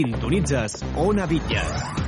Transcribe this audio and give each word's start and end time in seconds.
Sintonitzes 0.00 0.82
Ona 0.96 1.26
Bitlles. 1.26 1.99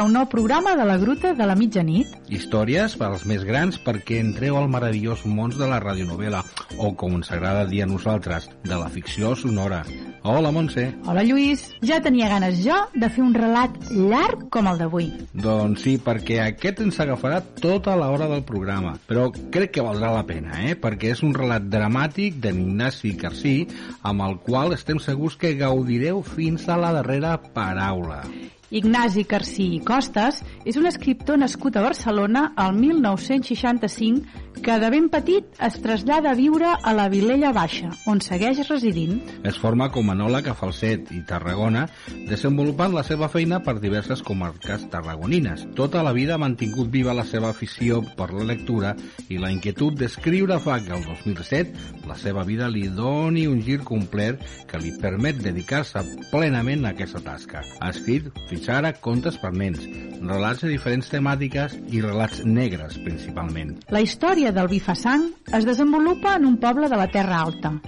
Començar 0.00 0.06
un 0.06 0.14
nou 0.16 0.26
programa 0.28 0.76
de 0.76 0.84
la 0.86 0.96
Gruta 0.96 1.34
de 1.34 1.46
la 1.46 1.54
Mitjanit. 1.54 2.08
Històries 2.32 2.94
per 2.96 3.10
als 3.10 3.24
més 3.28 3.42
grans 3.44 3.76
perquè 3.84 4.20
entreu 4.20 4.56
al 4.56 4.68
meravellós 4.70 5.24
món 5.26 5.50
de 5.52 5.66
la 5.68 5.80
radionovela, 5.80 6.42
o 6.78 6.94
com 6.96 7.16
ens 7.18 7.30
agrada 7.30 7.66
dir 7.68 7.82
a 7.82 7.86
nosaltres, 7.86 8.48
de 8.64 8.76
la 8.76 8.88
ficció 8.88 9.34
sonora. 9.36 9.82
Hola, 10.22 10.50
Montse. 10.52 10.86
Hola, 11.04 11.24
Lluís. 11.24 11.66
Ja 11.84 12.00
tenia 12.00 12.28
ganes 12.30 12.62
jo 12.64 12.76
de 12.94 13.10
fer 13.10 13.24
un 13.24 13.34
relat 13.34 13.76
llarg 13.90 14.46
com 14.52 14.68
el 14.70 14.80
d'avui. 14.80 15.10
Doncs 15.34 15.84
sí, 15.84 15.96
perquè 15.98 16.40
aquest 16.46 16.80
ens 16.84 17.00
agafarà 17.00 17.42
tota 17.60 17.96
l'hora 17.96 18.28
del 18.30 18.44
programa, 18.44 18.94
però 19.08 19.28
crec 19.52 19.74
que 19.74 19.84
valdrà 19.84 20.14
la 20.14 20.24
pena, 20.28 20.62
eh? 20.64 20.78
perquè 20.80 21.12
és 21.16 21.24
un 21.26 21.34
relat 21.36 21.68
dramàtic 21.68 22.40
d'en 22.40 22.62
Ignasi 22.70 23.16
Carcí, 23.20 23.58
amb 24.00 24.24
el 24.28 24.38
qual 24.46 24.72
estem 24.76 25.02
segurs 25.02 25.36
que 25.36 25.56
gaudireu 25.60 26.22
fins 26.24 26.68
a 26.68 26.80
la 26.80 26.94
darrera 26.96 27.36
paraula. 27.52 28.22
Ignasi 28.70 29.24
Carcí 29.26 29.66
i 29.76 29.80
Costes 29.82 30.40
és 30.64 30.78
un 30.78 30.86
escriptor 30.86 31.40
nascut 31.42 31.76
a 31.76 31.82
Barcelona 31.82 32.52
al 32.56 32.76
1965 32.78 34.40
que 34.60 34.76
de 34.78 34.90
ben 34.92 35.08
petit 35.08 35.46
es 35.62 35.78
trasllada 35.80 36.32
a 36.32 36.36
viure 36.36 36.68
a 36.68 36.92
la 36.92 37.08
Vilella 37.08 37.52
Baixa, 37.56 37.88
on 38.10 38.20
segueix 38.20 38.60
residint. 38.68 39.20
Es 39.46 39.56
forma 39.58 39.88
com 39.94 40.10
a 40.10 40.14
anòleg 40.16 40.50
a 40.50 40.54
Falset 40.58 41.10
i 41.16 41.22
Tarragona, 41.26 41.86
desenvolupant 42.28 42.92
la 42.92 43.04
seva 43.06 43.30
feina 43.32 43.60
per 43.64 43.78
diverses 43.80 44.20
comarques 44.26 44.84
tarragonines. 44.92 45.64
Tota 45.78 46.02
la 46.04 46.12
vida 46.12 46.34
ha 46.36 46.42
mantingut 46.42 46.90
viva 46.92 47.14
la 47.16 47.24
seva 47.24 47.50
afició 47.54 48.02
per 48.18 48.30
la 48.34 48.44
lectura 48.50 48.92
i 49.28 49.38
la 49.40 49.52
inquietud 49.54 49.96
d'escriure 49.96 50.60
fa 50.60 50.80
que 50.84 50.92
el 50.98 51.06
2007 51.08 52.04
la 52.10 52.18
seva 52.20 52.44
vida 52.44 52.68
li 52.68 52.88
doni 52.92 53.46
un 53.48 53.62
gir 53.64 53.80
complet 53.86 54.44
que 54.68 54.82
li 54.82 54.92
permet 55.00 55.40
dedicar-se 55.40 56.04
plenament 56.28 56.84
a 56.84 56.92
aquesta 56.92 57.22
tasca. 57.24 57.64
Ha 57.80 57.94
escrit 57.94 58.28
fins 58.50 58.59
ara 58.68 58.92
contes 58.92 59.38
per 59.40 59.52
nens, 59.54 59.80
relats 60.20 60.64
de 60.64 60.72
diferents 60.74 61.08
temàtiques 61.08 61.78
i 61.88 62.02
relats 62.04 62.44
negres 62.44 62.98
principalment. 63.04 63.76
La 63.94 64.04
història 64.04 64.52
del 64.52 64.68
Bifasang 64.68 65.30
es 65.56 65.64
desenvolupa 65.64 66.36
en 66.36 66.46
un 66.50 66.60
poble 66.60 66.90
de 66.90 67.00
la 67.00 67.08
Terra 67.08 67.40
Alta, 67.46 67.78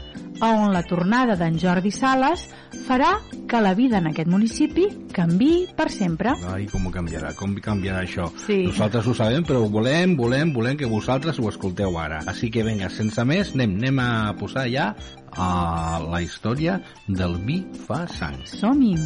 on 0.42 0.72
la 0.74 0.82
tornada 0.82 1.36
d'en 1.38 1.58
Jordi 1.60 1.92
Sales 1.94 2.48
farà 2.86 3.12
que 3.48 3.60
la 3.62 3.74
vida 3.78 4.00
en 4.00 4.08
aquest 4.10 4.28
municipi 4.30 4.88
canvi 5.14 5.68
per 5.76 5.88
sempre. 5.92 6.34
Ai, 6.50 6.66
com 6.72 6.88
canviarà, 6.90 7.32
com 7.38 7.54
canviarà 7.62 8.02
això. 8.02 8.26
Sí. 8.46 8.62
Nosaltres 8.66 9.06
ho 9.06 9.14
sabem, 9.14 9.46
però 9.46 9.62
volem, 9.70 10.16
volem, 10.18 10.52
volem 10.56 10.78
que 10.80 10.90
vosaltres 10.90 11.38
ho 11.38 11.48
escolteu 11.52 11.98
ara. 12.00 12.22
Així 12.26 12.50
que 12.50 12.66
vinga, 12.66 12.90
sense 12.90 13.24
més, 13.28 13.54
anem, 13.54 13.76
anem 13.78 14.02
a 14.02 14.10
posar 14.40 14.66
ja 14.72 14.92
a 15.32 16.00
la 16.02 16.22
història 16.24 16.80
del 17.06 17.38
vi 17.46 17.62
fa 17.86 18.04
sang. 18.10 18.40
Som-hi! 18.58 18.96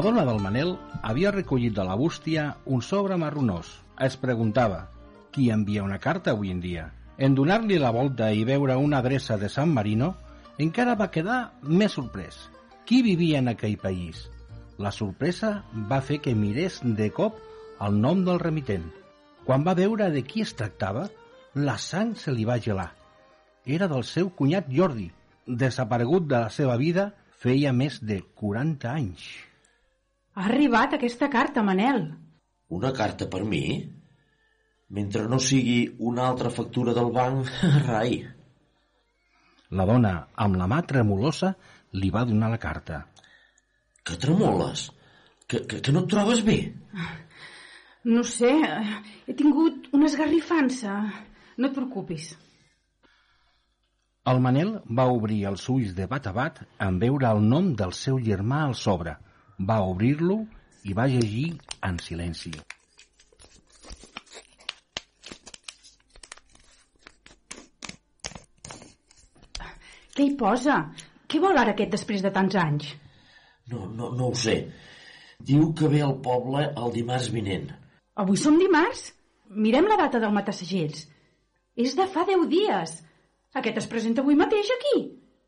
La 0.00 0.04
dona 0.06 0.22
del 0.24 0.38
Manel 0.40 0.70
havia 1.04 1.30
recollit 1.34 1.74
de 1.76 1.84
la 1.84 1.94
bústia 1.94 2.42
un 2.64 2.80
sobre 2.80 3.18
marronós. 3.20 3.68
Es 4.06 4.14
preguntava 4.16 4.78
qui 5.34 5.50
envia 5.52 5.82
una 5.84 5.98
carta 6.00 6.32
avui 6.32 6.48
en 6.54 6.62
dia. 6.62 6.86
En 7.18 7.34
donar-li 7.36 7.76
la 7.82 7.90
volta 7.92 8.30
i 8.32 8.46
veure 8.48 8.78
una 8.80 9.02
adreça 9.04 9.36
de 9.36 9.50
San 9.52 9.74
Marino, 9.74 10.14
encara 10.56 10.94
va 10.96 11.10
quedar 11.12 11.36
més 11.60 11.98
sorprès. 11.98 12.38
Qui 12.88 13.02
vivia 13.04 13.42
en 13.44 13.52
aquell 13.52 13.76
país? 13.82 14.22
La 14.78 14.88
sorpresa 14.88 15.52
va 15.92 16.00
fer 16.00 16.22
que 16.24 16.32
mirés 16.32 16.80
de 16.80 17.10
cop 17.20 17.36
el 17.84 18.00
nom 18.00 18.24
del 18.24 18.40
remitent. 18.40 18.88
Quan 19.44 19.68
va 19.68 19.76
veure 19.82 20.08
de 20.16 20.24
qui 20.24 20.46
es 20.46 20.56
tractava, 20.56 21.10
la 21.68 21.76
sang 21.76 22.16
se 22.16 22.32
li 22.32 22.48
va 22.48 22.56
gelar. 22.70 22.88
Era 23.68 23.92
del 23.92 24.08
seu 24.14 24.32
cunyat 24.32 24.72
Jordi, 24.80 25.10
desaparegut 25.44 26.24
de 26.24 26.38
la 26.38 26.48
seva 26.48 26.80
vida 26.80 27.10
feia 27.44 27.76
més 27.76 28.00
de 28.00 28.22
40 28.40 28.96
anys. 28.96 29.28
Ha 30.40 30.46
arribat 30.48 30.94
aquesta 30.96 31.26
carta, 31.28 31.60
Manel. 31.60 31.98
Una 32.72 32.90
carta 32.96 33.26
per 33.28 33.42
mi? 33.44 33.64
Mentre 34.96 35.26
no 35.28 35.36
sigui 35.36 35.82
una 36.10 36.28
altra 36.30 36.48
factura 36.48 36.94
del 36.96 37.10
banc, 37.12 37.50
rai. 37.90 38.22
La 39.76 39.84
dona, 39.90 40.14
amb 40.46 40.56
la 40.56 40.70
mà 40.70 40.80
tremolosa, 40.94 41.52
li 42.00 42.08
va 42.16 42.24
donar 42.24 42.48
la 42.54 42.62
carta. 42.64 43.02
Que 44.00 44.16
tremoles? 44.16 44.88
Que, 45.44 45.60
que, 45.68 45.84
que 45.84 45.92
no 45.92 46.06
et 46.06 46.10
trobes 46.16 46.40
bé? 46.48 46.58
No 48.08 48.24
sé, 48.24 48.56
he 49.28 49.36
tingut 49.36 49.92
una 49.92 50.08
esgarrifança. 50.08 51.02
No 51.60 51.68
et 51.68 51.76
preocupis. 51.76 52.32
El 54.32 54.40
Manel 54.40 54.78
va 54.88 55.10
obrir 55.12 55.42
els 55.52 55.68
ulls 55.68 55.92
de 55.92 56.08
bat 56.08 56.32
a 56.32 56.32
bat 56.32 56.64
en 56.86 56.96
veure 57.02 57.28
el 57.28 57.44
nom 57.44 57.74
del 57.76 57.92
seu 57.92 58.16
germà 58.24 58.64
al 58.70 58.80
sobre. 58.88 59.20
Va 59.68 59.80
obrir-lo 59.84 60.40
i 60.88 60.94
va 60.96 61.04
llegir 61.10 61.50
en 61.84 61.98
silenci. 62.00 62.52
Què 70.14 70.26
hi 70.26 70.32
posa? 70.40 70.78
Què 71.30 71.38
vol 71.42 71.60
ara 71.60 71.74
aquest 71.76 71.92
després 71.94 72.24
de 72.24 72.32
tants 72.34 72.56
anys? 72.60 72.88
No, 73.72 73.84
no, 73.86 74.10
no 74.16 74.30
ho 74.30 74.34
sé. 74.36 74.56
Diu 75.50 75.70
que 75.76 75.88
ve 75.92 76.00
al 76.04 76.16
poble 76.24 76.66
el 76.70 76.96
dimarts 76.96 77.30
vinent. 77.32 77.70
Avui 78.20 78.40
som 78.40 78.58
dimarts? 78.60 79.06
Mirem 79.50 79.86
la 79.90 79.96
data 80.00 80.20
del 80.22 80.34
matasegells. 80.34 81.06
És 81.76 81.94
de 81.98 82.08
fa 82.10 82.26
10 82.28 82.48
dies. 82.50 82.96
Aquest 83.60 83.80
es 83.82 83.88
presenta 83.92 84.24
avui 84.24 84.36
mateix 84.38 84.72
aquí. 84.76 84.98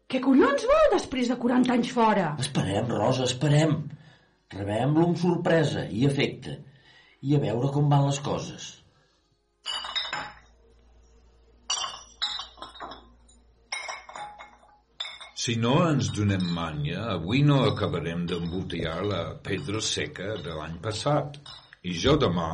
Què 0.09 0.21
collons 0.21 0.65
vol 0.69 0.89
després 0.93 1.29
de 1.33 1.37
40 1.43 1.75
anys 1.75 1.91
fora? 1.97 2.31
Esperem, 2.43 2.89
Rosa, 2.93 3.27
esperem. 3.29 3.77
Rebem-lo 4.53 5.09
amb 5.09 5.19
sorpresa 5.19 5.87
i 5.89 6.07
afecte. 6.09 6.59
I 7.23 7.37
a 7.37 7.43
veure 7.43 7.71
com 7.73 7.91
van 7.93 8.09
les 8.09 8.19
coses. 8.25 8.71
Si 15.43 15.57
no 15.59 15.75
ens 15.89 16.13
donem 16.15 16.43
manya, 16.55 17.01
avui 17.17 17.41
no 17.43 17.63
acabarem 17.67 18.27
d'embotellar 18.31 18.99
la 19.13 19.23
pedra 19.47 19.81
seca 19.83 20.37
de 20.45 20.53
l'any 20.55 20.77
passat. 20.85 21.41
I 21.83 21.95
jo 21.99 22.15
demà 22.25 22.51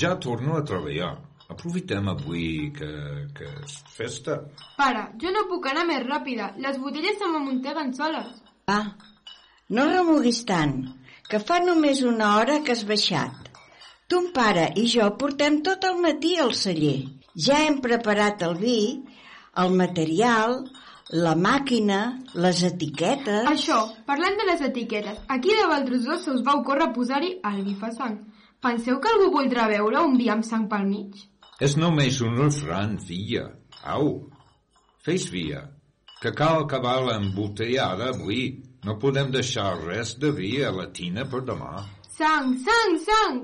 ja 0.00 0.10
torno 0.20 0.58
a 0.58 0.64
treballar. 0.72 1.14
Aprofitem 1.52 2.10
avui 2.12 2.72
que, 2.76 2.90
que 3.36 3.48
és 3.62 3.78
festa. 3.94 4.36
Pare, 4.76 5.06
jo 5.22 5.32
no 5.32 5.46
puc 5.48 5.70
anar 5.70 5.86
més 5.88 6.04
ràpida. 6.04 6.50
Les 6.66 6.76
botelles 6.82 7.16
se 7.20 7.30
m'amunteguen 7.32 7.94
soles. 7.96 8.28
Va, 8.68 8.80
no 9.76 9.88
remuguis 9.88 10.42
tant, 10.48 10.76
que 11.32 11.40
fa 11.40 11.62
només 11.64 12.02
una 12.04 12.34
hora 12.36 12.58
que 12.60 12.74
has 12.76 12.82
baixat. 12.84 13.46
Ton 14.12 14.26
pare 14.36 14.66
i 14.76 14.84
jo 14.92 15.06
portem 15.16 15.62
tot 15.64 15.86
el 15.88 15.96
matí 16.04 16.34
al 16.36 16.50
celler. 16.52 16.98
Ja 17.46 17.62
hem 17.64 17.78
preparat 17.80 18.42
el 18.44 18.58
vi, 18.60 18.80
el 19.62 19.72
material, 19.78 20.58
la 21.24 21.32
màquina, 21.36 22.00
les 22.36 22.60
etiquetes... 22.68 23.48
Això, 23.48 23.78
parlant 24.04 24.36
de 24.36 24.48
les 24.50 24.64
etiquetes, 24.66 25.22
aquí 25.32 25.56
de 25.56 25.64
vosaltres 25.64 26.04
dos 26.10 26.26
se 26.26 26.34
us 26.34 26.42
va 26.44 26.58
ocórrer 26.60 26.90
posar-hi 26.92 27.32
el 27.48 27.62
vi 27.64 27.78
fa 27.80 27.88
sang. 27.96 28.18
Penseu 28.60 29.00
que 29.00 29.12
algú 29.14 29.30
voldrà 29.38 29.64
veure 29.72 30.04
un 30.04 30.18
vi 30.20 30.28
amb 30.32 30.44
sang 30.44 30.68
pel 30.68 30.84
mig? 30.90 31.16
És 31.64 31.78
només 31.80 32.20
un 32.20 32.36
refran, 32.42 32.98
filla. 33.00 33.46
Au, 33.88 34.12
fes 35.00 35.30
via, 35.32 35.64
que 36.20 36.34
cal 36.36 36.66
acabar 36.66 36.98
l'embotellada 37.08 38.12
avui. 38.12 38.44
No 38.82 38.98
podem 38.98 39.30
deixar 39.30 39.72
res 39.84 40.16
de 40.18 40.32
vi 40.34 40.56
a 40.66 40.72
la 40.74 40.88
tina 40.90 41.26
per 41.30 41.44
demà. 41.46 41.82
Sang, 42.18 42.54
sang, 42.66 42.96
sang! 43.08 43.42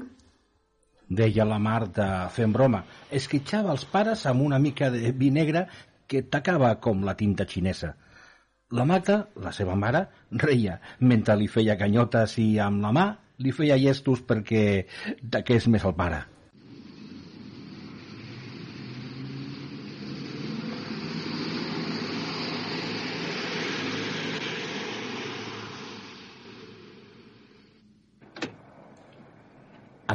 deia 1.08 1.44
la 1.48 1.58
Marta 1.58 2.28
fent 2.32 2.52
broma. 2.52 2.82
Esquitxava 3.10 3.72
els 3.72 3.84
pares 3.88 4.26
amb 4.28 4.44
una 4.44 4.58
mica 4.60 4.90
de 4.92 5.12
vi 5.16 5.30
negre 5.32 5.64
que 6.08 6.22
tacava 6.22 6.74
com 6.84 7.04
la 7.04 7.16
tinta 7.16 7.46
xinesa. 7.48 7.94
La 8.76 8.84
Magda, 8.84 9.22
la 9.40 9.52
seva 9.56 9.74
mare, 9.74 10.04
reia 10.44 10.76
mentre 11.00 11.36
li 11.40 11.48
feia 11.48 11.78
canyotes 11.80 12.36
i 12.42 12.58
amb 12.60 12.84
la 12.84 12.92
mà 12.92 13.06
li 13.40 13.52
feia 13.52 13.78
llestos 13.80 14.20
perquè 14.28 14.84
taqués 15.32 15.68
més 15.72 15.86
el 15.88 15.96
pare. 15.96 16.20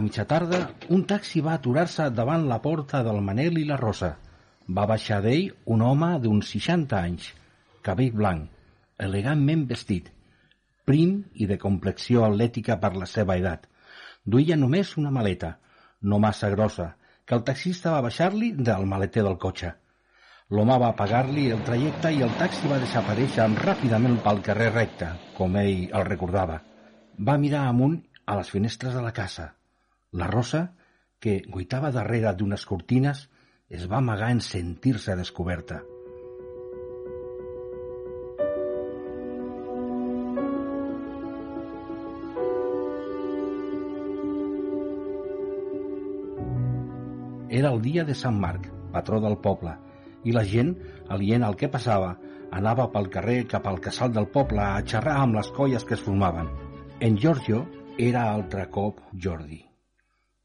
Mitja 0.03 0.25
tarda, 0.29 0.59
un 0.95 1.05
taxi 1.09 1.41
va 1.45 1.55
aturar-se 1.57 2.09
davant 2.11 2.47
la 2.49 2.59
porta 2.61 3.01
del 3.05 3.21
Manel 3.25 3.59
i 3.61 3.65
la 3.69 3.77
Rosa. 3.79 4.13
Va 4.67 4.85
baixar 4.89 5.21
d'ell 5.23 5.49
un 5.75 5.81
home 5.83 6.09
d'uns 6.23 6.51
60 6.55 6.99
anys, 6.99 7.29
cabell 7.83 8.11
blanc, 8.15 8.49
elegantment 9.07 9.65
vestit, 9.69 10.09
prim 10.85 11.21
i 11.35 11.47
de 11.49 11.57
complexió 11.59 12.25
atlètica 12.27 12.77
per 12.79 12.93
la 12.95 13.07
seva 13.09 13.37
edat. 13.39 13.65
Duia 14.25 14.57
només 14.59 14.95
una 14.99 15.11
maleta, 15.11 15.55
no 16.01 16.19
massa 16.19 16.49
grossa, 16.51 16.93
que 17.25 17.35
el 17.35 17.43
taxista 17.47 17.95
va 17.95 18.03
baixar-li 18.05 18.51
del 18.69 18.85
maleter 18.87 19.23
del 19.23 19.39
cotxe. 19.39 19.73
L'home 20.53 20.75
va 20.83 20.93
pagar-li 20.99 21.49
el 21.55 21.63
trajecte 21.65 22.11
i 22.11 22.21
el 22.25 22.33
taxi 22.39 22.69
va 22.69 22.79
desaparèixer 22.83 23.47
ràpidament 23.63 24.19
pel 24.25 24.43
carrer 24.45 24.69
recte, 24.73 25.09
com 25.37 25.55
ell 25.57 25.89
el 25.89 26.07
recordava. 26.11 26.59
Va 27.19 27.39
mirar 27.39 27.67
amunt 27.69 27.99
a 28.25 28.37
les 28.39 28.51
finestres 28.51 28.93
de 28.93 29.01
la 29.01 29.13
casa. 29.15 29.53
La 30.13 30.27
Rosa, 30.29 30.75
que 31.19 31.39
guitava 31.55 31.89
darrere 31.95 32.33
d'unes 32.37 32.67
cortines, 32.69 33.23
es 33.73 33.87
va 33.89 33.97
amagar 33.97 34.29
en 34.33 34.41
sentir-se 34.45 35.15
descoberta. 35.17 35.79
Era 47.49 47.69
el 47.73 47.81
dia 47.81 48.05
de 48.05 48.13
Sant 48.17 48.37
Marc, 48.45 48.69
patró 48.93 49.19
del 49.21 49.39
poble, 49.41 49.75
i 50.29 50.37
la 50.37 50.45
gent, 50.53 50.75
alient 51.09 51.49
al 51.49 51.57
que 51.57 51.73
passava, 51.73 52.15
anava 52.53 52.89
pel 52.93 53.09
carrer 53.17 53.41
cap 53.49 53.65
al 53.69 53.81
casal 53.81 54.13
del 54.13 54.29
poble 54.37 54.61
a 54.61 54.81
xerrar 54.85 55.19
amb 55.25 55.41
les 55.41 55.53
colles 55.57 55.85
que 55.85 55.97
es 55.97 56.07
formaven. 56.07 56.49
En 57.01 57.17
Giorgio 57.17 57.65
era 57.97 58.31
altre 58.31 58.69
cop 58.69 59.01
Jordi. 59.13 59.63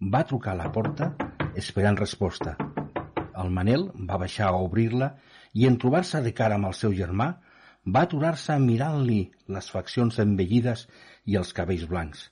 Va 0.01 0.23
trucar 0.23 0.53
a 0.53 0.59
la 0.61 0.69
porta 0.71 1.09
esperant 1.59 1.97
resposta. 1.99 2.53
El 3.43 3.49
Manel 3.51 3.89
va 4.11 4.19
baixar 4.23 4.47
a 4.47 4.61
obrir-la 4.63 5.09
i 5.59 5.67
en 5.67 5.79
trobar-se 5.83 6.21
de 6.23 6.31
cara 6.41 6.55
amb 6.55 6.69
el 6.69 6.77
seu 6.81 6.93
germà 6.95 7.27
va 7.97 8.03
aturar-se 8.07 8.55
mirant-li 8.63 9.19
les 9.57 9.71
faccions 9.75 10.21
envellides 10.23 10.85
i 11.27 11.35
els 11.41 11.51
cabells 11.57 11.89
blancs. 11.91 12.29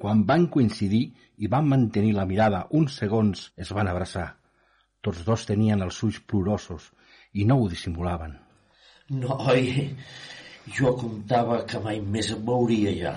Quan 0.00 0.24
van 0.30 0.46
coincidir 0.54 1.02
i 1.36 1.52
van 1.52 1.68
mantenir 1.68 2.14
la 2.16 2.24
mirada 2.30 2.62
uns 2.80 2.96
segons 3.02 3.44
es 3.60 3.74
van 3.76 3.92
abraçar. 3.92 4.30
Tots 5.04 5.20
dos 5.28 5.44
tenien 5.44 5.84
els 5.84 6.00
ulls 6.08 6.22
plorosos 6.32 6.88
i 7.34 7.44
no 7.44 7.60
ho 7.60 7.68
dissimulaven. 7.68 8.38
Noi, 9.10 9.68
jo 10.78 10.96
comptava 10.96 11.60
que 11.68 11.84
mai 11.84 12.00
més 12.00 12.32
em 12.32 12.40
veuria 12.48 12.96
ja. 12.96 13.14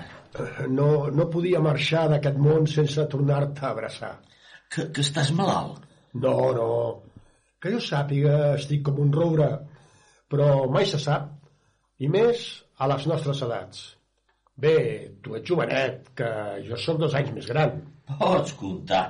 No, 0.72 0.90
no 1.12 1.30
podia 1.32 1.62
marxar 1.64 2.06
d'aquest 2.12 2.38
món 2.42 2.68
sense 2.72 3.08
tornar-te 3.12 3.66
a 3.66 3.72
abraçar. 3.72 4.14
Que, 4.72 4.90
que 4.92 5.04
estàs 5.06 5.32
malalt? 5.36 5.84
No, 6.14 6.36
no. 6.58 6.70
Que 7.62 7.74
jo 7.74 7.82
sàpiga, 7.84 8.56
estic 8.60 8.84
com 8.88 9.02
un 9.04 9.14
roure, 9.14 9.50
però 10.32 10.66
mai 10.72 10.88
se 10.90 11.00
sap. 11.02 11.32
I 12.00 12.10
més 12.12 12.46
a 12.80 12.90
les 12.92 13.06
nostres 13.08 13.42
edats. 13.46 13.86
Bé, 14.60 14.76
tu 15.24 15.36
ets 15.36 15.48
jovenet, 15.52 16.12
que 16.16 16.28
jo 16.68 16.78
sóc 16.80 17.00
dos 17.00 17.16
anys 17.20 17.32
més 17.36 17.48
gran. 17.52 17.80
Pots 18.20 18.54
comptar. 18.60 19.06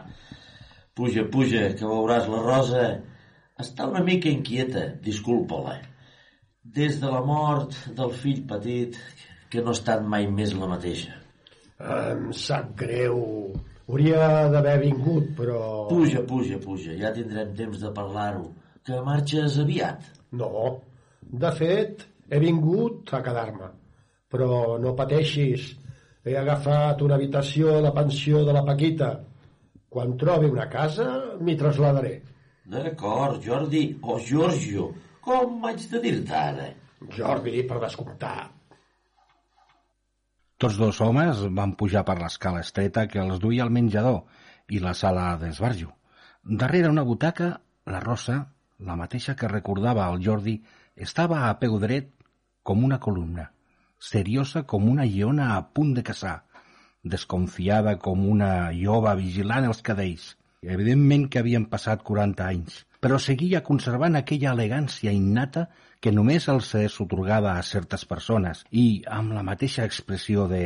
Puja, 0.95 1.25
puja, 1.31 1.67
que 1.77 1.89
veuràs 1.89 2.29
la 2.31 2.41
Rosa. 2.45 2.85
Està 3.61 3.87
una 3.89 4.01
mica 4.05 4.31
inquieta, 4.31 4.87
disculpa-la. 5.05 5.75
Des 6.77 6.97
de 7.01 7.11
la 7.11 7.21
mort 7.25 7.75
del 7.97 8.13
fill 8.21 8.41
petit, 8.49 8.97
que 9.55 9.63
no 9.63 9.71
ha 9.71 9.77
estat 9.77 10.03
mai 10.15 10.27
més 10.27 10.53
la 10.59 10.67
mateixa. 10.71 11.15
Em 11.79 12.27
sap 12.35 12.73
greu. 12.79 13.21
Hauria 13.85 14.49
d'haver 14.51 14.75
vingut, 14.81 15.31
però... 15.37 15.59
Puja, 15.89 16.23
puja, 16.27 16.57
puja, 16.63 16.95
ja 16.99 17.13
tindrem 17.15 17.53
temps 17.57 17.83
de 17.83 17.91
parlar-ho. 17.95 18.47
Que 18.85 18.99
marxes 19.05 19.59
aviat? 19.61 20.07
No. 20.39 20.51
De 21.43 21.51
fet, 21.57 22.05
he 22.29 22.39
vingut 22.41 23.13
a 23.13 23.21
quedar-me. 23.25 23.69
Però 24.31 24.77
no 24.81 24.95
pateixis. 24.97 25.69
He 26.25 26.33
agafat 26.39 27.03
una 27.05 27.19
habitació 27.19 27.75
a 27.75 27.83
la 27.85 27.93
pensió 27.93 28.41
de 28.45 28.55
la 28.55 28.65
Paquita. 28.65 29.11
Quan 29.95 30.17
trobi 30.21 30.49
una 30.49 30.65
casa, 30.71 31.05
m'hi 31.39 31.55
trasladaré. 31.59 32.15
D'acord, 32.73 33.37
Jordi, 33.45 33.85
o 34.01 34.17
Giorgio. 34.17 34.89
Com 35.21 35.61
haig 35.69 35.85
de 35.91 36.01
dir-te 36.01 36.35
ara? 36.41 36.67
Jordi, 37.13 37.61
per 37.69 37.79
descomptar. 37.85 38.54
Tots 40.57 40.77
dos 40.79 41.01
homes 41.03 41.41
van 41.51 41.73
pujar 41.75 42.05
per 42.07 42.13
l'escala 42.15 42.61
estreta 42.63 43.01
que 43.11 43.19
els 43.19 43.41
duia 43.43 43.63
al 43.65 43.71
menjador 43.77 44.21
i 44.71 44.79
la 44.79 44.93
sala 44.95 45.25
d'esbarjo. 45.41 45.89
Darrere 46.61 46.91
una 46.93 47.03
butaca, 47.03 47.49
la 47.91 47.99
Rosa, 47.99 48.37
la 48.79 48.95
mateixa 48.95 49.35
que 49.35 49.49
recordava 49.51 50.05
el 50.13 50.23
Jordi, 50.23 50.55
estava 50.95 51.41
a 51.49 51.51
peu 51.59 51.75
dret 51.83 52.07
com 52.63 52.85
una 52.87 53.01
columna, 53.03 53.49
seriosa 53.99 54.63
com 54.63 54.87
una 54.93 55.03
lleona 55.03 55.49
a 55.57 55.59
punt 55.75 55.91
de 55.97 56.05
caçar, 56.07 56.37
desconfiada 57.03 57.97
com 58.07 58.23
una 58.37 58.71
lloba 58.71 59.17
vigilant 59.19 59.67
els 59.67 59.83
cadells. 59.83 60.31
Evidentment 60.63 61.27
que 61.29 61.43
havien 61.43 61.67
passat 61.75 62.07
40 62.07 62.47
anys, 62.47 62.79
però 63.05 63.19
seguia 63.21 63.59
conservant 63.61 64.15
aquella 64.17 64.55
elegància 64.55 65.11
innata 65.13 65.67
que 66.01 66.09
només 66.09 66.47
els 66.49 66.71
és 66.79 66.93
otorgada 67.03 67.51
a 67.53 67.65
certes 67.67 68.01
persones 68.09 68.63
i 68.83 68.85
amb 69.17 69.35
la 69.37 69.43
mateixa 69.45 69.85
expressió 69.85 70.47
de 70.49 70.61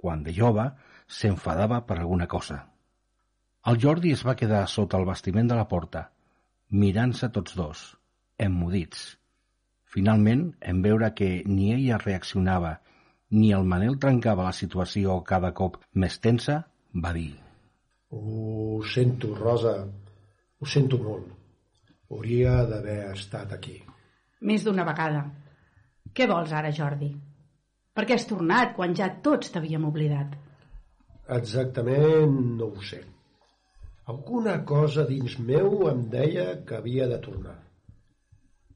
quan 0.00 0.22
de 0.24 0.32
jove 0.32 0.64
s'enfadava 1.18 1.82
per 1.84 1.98
alguna 1.98 2.28
cosa. 2.36 2.56
El 3.68 3.76
Jordi 3.84 4.14
es 4.16 4.24
va 4.24 4.36
quedar 4.40 4.62
sota 4.76 4.96
el 4.96 5.04
bastiment 5.10 5.52
de 5.52 5.60
la 5.60 5.68
porta, 5.68 6.06
mirant-se 6.70 7.28
tots 7.36 7.60
dos, 7.60 7.84
emmudits. 8.48 9.04
Finalment, 9.84 10.48
en 10.64 10.80
veure 10.88 11.12
que 11.12 11.30
ni 11.44 11.70
ella 11.76 12.00
reaccionava 12.00 12.78
ni 13.36 13.52
el 13.52 13.68
Manel 13.68 14.00
trencava 14.00 14.48
la 14.48 14.56
situació 14.56 15.20
cada 15.20 15.52
cop 15.52 15.82
més 15.92 16.16
tensa, 16.16 16.62
va 16.96 17.12
dir 17.12 17.34
Ho 18.08 18.80
sento, 18.88 19.36
Rosa. 19.36 19.78
Ho 19.84 20.76
sento 20.80 21.04
molt. 21.04 21.43
Hauria 22.10 22.58
d'haver 22.68 22.98
estat 23.12 23.52
aquí. 23.56 23.78
Més 24.44 24.64
d'una 24.64 24.84
vegada. 24.86 25.24
Què 26.14 26.26
vols 26.30 26.52
ara, 26.52 26.70
Jordi? 26.74 27.10
Per 27.94 28.04
què 28.04 28.16
has 28.18 28.26
tornat 28.28 28.74
quan 28.76 28.94
ja 28.98 29.08
tots 29.24 29.52
t'havíem 29.54 29.86
oblidat? 29.88 30.34
Exactament 31.36 32.34
no 32.58 32.68
ho 32.74 32.82
sé. 32.84 33.00
Alguna 34.12 34.58
cosa 34.68 35.06
dins 35.08 35.38
meu 35.40 35.86
em 35.88 36.02
deia 36.12 36.46
que 36.68 36.76
havia 36.76 37.06
de 37.08 37.18
tornar. 37.24 37.56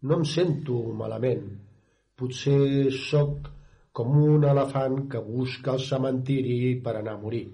No 0.09 0.21
em 0.21 0.25
sento 0.25 0.79
malament. 1.03 1.45
Potser 2.19 2.89
sóc 2.95 3.51
com 3.93 4.17
un 4.23 4.47
elefant 4.49 5.03
que 5.13 5.21
busca 5.27 5.75
el 5.75 5.85
cementiri 5.85 6.79
per 6.85 6.97
anar 6.97 7.19
a 7.19 7.23
morir. 7.27 7.45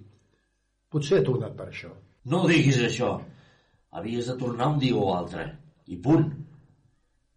Potser 0.92 1.18
he 1.18 1.26
tornat 1.26 1.56
per 1.58 1.70
això. 1.72 1.90
No 2.30 2.44
diguis 2.48 2.78
això. 2.86 3.10
Havies 3.98 4.30
de 4.30 4.38
tornar 4.38 4.70
un 4.74 4.78
dia 4.82 4.96
o 5.00 5.10
altre. 5.16 5.48
I 5.90 5.98
punt. 6.00 6.28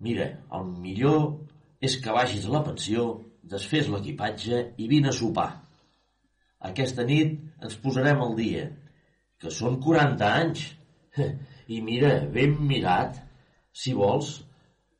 Mira, 0.04 0.27
el 0.54 0.68
millor 0.84 1.24
és 1.84 1.98
que 2.01 2.13
vagis 2.13 2.46
a 2.48 2.54
la 2.54 2.63
pensió, 2.66 3.08
desfés 3.44 3.89
l'equipatge 3.92 4.62
i 4.77 4.89
vine 4.92 5.12
a 5.12 5.16
sopar. 5.16 5.50
Aquesta 6.70 7.06
nit 7.06 7.38
ens 7.63 7.77
posarem 7.82 8.22
al 8.24 8.36
dia, 8.38 8.68
que 9.42 9.54
són 9.54 9.80
40 9.84 10.32
anys. 10.42 10.66
I 11.75 11.82
mira, 11.84 12.13
ben 12.34 12.56
mirat. 12.70 13.18
Si 13.77 13.94
vols, 13.94 14.30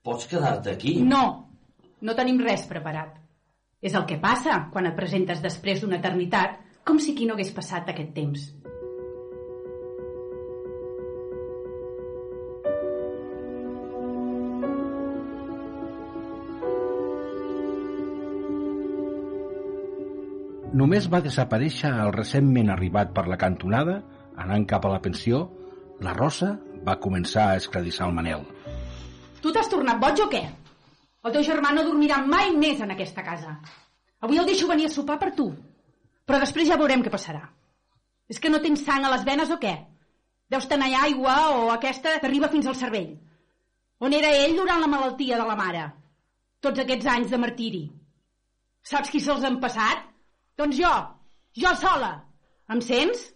pots 0.06 0.28
quedar-te 0.30 0.74
aquí. 0.76 0.98
No, 1.02 1.24
no 2.02 2.16
tenim 2.18 2.42
res 2.44 2.68
preparat. 2.70 3.16
És 3.82 3.96
el 3.98 4.06
que 4.10 4.20
passa 4.22 4.60
quan 4.74 4.90
et 4.90 4.98
presentes 4.98 5.42
després 5.42 5.82
d'una 5.82 5.98
eternitat, 6.02 6.60
com 6.88 7.00
si 7.02 7.14
aquí 7.14 7.26
no 7.28 7.36
hagués 7.38 7.54
passat 7.56 7.90
aquest 7.92 8.14
temps. 8.16 8.44
Només 20.78 21.08
va 21.10 21.24
desaparèixer 21.26 21.90
el 22.04 22.14
recentment 22.14 22.70
arribat 22.70 23.14
per 23.16 23.26
la 23.32 23.40
cantonada 23.42 24.02
Anant 24.38 24.68
cap 24.70 24.86
a 24.86 24.92
la 24.94 25.02
pensió, 25.02 25.40
la 26.06 26.14
Rosa 26.14 26.52
va 26.86 27.00
començar 27.02 27.48
a 27.50 27.58
escredissar 27.58 28.06
el 28.08 28.14
Manel. 28.14 28.44
Tu 29.42 29.54
t'has 29.54 29.70
tornat 29.72 29.98
boig 30.02 30.22
o 30.22 30.28
què? 30.30 30.44
El 31.26 31.34
teu 31.34 31.46
germà 31.48 31.72
no 31.74 31.86
dormirà 31.88 32.20
mai 32.26 32.52
més 32.54 32.84
en 32.86 32.94
aquesta 32.94 33.24
casa. 33.26 33.56
Avui 34.22 34.38
el 34.38 34.46
deixo 34.50 34.70
venir 34.70 34.86
a 34.88 34.94
sopar 34.94 35.18
per 35.24 35.32
tu. 35.40 35.48
Però 36.30 36.40
després 36.44 36.70
ja 36.70 36.78
veurem 36.78 37.02
què 37.02 37.14
passarà. 37.14 37.42
És 38.30 38.40
que 38.44 38.52
no 38.54 38.62
tens 38.62 38.84
sang 38.86 39.08
a 39.08 39.12
les 39.16 39.26
venes 39.26 39.50
o 39.50 39.58
què? 39.62 39.74
Deus 40.54 40.70
tenir 40.70 40.94
aigua 41.00 41.36
o 41.58 41.72
aquesta 41.74 42.14
t'arriba 42.22 42.52
fins 42.54 42.70
al 42.70 42.78
cervell. 42.78 43.16
On 44.00 44.14
era 44.14 44.30
ell 44.44 44.54
durant 44.60 44.84
la 44.84 44.92
malaltia 44.92 45.42
de 45.42 45.48
la 45.50 45.58
mare? 45.58 45.88
Tots 46.62 46.86
aquests 46.86 47.10
anys 47.16 47.34
de 47.34 47.42
martiri. 47.42 47.84
Saps 48.86 49.10
qui 49.10 49.20
se'ls 49.24 49.44
han 49.48 49.58
passat? 49.64 50.07
Doncs 50.58 50.78
jo, 50.80 50.94
jo 51.64 51.74
sola. 51.80 52.12
Em 52.74 52.82
sents? 52.84 53.28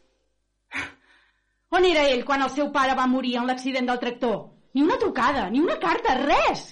On 1.71 1.85
era 1.87 2.03
ell 2.11 2.25
quan 2.27 2.41
el 2.43 2.51
seu 2.51 2.71
pare 2.75 2.95
va 2.97 3.07
morir 3.07 3.37
en 3.39 3.47
l'accident 3.47 3.87
del 3.87 3.99
tractor? 4.01 4.37
Ni 4.75 4.83
una 4.83 4.97
trucada, 4.99 5.49
ni 5.49 5.61
una 5.61 5.77
carta, 5.79 6.15
res! 6.19 6.71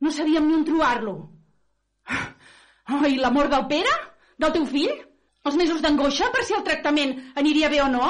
No 0.00 0.12
sabíem 0.12 0.46
ni 0.48 0.56
on 0.58 0.64
trobar-lo. 0.68 1.16
Oh, 2.88 3.04
I 3.04 3.18
l'amor 3.20 3.50
del 3.52 3.66
Pere? 3.68 3.90
Del 4.40 4.52
teu 4.54 4.64
fill? 4.68 4.94
Els 5.44 5.56
mesos 5.60 5.82
d'angoixa 5.84 6.30
per 6.32 6.44
si 6.46 6.54
el 6.56 6.64
tractament 6.64 7.10
aniria 7.40 7.68
bé 7.68 7.82
o 7.84 7.88
no? 7.92 8.08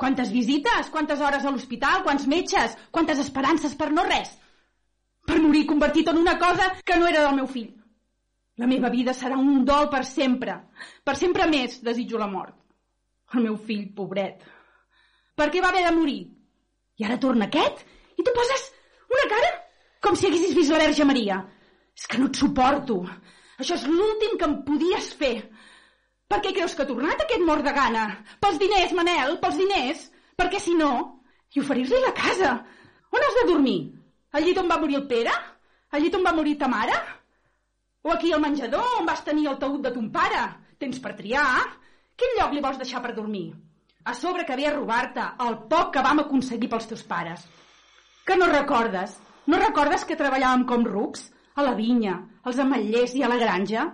Quantes 0.00 0.30
visites, 0.32 0.92
quantes 0.94 1.20
hores 1.20 1.44
a 1.44 1.50
l'hospital, 1.50 2.04
quants 2.06 2.28
metges, 2.30 2.76
quantes 2.94 3.18
esperances 3.18 3.74
per 3.74 3.90
no 3.90 4.04
res. 4.06 4.30
Per 5.26 5.40
morir 5.42 5.66
convertit 5.66 6.08
en 6.12 6.22
una 6.22 6.38
cosa 6.38 6.70
que 6.84 6.96
no 7.00 7.10
era 7.10 7.24
del 7.26 7.36
meu 7.40 7.50
fill. 7.50 7.79
La 8.60 8.68
meva 8.68 8.90
vida 8.92 9.14
serà 9.16 9.38
un 9.40 9.64
dol 9.64 9.88
per 9.88 10.02
sempre. 10.04 10.56
Per 11.04 11.14
sempre 11.16 11.46
més 11.48 11.78
desitjo 11.84 12.18
la 12.20 12.28
mort. 12.28 12.56
El 13.32 13.46
meu 13.46 13.56
fill, 13.56 13.86
pobret. 13.96 14.42
Per 15.38 15.46
què 15.48 15.62
va 15.64 15.70
haver 15.72 15.86
de 15.86 15.94
morir? 15.96 16.20
I 17.00 17.06
ara 17.06 17.16
torna 17.22 17.46
aquest? 17.48 17.80
I 18.18 18.26
tu 18.26 18.34
poses 18.36 18.66
una 19.08 19.26
cara 19.30 19.50
com 20.04 20.16
si 20.16 20.28
haguessis 20.28 20.52
vist 20.56 20.74
la 20.74 20.80
Verge 20.82 21.06
Maria. 21.08 21.38
És 21.96 22.04
que 22.10 22.20
no 22.20 22.28
et 22.28 22.40
suporto. 22.40 22.98
Això 23.60 23.78
és 23.78 23.86
l'últim 23.88 24.36
que 24.40 24.48
em 24.48 24.58
podies 24.66 25.08
fer. 25.20 25.36
Per 26.30 26.40
què 26.44 26.52
creus 26.56 26.76
que 26.76 26.84
ha 26.84 26.90
tornat 26.90 27.24
aquest 27.24 27.44
mort 27.46 27.64
de 27.64 27.72
gana? 27.76 28.04
Pels 28.42 28.60
diners, 28.60 28.92
Manel, 28.96 29.38
pels 29.40 29.56
diners. 29.60 30.04
Perquè 30.36 30.60
si 30.62 30.76
no, 30.76 30.90
i 31.56 31.64
oferir-li 31.64 32.02
la 32.04 32.12
casa. 32.16 32.52
On 33.10 33.24
has 33.26 33.40
de 33.40 33.46
dormir? 33.52 33.78
Al 34.36 34.44
llit 34.46 34.60
on 34.60 34.68
va 34.70 34.78
morir 34.80 35.00
el 35.00 35.08
Pere? 35.10 35.32
Al 35.90 36.04
llit 36.04 36.14
on 36.20 36.28
va 36.28 36.36
morir 36.36 36.58
ta 36.60 36.68
mare? 36.70 37.00
O 38.02 38.12
aquí 38.12 38.32
al 38.32 38.40
menjador 38.40 39.00
on 39.00 39.08
vas 39.08 39.24
tenir 39.24 39.48
el 39.50 39.58
taüt 39.60 39.82
de 39.84 39.92
ton 39.92 40.08
pare? 40.12 40.44
Tens 40.80 41.00
per 41.04 41.12
triar? 41.18 41.58
Quin 42.16 42.38
lloc 42.38 42.54
li 42.54 42.62
vols 42.64 42.78
deixar 42.80 43.02
per 43.04 43.12
dormir? 43.16 43.50
A 44.08 44.14
sobre 44.16 44.46
que 44.48 44.56
ve 44.56 44.66
a 44.68 44.72
robar-te 44.76 45.26
el 45.46 45.58
poc 45.72 45.92
que 45.94 46.04
vam 46.06 46.22
aconseguir 46.22 46.70
pels 46.72 46.88
teus 46.88 47.04
pares. 47.04 47.44
Que 48.24 48.36
no 48.40 48.48
recordes? 48.48 49.18
No 49.46 49.60
recordes 49.60 50.06
que 50.08 50.16
treballàvem 50.16 50.64
com 50.68 50.86
rucs? 50.88 51.28
A 51.56 51.66
la 51.66 51.74
vinya, 51.76 52.16
als 52.48 52.60
ametllers 52.62 53.14
i 53.18 53.24
a 53.24 53.28
la 53.28 53.38
granja? 53.40 53.86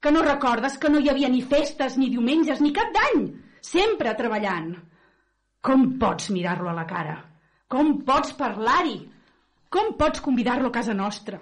Que 0.00 0.12
no 0.12 0.22
recordes 0.26 0.76
que 0.78 0.92
no 0.92 1.00
hi 1.00 1.08
havia 1.08 1.28
ni 1.32 1.40
festes, 1.40 1.96
ni 1.96 2.10
diumenges, 2.12 2.60
ni 2.60 2.72
cap 2.76 2.92
d'any? 2.94 3.28
Sempre 3.64 4.12
treballant. 4.18 4.74
Com 5.64 5.94
pots 6.02 6.28
mirar-lo 6.34 6.68
a 6.70 6.76
la 6.76 6.84
cara? 6.86 7.16
Com 7.68 7.96
pots 8.04 8.36
parlar-hi? 8.36 8.98
Com 9.72 9.94
pots 10.00 10.20
convidar-lo 10.24 10.68
a 10.68 10.76
casa 10.76 10.94
nostra? 10.94 11.40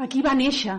Aquí 0.00 0.22
va 0.24 0.32
néixer, 0.32 0.78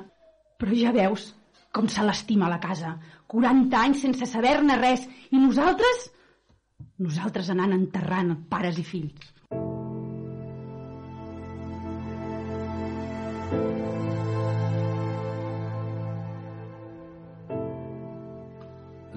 però 0.58 0.74
ja 0.74 0.92
veus 0.96 1.28
com 1.72 1.88
se 1.88 2.04
l'estima 2.04 2.50
la 2.50 2.60
casa. 2.64 2.96
40 3.32 3.78
anys 3.80 4.02
sense 4.06 4.28
saber-ne 4.28 4.78
res. 4.80 5.06
I 5.32 5.38
nosaltres? 5.40 6.08
Nosaltres 7.06 7.52
anant 7.54 7.76
enterrant 7.76 8.34
pares 8.50 8.80
i 8.82 8.86
fills. 8.88 9.30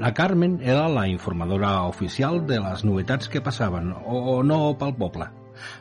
La 0.05 0.13
Carmen 0.13 0.59
era 0.61 0.85
la 0.93 1.07
informadora 1.09 1.73
oficial 1.89 2.43
de 2.45 2.61
les 2.61 2.85
novetats 2.85 3.31
que 3.33 3.41
passaven, 3.41 3.95
o 4.05 4.43
no 4.45 4.61
pel 4.77 4.93
poble. 5.01 5.31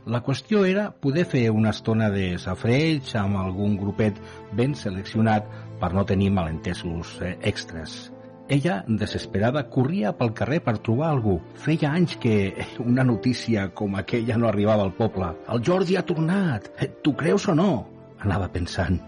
La 0.05 0.23
qüestió 0.25 0.63
era 0.69 0.89
poder 0.91 1.25
fer 1.29 1.45
una 1.51 1.71
estona 1.75 2.09
de 2.13 2.33
safreig 2.41 3.13
amb 3.19 3.39
algun 3.41 3.77
grupet 3.81 4.19
ben 4.53 4.75
seleccionat 4.75 5.47
per 5.79 5.93
no 5.93 6.05
tenir 6.07 6.31
malentesos 6.31 7.17
eh, 7.21 7.37
extras. 7.41 8.13
Ella, 8.51 8.81
desesperada, 8.87 9.63
corria 9.71 10.11
pel 10.19 10.33
carrer 10.35 10.59
per 10.65 10.75
trobar 10.83 11.09
algú. 11.13 11.37
Feia 11.55 11.93
anys 11.95 12.17
que 12.19 12.35
una 12.83 13.05
notícia 13.07 13.69
com 13.73 13.95
aquella 13.95 14.37
no 14.37 14.49
arribava 14.49 14.83
al 14.83 14.95
poble. 14.97 15.31
El 15.49 15.63
Jordi 15.63 15.97
ha 15.97 16.05
tornat! 16.05 16.73
Eh, 16.77 16.91
tu 17.03 17.15
creus 17.15 17.47
o 17.47 17.55
no? 17.55 17.71
Anava 18.19 18.51
pensant. 18.51 18.99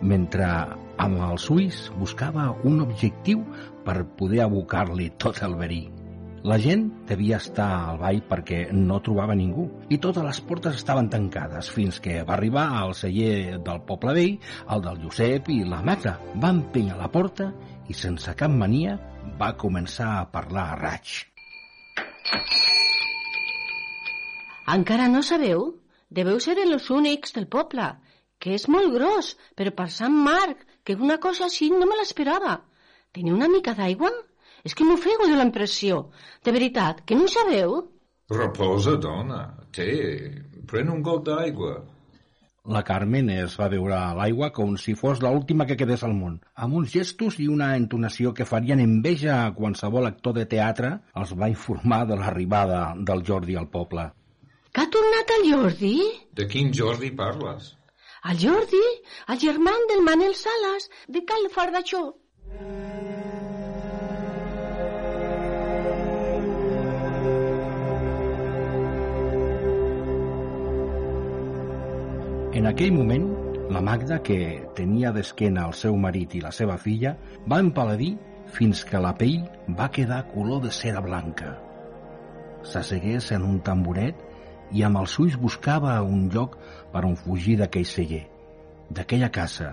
Mentre 0.00 0.46
amb 0.98 1.22
els 1.30 1.50
ulls 1.50 1.88
buscava 1.98 2.52
un 2.66 2.80
objectiu 2.86 3.42
per 3.84 4.04
poder 4.18 4.44
abocar-li 4.46 5.10
tot 5.18 5.42
el 5.42 5.58
verí. 5.58 5.86
La 6.46 6.58
gent 6.62 6.84
devia 7.08 7.38
estar 7.42 7.66
al 7.90 7.96
ball 7.98 8.20
perquè 8.28 8.58
no 8.70 9.00
trobava 9.02 9.34
ningú 9.34 9.64
i 9.90 9.98
totes 9.98 10.22
les 10.22 10.38
portes 10.46 10.76
estaven 10.78 11.08
tancades 11.10 11.70
fins 11.74 11.98
que 12.04 12.20
va 12.28 12.36
arribar 12.36 12.68
al 12.78 12.94
celler 12.94 13.58
del 13.66 13.80
poble 13.88 14.14
vell, 14.14 14.36
el 14.70 14.84
del 14.84 15.00
Josep 15.02 15.50
i 15.50 15.64
la 15.66 15.80
Magda. 15.82 16.14
Va 16.38 16.52
empènyer 16.54 16.98
la 17.00 17.10
porta 17.10 17.48
i 17.90 17.96
sense 17.96 18.36
cap 18.38 18.54
mania 18.54 18.94
va 19.40 19.56
començar 19.58 20.12
a 20.20 20.28
parlar 20.30 20.68
a 20.70 20.78
raig. 20.78 21.16
Encara 24.78 25.08
no 25.10 25.24
sabeu? 25.26 25.66
Deveu 26.08 26.38
ser 26.40 26.54
els 26.62 26.88
únics 26.94 27.34
del 27.34 27.48
poble, 27.50 27.90
que 28.38 28.54
és 28.54 28.68
molt 28.70 28.94
gros, 28.94 29.34
però 29.58 29.74
per 29.74 29.90
Sant 29.90 30.14
Marc, 30.14 30.62
que 30.84 30.94
una 30.94 31.18
cosa 31.18 31.48
així 31.48 31.72
no 31.74 31.88
me 31.88 31.98
l'esperava. 31.98 32.60
Teniu 33.12 33.34
una 33.34 33.48
mica 33.50 33.74
d'aigua? 33.74 34.12
És 34.68 34.74
que 34.76 34.84
m'ofego 34.84 35.26
de 35.30 35.36
l'impressió. 35.38 36.02
De 36.44 36.52
veritat, 36.52 37.00
que 37.08 37.16
no 37.16 37.24
ho 37.24 37.34
sabeu? 37.34 37.78
Reposa, 38.34 38.98
dona. 39.00 39.44
Té, 39.72 39.92
pren 40.68 40.90
un 40.92 41.00
got 41.06 41.24
d'aigua. 41.30 41.78
La 42.68 42.82
Carmen 42.84 43.30
es 43.32 43.54
va 43.56 43.70
veure 43.72 43.98
l'aigua 44.18 44.50
com 44.58 44.74
si 44.82 44.92
fos 45.02 45.22
l'última 45.24 45.64
que 45.70 45.78
quedés 45.80 46.04
al 46.04 46.12
món, 46.18 46.34
amb 46.66 46.76
uns 46.80 46.92
gestos 46.92 47.38
i 47.40 47.46
una 47.48 47.70
entonació 47.80 48.34
que 48.36 48.48
farien 48.50 48.82
enveja 48.84 49.38
a 49.38 49.54
qualsevol 49.56 50.10
actor 50.10 50.36
de 50.36 50.44
teatre, 50.52 50.92
els 51.16 51.32
va 51.32 51.48
informar 51.54 52.02
de 52.10 52.20
l'arribada 52.20 52.82
del 53.10 53.24
Jordi 53.30 53.56
al 53.56 53.70
poble. 53.78 54.04
Que 54.68 54.84
ha 54.84 54.92
tornat 54.98 55.36
el 55.38 55.48
Jordi? 55.48 55.96
De 56.36 56.50
quin 56.52 56.74
Jordi 56.76 57.14
parles? 57.24 57.72
El 58.28 58.44
Jordi, 58.44 58.86
el 59.32 59.40
germà 59.48 59.72
del 59.94 60.04
Manel 60.12 60.36
Salas, 60.36 60.90
de 61.08 61.24
Cal 61.24 61.48
Fardatxó. 61.56 62.04
En 72.58 72.66
aquell 72.66 72.90
moment, 72.90 73.26
la 73.70 73.80
Magda, 73.86 74.16
que 74.26 74.36
tenia 74.74 75.12
d'esquena 75.14 75.68
el 75.68 75.74
seu 75.78 75.94
marit 76.04 76.32
i 76.34 76.40
la 76.42 76.50
seva 76.56 76.74
filla, 76.82 77.12
va 77.46 77.60
empaladir 77.62 78.16
fins 78.56 78.80
que 78.88 78.98
la 79.04 79.12
pell 79.20 79.44
va 79.78 79.86
quedar 79.94 80.24
color 80.32 80.64
de 80.64 80.72
cera 80.74 81.04
blanca. 81.04 81.52
S'assegués 82.66 83.30
en 83.36 83.46
un 83.46 83.60
tamboret 83.68 84.26
i 84.74 84.82
amb 84.88 84.98
els 85.04 85.14
ulls 85.22 85.38
buscava 85.38 85.94
un 86.02 86.26
lloc 86.34 86.58
per 86.90 87.04
on 87.06 87.14
fugir 87.22 87.54
d'aquell 87.62 87.86
celler, 87.86 88.24
d'aquella 88.90 89.30
casa, 89.38 89.70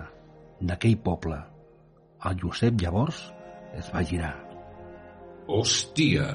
d'aquell 0.62 0.98
poble. 1.10 1.42
El 2.22 2.38
Josep 2.46 2.78
llavors 2.86 3.24
es 3.74 3.90
va 3.90 4.06
girar. 4.06 4.34
Hòstia, 5.50 6.30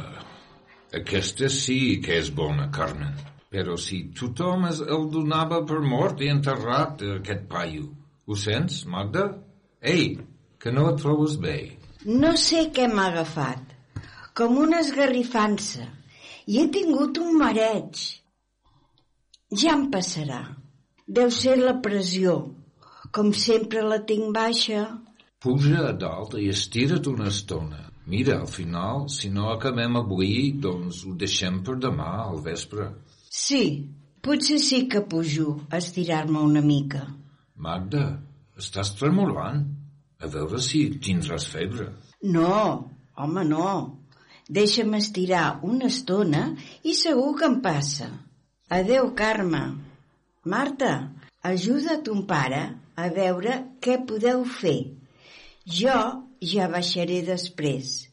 aquesta 1.00 1.48
sí 1.64 2.02
que 2.04 2.20
és 2.20 2.36
bona, 2.36 2.68
Carmen. 2.76 3.31
Però 3.52 3.76
si 3.76 4.06
tothom 4.16 4.70
es, 4.70 4.80
el 4.96 5.10
donava 5.12 5.58
per 5.68 5.82
mort 5.84 6.22
i 6.24 6.30
enterrat, 6.32 7.04
aquest 7.18 7.50
paio. 7.52 7.90
Ho 8.26 8.38
sents, 8.40 8.86
Magda? 8.88 9.26
Ei, 9.94 10.14
que 10.62 10.72
no 10.72 10.86
et 10.92 11.02
trobes 11.02 11.36
bé. 11.42 11.58
No 12.06 12.32
sé 12.40 12.70
què 12.76 12.88
m'ha 12.88 13.10
agafat. 13.12 13.76
Com 14.40 14.56
una 14.62 14.80
esgarrifança. 14.86 15.90
I 16.48 16.62
he 16.62 16.66
tingut 16.78 17.20
un 17.20 17.36
mareig. 17.44 18.00
Ja 19.52 19.76
em 19.76 19.86
passarà. 19.92 20.42
Deu 21.20 21.36
ser 21.36 21.60
la 21.60 21.76
pressió. 21.84 22.40
Com 23.12 23.34
sempre 23.36 23.84
la 23.84 24.00
tinc 24.08 24.32
baixa. 24.38 24.88
Puja 25.44 25.90
a 25.90 25.94
dalt 26.06 26.40
i 26.40 26.48
estira't 26.56 27.12
una 27.12 27.28
estona. 27.36 27.90
Mira, 28.08 28.40
al 28.40 28.48
final, 28.48 29.10
si 29.12 29.30
no 29.30 29.52
acabem 29.52 30.00
avui, 30.00 30.54
doncs 30.64 31.04
ho 31.06 31.18
deixem 31.20 31.60
per 31.68 31.76
demà, 31.84 32.14
al 32.30 32.40
vespre. 32.46 32.88
Sí, 33.32 33.88
potser 34.20 34.60
sí 34.60 34.90
que 34.92 35.00
pujo 35.08 35.62
a 35.70 35.78
estirar-me 35.78 36.42
una 36.44 36.62
mica. 36.62 37.06
Magda, 37.56 38.20
estàs 38.60 38.92
tremolant. 39.00 39.62
A 40.22 40.28
veure 40.34 40.60
si 40.62 40.82
tindràs 41.02 41.48
febre. 41.50 41.88
No, 42.36 42.92
home, 43.16 43.46
no. 43.48 43.70
Deixa'm 44.52 44.98
estirar 45.00 45.46
una 45.64 45.88
estona 45.88 46.44
i 46.84 46.94
segur 47.00 47.32
que 47.40 47.48
em 47.48 47.58
passa. 47.64 48.10
Adeu, 48.70 49.14
Carme. 49.16 49.64
Marta, 50.44 50.92
ajuda 51.54 52.02
ton 52.04 52.28
pare 52.28 52.62
a 53.00 53.08
veure 53.16 53.58
què 53.80 53.98
podeu 54.12 54.44
fer. 54.60 54.80
Jo 55.80 55.98
ja 56.54 56.68
baixaré 56.68 57.22
després. 57.26 58.11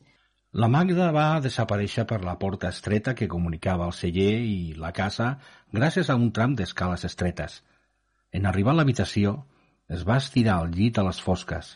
La 0.58 0.66
Magda 0.66 1.12
va 1.14 1.38
desaparèixer 1.38 2.02
per 2.10 2.16
la 2.26 2.32
porta 2.38 2.72
estreta 2.74 3.12
que 3.18 3.28
comunicava 3.30 3.84
el 3.86 3.92
celler 3.94 4.40
i 4.42 4.56
la 4.84 4.90
casa 4.96 5.28
gràcies 5.78 6.08
a 6.10 6.16
un 6.18 6.32
tram 6.34 6.56
d'escales 6.58 7.04
estretes. 7.06 7.60
En 8.34 8.48
arribar 8.50 8.72
a 8.74 8.78
l'habitació, 8.80 9.36
es 9.86 10.02
va 10.08 10.16
estirar 10.18 10.56
al 10.58 10.72
llit 10.74 10.98
a 10.98 11.04
les 11.06 11.20
fosques. 11.22 11.70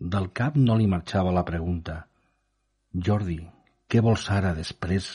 Del 0.00 0.30
cap 0.40 0.56
no 0.56 0.78
li 0.80 0.88
marxava 0.94 1.34
la 1.36 1.44
pregunta. 1.44 1.98
Jordi, 3.10 3.38
què 3.84 4.00
vols 4.00 4.24
ara 4.32 4.54
després 4.56 5.10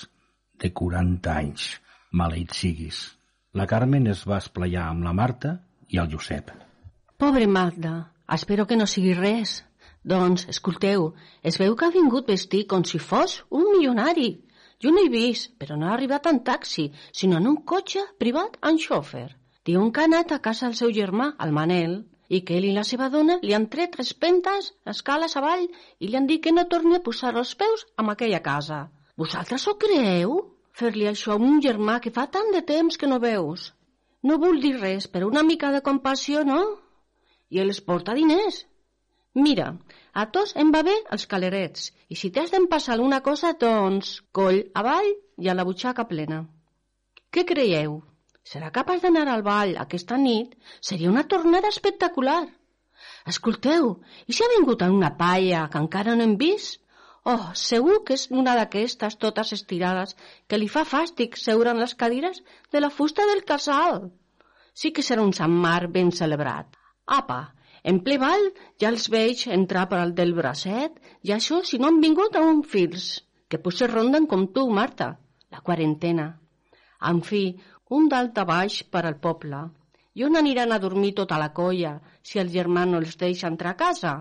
de 0.61 0.69
40 0.83 1.33
anys? 1.33 1.67
Maleït 2.21 2.53
siguis. 2.53 3.03
La 3.57 3.65
Carmen 3.65 4.05
es 4.13 4.27
va 4.29 4.37
esplaiar 4.45 4.91
amb 4.91 5.09
la 5.09 5.17
Marta 5.23 5.57
i 5.89 5.97
el 6.03 6.13
Josep. 6.13 6.53
Pobre 7.17 7.49
Magda, 7.49 7.97
espero 8.37 8.69
que 8.69 8.77
no 8.77 8.85
sigui 8.85 9.17
res. 9.17 9.63
Doncs, 10.03 10.47
escolteu, 10.51 11.13
es 11.49 11.57
veu 11.59 11.75
que 11.79 11.87
ha 11.87 11.95
vingut 11.95 12.27
vestit 12.27 12.67
com 12.71 12.83
si 12.83 12.99
fos 12.99 13.37
un 13.49 13.69
milionari. 13.71 14.31
Jo 14.83 14.91
no 14.91 15.03
he 15.03 15.11
vist, 15.11 15.53
però 15.59 15.77
no 15.79 15.87
ha 15.87 15.93
arribat 15.95 16.27
en 16.27 16.41
taxi, 16.43 16.89
sinó 17.19 17.37
en 17.39 17.47
un 17.47 17.61
cotxe 17.71 18.03
privat 18.19 18.57
amb 18.61 18.81
xòfer. 18.83 19.29
Diu 19.63 19.85
que 19.95 20.01
ha 20.03 20.09
anat 20.09 20.33
a 20.35 20.41
casa 20.43 20.67
del 20.67 20.75
seu 20.75 20.91
germà, 20.91 21.29
el 21.45 21.53
Manel, 21.55 22.01
i 22.27 22.41
que 22.43 22.57
ell 22.57 22.67
i 22.67 22.73
la 22.75 22.83
seva 22.89 23.07
dona 23.13 23.37
li 23.43 23.55
han 23.55 23.69
tret 23.71 23.93
tres 23.95 24.11
pentes, 24.25 24.73
escales 24.93 25.37
avall, 25.39 25.63
i 25.99 26.09
li 26.09 26.19
han 26.19 26.27
dit 26.27 26.43
que 26.43 26.51
no 26.51 26.67
torni 26.73 26.97
a 26.97 27.03
posar 27.05 27.31
els 27.39 27.53
peus 27.55 27.85
en 28.03 28.11
aquella 28.11 28.41
casa. 28.43 28.81
Vosaltres 29.23 29.67
ho 29.67 29.77
creeu? 29.85 30.35
Fer-li 30.73 31.07
això 31.07 31.37
a 31.37 31.41
un 31.47 31.61
germà 31.63 31.99
que 32.03 32.11
fa 32.11 32.27
tant 32.35 32.51
de 32.51 32.63
temps 32.73 32.99
que 32.99 33.07
no 33.07 33.21
veus. 33.23 33.69
No 34.23 34.39
vull 34.41 34.59
dir 34.63 34.75
res, 34.81 35.07
però 35.07 35.29
una 35.31 35.43
mica 35.47 35.71
de 35.71 35.83
compassió, 35.85 36.43
no? 36.43 36.61
I 37.53 37.63
ell 37.63 37.71
es 37.71 37.81
porta 37.87 38.15
diners. 38.17 38.63
Mira, 39.33 39.67
a 40.13 40.23
tots 40.33 40.51
em 40.61 40.71
va 40.73 40.83
bé 40.85 40.93
els 41.15 41.23
calerets, 41.29 41.85
i 42.13 42.15
si 42.19 42.29
t'has 42.33 42.51
d'empassar 42.53 42.93
alguna 42.95 43.21
cosa, 43.27 43.53
doncs, 43.63 44.11
coll 44.39 44.59
avall 44.81 45.09
i 45.41 45.49
a 45.49 45.55
la 45.57 45.65
butxaca 45.69 46.05
plena. 46.11 46.43
Què 47.33 47.43
creieu? 47.51 47.95
Serà 48.51 48.69
capaç 48.75 49.01
d'anar 49.01 49.23
al 49.31 49.41
ball 49.47 49.73
aquesta 49.83 50.19
nit? 50.21 50.53
Seria 50.89 51.09
una 51.09 51.23
tornada 51.33 51.71
espectacular. 51.73 52.43
Escolteu, 53.33 53.89
i 54.27 54.35
si 54.37 54.43
ha 54.45 54.51
vingut 54.51 54.85
en 54.85 54.93
una 54.99 55.09
palla 55.23 55.63
que 55.73 55.81
encara 55.81 56.13
no 56.19 56.27
hem 56.27 56.37
vist? 56.43 56.79
Oh, 57.33 57.49
segur 57.55 58.01
que 58.07 58.17
és 58.19 58.27
una 58.41 58.53
d'aquestes 58.59 59.15
totes 59.25 59.53
estirades 59.57 60.13
que 60.51 60.59
li 60.59 60.67
fa 60.75 60.83
fàstic 60.93 61.39
seure 61.39 61.71
en 61.71 61.79
les 61.79 61.95
cadires 62.03 62.43
de 62.75 62.83
la 62.83 62.91
fusta 62.99 63.25
del 63.31 63.45
casal. 63.51 64.11
Sí 64.75 64.91
que 64.91 65.05
serà 65.07 65.25
un 65.25 65.33
Sant 65.37 65.55
Marc 65.65 65.93
ben 65.97 66.11
celebrat. 66.11 66.75
Apa, 67.19 67.39
en 67.91 67.99
ple 68.03 68.15
ball 68.19 68.45
ja 68.79 68.89
els 68.93 69.09
veig 69.11 69.43
entrar 69.55 69.83
per 69.91 69.99
al 69.99 70.13
del 70.15 70.33
bracet 70.37 70.99
i 71.27 71.33
això 71.35 71.59
si 71.67 71.79
no 71.79 71.89
han 71.89 71.99
vingut 72.03 72.35
a 72.39 72.43
un 72.47 72.61
fils, 72.63 73.07
que 73.49 73.59
potser 73.59 73.89
ronden 73.91 74.27
com 74.31 74.47
tu, 74.55 74.63
Marta, 74.71 75.09
la 75.51 75.61
quarantena. 75.67 76.27
En 77.09 77.19
fi, 77.27 77.43
un 77.97 78.07
dalt 78.13 78.39
a 78.39 78.45
baix 78.47 78.79
per 78.93 79.03
al 79.05 79.19
poble. 79.25 79.59
I 80.15 80.23
on 80.27 80.39
aniran 80.39 80.71
a 80.71 80.79
dormir 80.79 81.11
tota 81.17 81.37
la 81.41 81.51
colla 81.57 81.97
si 82.21 82.39
el 82.39 82.53
germà 82.55 82.85
no 82.87 83.01
els 83.03 83.17
deixa 83.19 83.49
entrar 83.51 83.73
a 83.73 83.79
casa? 83.83 84.13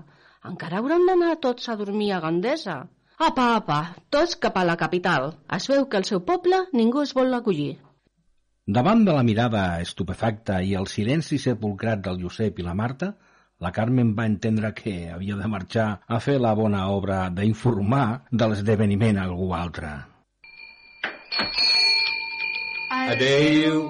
Encara 0.50 0.80
hauran 0.80 1.06
d'anar 1.06 1.36
tots 1.46 1.68
a 1.68 1.76
dormir 1.78 2.10
a 2.12 2.20
Gandesa. 2.24 2.76
Apa, 3.22 3.44
apa, 3.60 3.80
tots 4.10 4.34
cap 4.42 4.56
a 4.58 4.64
la 4.66 4.76
capital. 4.76 5.36
Es 5.56 5.68
veu 5.70 5.86
que 5.86 6.00
el 6.00 6.08
seu 6.08 6.24
poble 6.26 6.64
ningú 6.72 7.04
es 7.06 7.12
vol 7.14 7.32
acollir. 7.36 7.76
Davant 8.66 9.04
de 9.06 9.14
la 9.14 9.22
mirada 9.26 9.62
estupefacta 9.84 10.62
i 10.62 10.74
el 10.78 10.88
silenci 10.90 11.38
sepulcrat 11.38 12.02
del 12.02 12.18
Josep 12.24 12.58
i 12.58 12.66
la 12.66 12.74
Marta, 12.78 13.12
la 13.62 13.70
Carmen 13.70 14.10
va 14.18 14.26
entendre 14.26 14.72
que 14.74 14.92
havia 15.14 15.36
de 15.38 15.48
marxar 15.48 15.86
a 16.08 16.18
fer 16.20 16.38
la 16.42 16.50
bona 16.58 16.82
obra 16.90 17.28
d'informar 17.30 18.06
de 18.30 18.48
l'esdeveniment 18.50 19.20
a 19.22 19.26
algú 19.30 19.52
altre. 19.54 19.92
Adeu. 22.90 23.82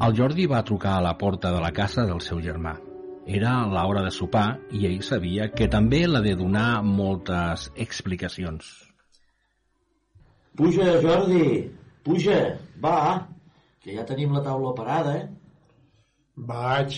El 0.00 0.16
Jordi 0.16 0.46
va 0.48 0.64
trucar 0.64 0.96
a 0.96 1.02
la 1.04 1.18
porta 1.18 1.52
de 1.52 1.60
la 1.60 1.70
casa 1.76 2.06
del 2.08 2.24
seu 2.24 2.40
germà. 2.40 2.78
Era 3.30 3.50
l'hora 3.70 4.00
de 4.02 4.10
sopar 4.10 4.46
i 4.74 4.88
ell 4.88 5.04
sabia 5.06 5.44
que 5.54 5.68
també 5.70 6.00
l'ha 6.08 6.18
de 6.24 6.32
donar 6.34 6.82
moltes 6.82 7.68
explicacions. 7.84 8.70
Puja, 10.58 10.96
Jordi, 11.04 11.44
puja, 12.02 12.40
va, 12.82 13.28
que 13.78 13.94
ja 13.94 14.06
tenim 14.08 14.34
la 14.34 14.42
taula 14.42 14.72
parada, 14.74 15.12
eh? 15.20 15.28
Vaig. 16.50 16.96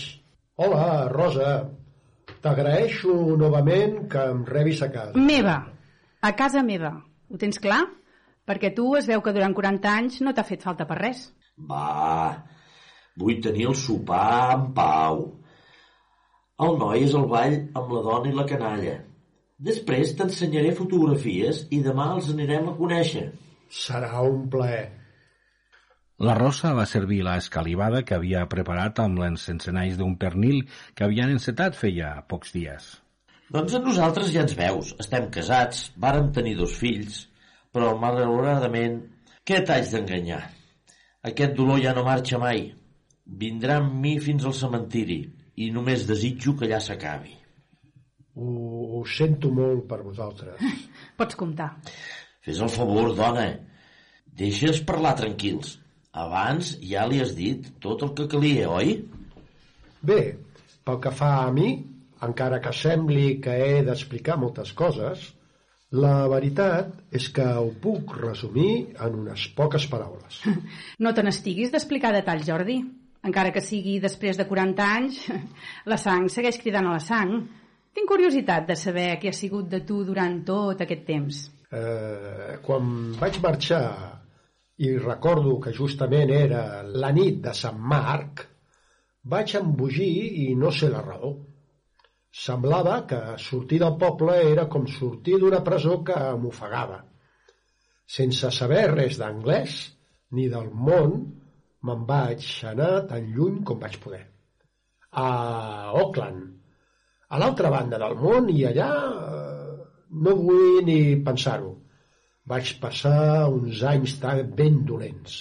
Hola, 0.57 0.87
Rosa. 1.13 1.51
T'agraeixo 2.41 3.13
novament 3.37 4.07
que 4.09 4.25
em 4.33 4.41
rebis 4.49 4.81
a 4.81 4.89
casa. 4.95 5.13
Meva, 5.29 5.59
a 6.17 6.33
casa 6.39 6.65
meva. 6.65 6.95
Ho 7.29 7.37
tens 7.37 7.61
clar? 7.61 7.83
Perquè 8.49 8.73
tu 8.73 8.89
es 8.97 9.05
veu 9.05 9.21
que 9.21 9.35
durant 9.37 9.53
40 9.53 9.93
anys 10.01 10.19
no 10.25 10.33
t'ha 10.33 10.49
fet 10.49 10.65
falta 10.65 10.89
per 10.89 10.97
res. 11.03 11.27
Va, 11.69 12.41
vull 13.21 13.37
tenir 13.45 13.69
el 13.69 13.77
sopar 13.77 14.57
en 14.57 14.67
pau. 14.73 15.23
El 16.61 16.75
noi 16.77 17.01
és 17.07 17.13
al 17.17 17.23
ball 17.29 17.55
amb 17.79 17.93
la 17.95 18.01
dona 18.05 18.29
i 18.29 18.35
la 18.37 18.45
canalla. 18.49 18.97
Després 19.67 20.11
t'ensenyaré 20.19 20.73
fotografies 20.77 21.63
i 21.73 21.79
demà 21.81 22.11
els 22.15 22.29
anirem 22.33 22.69
a 22.69 22.75
conèixer. 22.77 23.23
Serà 23.73 24.21
un 24.21 24.45
plaer. 24.53 24.91
La 26.27 26.35
Rosa 26.37 26.75
va 26.77 26.85
servir 26.85 27.23
la 27.25 27.39
escalivada 27.41 28.03
que 28.05 28.13
havia 28.19 28.45
preparat 28.51 29.01
amb 29.01 29.17
l'encencenalls 29.23 29.97
d'un 29.97 30.13
pernil 30.21 30.61
que 30.93 31.07
havien 31.07 31.33
encetat 31.33 31.79
feia 31.79 32.13
pocs 32.29 32.53
dies. 32.53 32.89
Doncs 33.49 33.73
a 33.73 33.81
nosaltres 33.81 34.29
ja 34.35 34.45
ens 34.45 34.53
veus. 34.57 34.93
Estem 35.01 35.29
casats, 35.33 35.87
vàrem 35.97 36.29
tenir 36.37 36.53
dos 36.61 36.77
fills, 36.77 37.23
però 37.73 37.95
malauradament, 37.97 38.99
què 39.43 39.65
t'haig 39.65 39.89
d'enganyar? 39.89 40.43
Aquest 41.33 41.57
dolor 41.57 41.81
ja 41.81 41.97
no 41.97 42.05
marxa 42.05 42.37
mai. 42.37 42.67
Vindrà 43.25 43.81
amb 43.81 43.97
mi 44.05 44.19
fins 44.21 44.45
al 44.45 44.53
cementiri 44.53 45.23
i 45.55 45.69
només 45.71 46.07
desitjo 46.09 46.55
que 46.57 46.67
allà 46.67 46.79
s'acabi. 46.81 47.35
Ho, 48.33 48.47
ho 48.97 49.03
sento 49.05 49.51
molt 49.53 49.85
per 49.89 50.01
vosaltres. 50.01 50.61
Pots 51.19 51.37
comptar. 51.37 51.69
Fes 52.43 52.59
el 52.63 52.71
favor, 52.73 53.13
dona. 53.17 53.47
Deixa'ns 54.39 54.81
parlar 54.87 55.13
tranquils. 55.19 55.77
Abans 56.13 56.75
ja 56.85 57.05
li 57.09 57.21
has 57.21 57.33
dit 57.37 57.69
tot 57.81 58.03
el 58.05 58.13
que 58.17 58.27
calia, 58.29 58.69
oi? 58.69 58.97
Bé, 60.05 60.19
pel 60.85 60.99
que 61.01 61.13
fa 61.13 61.31
a 61.43 61.51
mi, 61.53 61.69
encara 62.25 62.59
que 62.63 62.73
sembli 62.75 63.37
que 63.43 63.53
he 63.65 63.79
d'explicar 63.85 64.37
moltes 64.41 64.73
coses, 64.77 65.29
la 65.93 66.27
veritat 66.29 66.93
és 67.13 67.29
que 67.33 67.45
ho 67.45 67.69
puc 67.81 68.15
resumir 68.17 68.95
en 69.05 69.19
unes 69.23 69.45
poques 69.57 69.85
paraules. 69.89 70.41
No 71.03 71.13
te 71.13 71.25
n'estiguis 71.25 71.73
d'explicar 71.73 72.13
detalls, 72.15 72.47
Jordi. 72.49 72.79
Encara 73.23 73.53
que 73.55 73.63
sigui 73.63 73.99
després 74.03 74.39
de 74.39 74.45
40 74.49 74.85
anys, 74.85 75.19
la 75.91 75.99
sang 76.01 76.27
segueix 76.31 76.59
cridant 76.61 76.89
a 76.89 76.95
la 76.97 77.03
sang. 77.03 77.37
Tinc 77.93 78.09
curiositat 78.09 78.67
de 78.67 78.75
saber 78.79 79.13
què 79.21 79.29
ha 79.31 79.37
sigut 79.37 79.69
de 79.71 79.83
tu 79.87 80.01
durant 80.07 80.41
tot 80.47 80.81
aquest 80.83 81.05
temps. 81.07 81.43
Eh, 81.73 82.57
quan 82.65 83.13
vaig 83.19 83.39
marxar 83.41 83.85
i 84.83 84.91
recordo 84.97 85.59
que 85.61 85.73
justament 85.77 86.33
era 86.33 86.83
la 86.83 87.11
nit 87.15 87.39
de 87.45 87.53
Sant 87.57 87.79
Marc, 87.93 88.43
vaig 89.33 89.55
embogir 89.59 90.13
i 90.43 90.47
no 90.59 90.71
sé 90.73 90.89
la 90.91 91.03
raó. 91.05 91.31
Semblava 92.33 92.97
que 93.09 93.21
sortir 93.37 93.79
del 93.83 93.95
poble 94.01 94.39
era 94.49 94.65
com 94.75 94.87
sortir 94.89 95.37
d'una 95.39 95.61
presó 95.63 95.99
que 96.03 96.17
m'ofegava. 96.41 97.03
Sense 98.09 98.49
saber 98.51 98.87
res 98.91 99.19
d'anglès 99.21 99.77
ni 100.33 100.49
del 100.49 100.71
món, 100.73 101.13
me'n 101.87 102.03
vaig 102.09 102.47
anar 102.71 102.91
tan 103.09 103.29
lluny 103.35 103.61
com 103.67 103.79
vaig 103.79 103.97
poder. 104.03 104.23
A 105.23 105.27
Auckland, 106.01 106.43
a 107.29 107.39
l'altra 107.41 107.71
banda 107.73 107.99
del 108.01 108.15
món, 108.21 108.49
i 108.53 108.63
allà 108.69 108.89
eh, 109.07 109.73
no 110.25 110.35
vull 110.39 110.83
ni 110.87 110.99
pensar-ho. 111.25 111.73
Vaig 112.53 112.73
passar 112.83 113.49
uns 113.49 113.83
anys 113.87 114.17
tan 114.23 114.41
ben 114.57 114.81
dolents. 114.87 115.37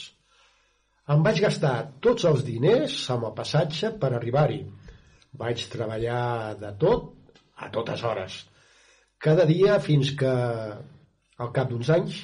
Em 1.12 1.22
vaig 1.26 1.40
gastar 1.42 1.74
tots 2.04 2.24
els 2.30 2.44
diners 2.46 2.94
amb 3.14 3.26
el 3.28 3.34
passatge 3.38 3.90
per 4.02 4.12
arribar-hi. 4.14 4.60
Vaig 5.40 5.64
treballar 5.72 6.54
de 6.60 6.70
tot 6.78 7.10
a 7.58 7.70
totes 7.74 8.04
hores. 8.06 8.38
Cada 9.22 9.46
dia 9.48 9.78
fins 9.82 10.12
que, 10.18 10.32
al 11.42 11.50
cap 11.56 11.70
d'uns 11.70 11.90
anys, 11.96 12.20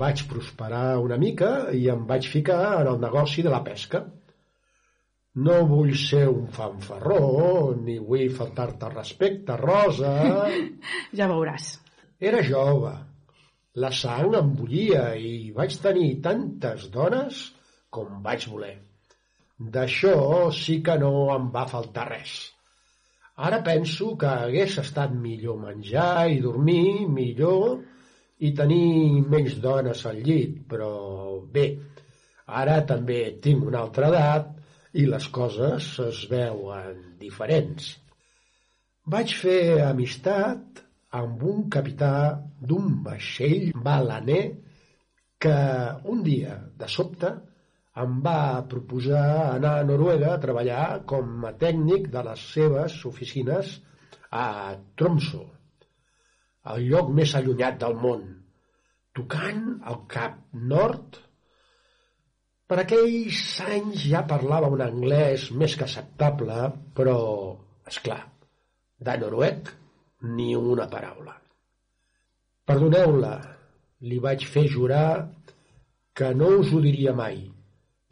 Vaig 0.00 0.24
prosperar 0.28 0.98
una 1.04 1.18
mica 1.20 1.52
i 1.76 1.86
em 1.92 2.04
vaig 2.08 2.26
ficar 2.34 2.60
en 2.80 2.88
el 2.94 3.00
negoci 3.00 3.42
de 3.44 3.50
la 3.52 3.60
pesca. 3.64 4.00
No 5.46 5.58
vull 5.68 5.92
ser 5.96 6.26
un 6.30 6.46
fanfarró, 6.52 7.74
ni 7.76 7.98
vull 7.98 8.32
faltar-te 8.38 8.88
respecte, 8.94 9.56
Rosa. 9.60 10.14
Ja 11.18 11.28
veuràs. 11.28 11.74
Era 12.20 12.40
jove, 12.46 12.92
la 13.84 13.90
sang 13.98 14.34
em 14.38 14.50
bullia 14.56 15.04
i 15.16 15.52
vaig 15.56 15.76
tenir 15.84 16.08
tantes 16.24 16.88
dones 16.96 17.44
com 17.92 18.18
vaig 18.24 18.48
voler. 18.52 18.74
D'això 19.76 20.50
sí 20.56 20.80
que 20.84 20.96
no 21.00 21.12
em 21.36 21.48
va 21.54 21.68
faltar 21.70 22.08
res. 22.10 22.34
Ara 23.48 23.62
penso 23.64 24.12
que 24.20 24.28
hagués 24.28 24.76
estat 24.82 25.12
millor 25.16 25.60
menjar 25.60 26.28
i 26.32 26.40
dormir 26.44 27.08
millor 27.08 27.80
i 28.42 28.50
tenir 28.58 29.22
menys 29.30 29.58
dones 29.62 30.02
al 30.10 30.18
llit, 30.26 30.56
però 30.68 30.90
bé, 31.54 31.66
ara 32.62 32.80
també 32.88 33.20
tinc 33.44 33.66
una 33.68 33.84
altra 33.86 34.08
edat 34.10 34.50
i 34.98 35.06
les 35.08 35.28
coses 35.36 35.92
es 36.04 36.24
veuen 36.30 36.98
diferents. 37.20 37.92
Vaig 39.12 39.36
fer 39.38 39.82
amistat 39.86 40.82
amb 41.20 41.42
un 41.52 41.64
capità 41.70 42.12
d'un 42.60 42.98
vaixell 43.06 43.70
balaner 43.86 44.42
que 45.42 45.56
un 46.12 46.22
dia, 46.26 46.58
de 46.78 46.88
sobte, 46.88 47.32
em 48.02 48.20
va 48.24 48.64
proposar 48.74 49.24
anar 49.54 49.72
a 49.78 49.86
Noruega 49.88 50.30
a 50.34 50.42
treballar 50.44 50.84
com 51.12 51.42
a 51.48 51.52
tècnic 51.64 52.06
de 52.14 52.22
les 52.28 52.44
seves 52.54 52.94
oficines 53.10 53.74
a 54.44 54.46
Tromsø, 54.96 55.42
el 56.70 56.86
lloc 56.88 57.10
més 57.18 57.34
allunyat 57.38 57.78
del 57.82 57.96
món, 57.98 58.24
tocant 59.16 59.62
al 59.90 60.02
cap 60.14 60.38
nord. 60.72 61.18
Per 62.70 62.78
aquells 62.80 63.42
anys 63.66 64.06
ja 64.08 64.22
parlava 64.28 64.70
un 64.72 64.82
anglès 64.84 65.50
més 65.62 65.74
que 65.76 65.86
acceptable, 65.88 66.58
però, 66.96 67.18
és 67.90 67.98
clar, 68.04 68.22
de 69.02 69.16
noruec 69.24 69.72
ni 70.36 70.52
una 70.56 70.86
paraula. 70.88 71.34
Perdoneu-la, 72.70 73.34
li 74.06 74.18
vaig 74.22 74.46
fer 74.48 74.68
jurar 74.70 75.08
que 76.14 76.30
no 76.38 76.52
us 76.60 76.70
ho 76.72 76.80
diria 76.84 77.12
mai, 77.16 77.42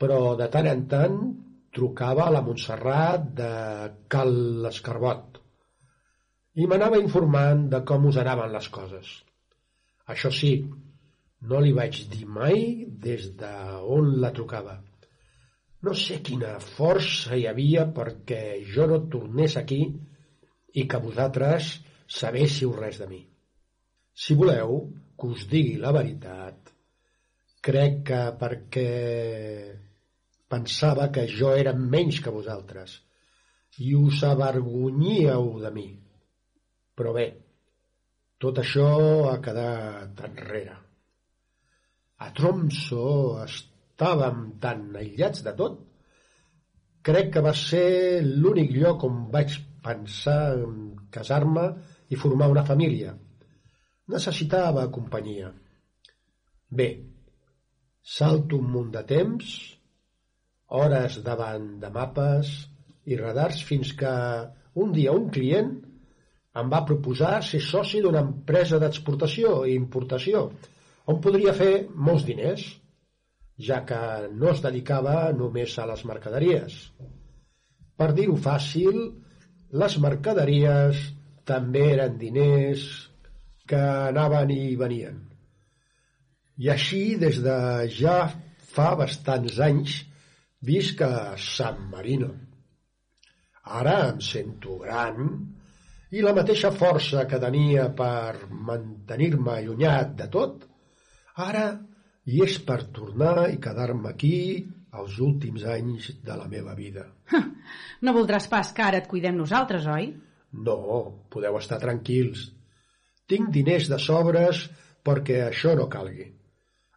però 0.01 0.35
de 0.37 0.49
tant 0.53 0.67
en 0.67 0.87
tant 0.91 1.19
trucava 1.77 2.27
a 2.27 2.35
la 2.35 2.43
Montserrat 2.43 3.29
de 3.39 3.51
Cal 4.11 4.33
l'Escarbot 4.65 5.30
i 6.59 6.67
m'anava 6.67 6.99
informant 6.99 7.69
de 7.73 7.83
com 7.87 8.07
us 8.11 8.19
anaven 8.21 8.53
les 8.53 8.69
coses. 8.75 9.11
Això 10.11 10.31
sí, 10.35 10.53
no 11.51 11.61
li 11.63 11.73
vaig 11.73 12.03
dir 12.13 12.27
mai 12.27 12.87
des 13.07 13.31
de 13.39 13.53
on 13.97 14.17
la 14.23 14.33
trucava. 14.37 14.81
No 15.87 15.95
sé 15.97 16.19
quina 16.27 16.59
força 16.61 17.37
hi 17.39 17.47
havia 17.49 17.87
perquè 17.97 18.43
jo 18.75 18.87
no 18.91 18.99
tornés 19.13 19.57
aquí 19.57 19.81
i 20.75 20.87
que 20.91 21.01
vosaltres 21.05 21.71
sabéssiu 22.21 22.75
res 22.77 22.99
de 23.01 23.07
mi. 23.09 23.23
Si 24.13 24.35
voleu 24.35 24.83
que 25.17 25.31
us 25.31 25.47
digui 25.49 25.79
la 25.81 25.95
veritat, 25.97 26.75
crec 27.65 28.03
que 28.11 28.21
perquè 28.41 28.91
pensava 30.51 31.09
que 31.15 31.27
jo 31.31 31.55
era 31.55 31.73
menys 31.73 32.21
que 32.21 32.35
vosaltres 32.35 32.99
i 33.79 33.95
us 33.95 34.23
avergonyíeu 34.27 35.53
de 35.63 35.71
mi. 35.73 35.89
Però 37.01 37.15
bé, 37.17 37.23
tot 38.45 38.59
això 38.61 38.87
ha 39.31 39.39
quedat 39.41 40.19
enrere. 40.27 40.75
A 42.21 42.29
Tromso 42.37 43.07
estàvem 43.41 44.43
tan 44.61 44.83
aïllats 45.01 45.41
de 45.47 45.55
tot, 45.57 45.79
crec 47.09 47.33
que 47.33 47.45
va 47.49 47.55
ser 47.57 48.21
l'únic 48.27 48.77
lloc 48.77 49.09
on 49.09 49.25
vaig 49.33 49.57
pensar 49.81 50.59
en 50.61 50.77
casar-me 51.17 51.67
i 52.13 52.21
formar 52.21 52.53
una 52.53 52.69
família. 52.69 53.17
Necessitava 54.13 54.91
companyia. 54.93 55.55
Bé, 56.69 56.93
salto 58.05 58.61
un 58.61 58.75
munt 58.77 58.93
de 59.01 59.09
temps, 59.17 59.55
hores 60.69 61.23
davant 61.25 61.79
de 61.81 61.97
mapes 61.97 62.59
i 63.09 63.17
radars 63.17 63.65
fins 63.65 63.97
que 63.97 64.19
un 64.85 64.93
dia 64.93 65.17
un 65.17 65.33
client 65.33 65.79
em 66.59 66.71
va 66.73 66.85
proposar 66.87 67.39
ser 67.47 67.61
soci 67.63 68.01
d'una 68.03 68.25
empresa 68.27 68.81
d'exportació 68.83 69.61
i 69.71 69.77
importació 69.79 70.49
on 71.11 71.21
podria 71.23 71.55
fer 71.57 71.73
molts 72.09 72.27
diners, 72.27 72.65
ja 73.61 73.81
que 73.87 74.01
no 74.33 74.51
es 74.53 74.63
dedicava 74.65 75.31
només 75.37 75.77
a 75.79 75.87
les 75.91 76.05
mercaderies. 76.09 76.77
Per 77.99 78.11
dir-ho 78.17 78.37
fàcil, 78.41 79.01
les 79.83 79.97
mercaderies 80.03 81.01
també 81.51 81.83
eren 81.95 82.17
diners 82.21 82.87
que 83.71 83.81
anaven 83.81 84.53
i 84.55 84.77
venien. 84.81 85.19
I 86.61 86.71
així, 86.75 87.17
des 87.21 87.41
de 87.45 87.59
ja 87.97 88.17
fa 88.75 88.93
bastants 88.99 89.59
anys, 89.67 89.97
visc 90.67 91.03
a 91.07 91.37
San 91.41 91.87
Marino. 91.93 92.31
Ara 93.81 93.97
em 94.11 94.21
sento 94.25 94.79
gran 94.83 95.31
i 96.11 96.23
la 96.25 96.35
mateixa 96.35 96.73
força 96.75 97.27
que 97.31 97.39
tenia 97.43 97.87
per 97.97 98.49
mantenir-me 98.51 99.57
allunyat 99.57 100.17
de 100.19 100.27
tot, 100.33 100.65
ara 101.39 101.67
hi 102.27 102.43
és 102.47 102.57
per 102.67 102.83
tornar 102.97 103.51
i 103.53 103.61
quedar-me 103.63 104.11
aquí 104.11 104.37
els 105.01 105.21
últims 105.23 105.65
anys 105.77 106.11
de 106.27 106.37
la 106.37 106.49
meva 106.51 106.75
vida. 106.75 107.07
No 108.03 108.15
voldràs 108.17 108.49
pas 108.51 108.73
que 108.75 108.83
ara 108.83 108.99
et 109.03 109.07
cuidem 109.07 109.37
nosaltres, 109.39 109.87
oi? 109.87 110.11
No, 110.67 110.77
podeu 111.31 111.59
estar 111.61 111.79
tranquils. 111.83 112.49
Tinc 113.31 113.53
diners 113.55 113.87
de 113.93 114.01
sobres 114.03 114.65
perquè 115.07 115.45
això 115.45 115.77
no 115.79 115.87
calgui. 115.93 116.27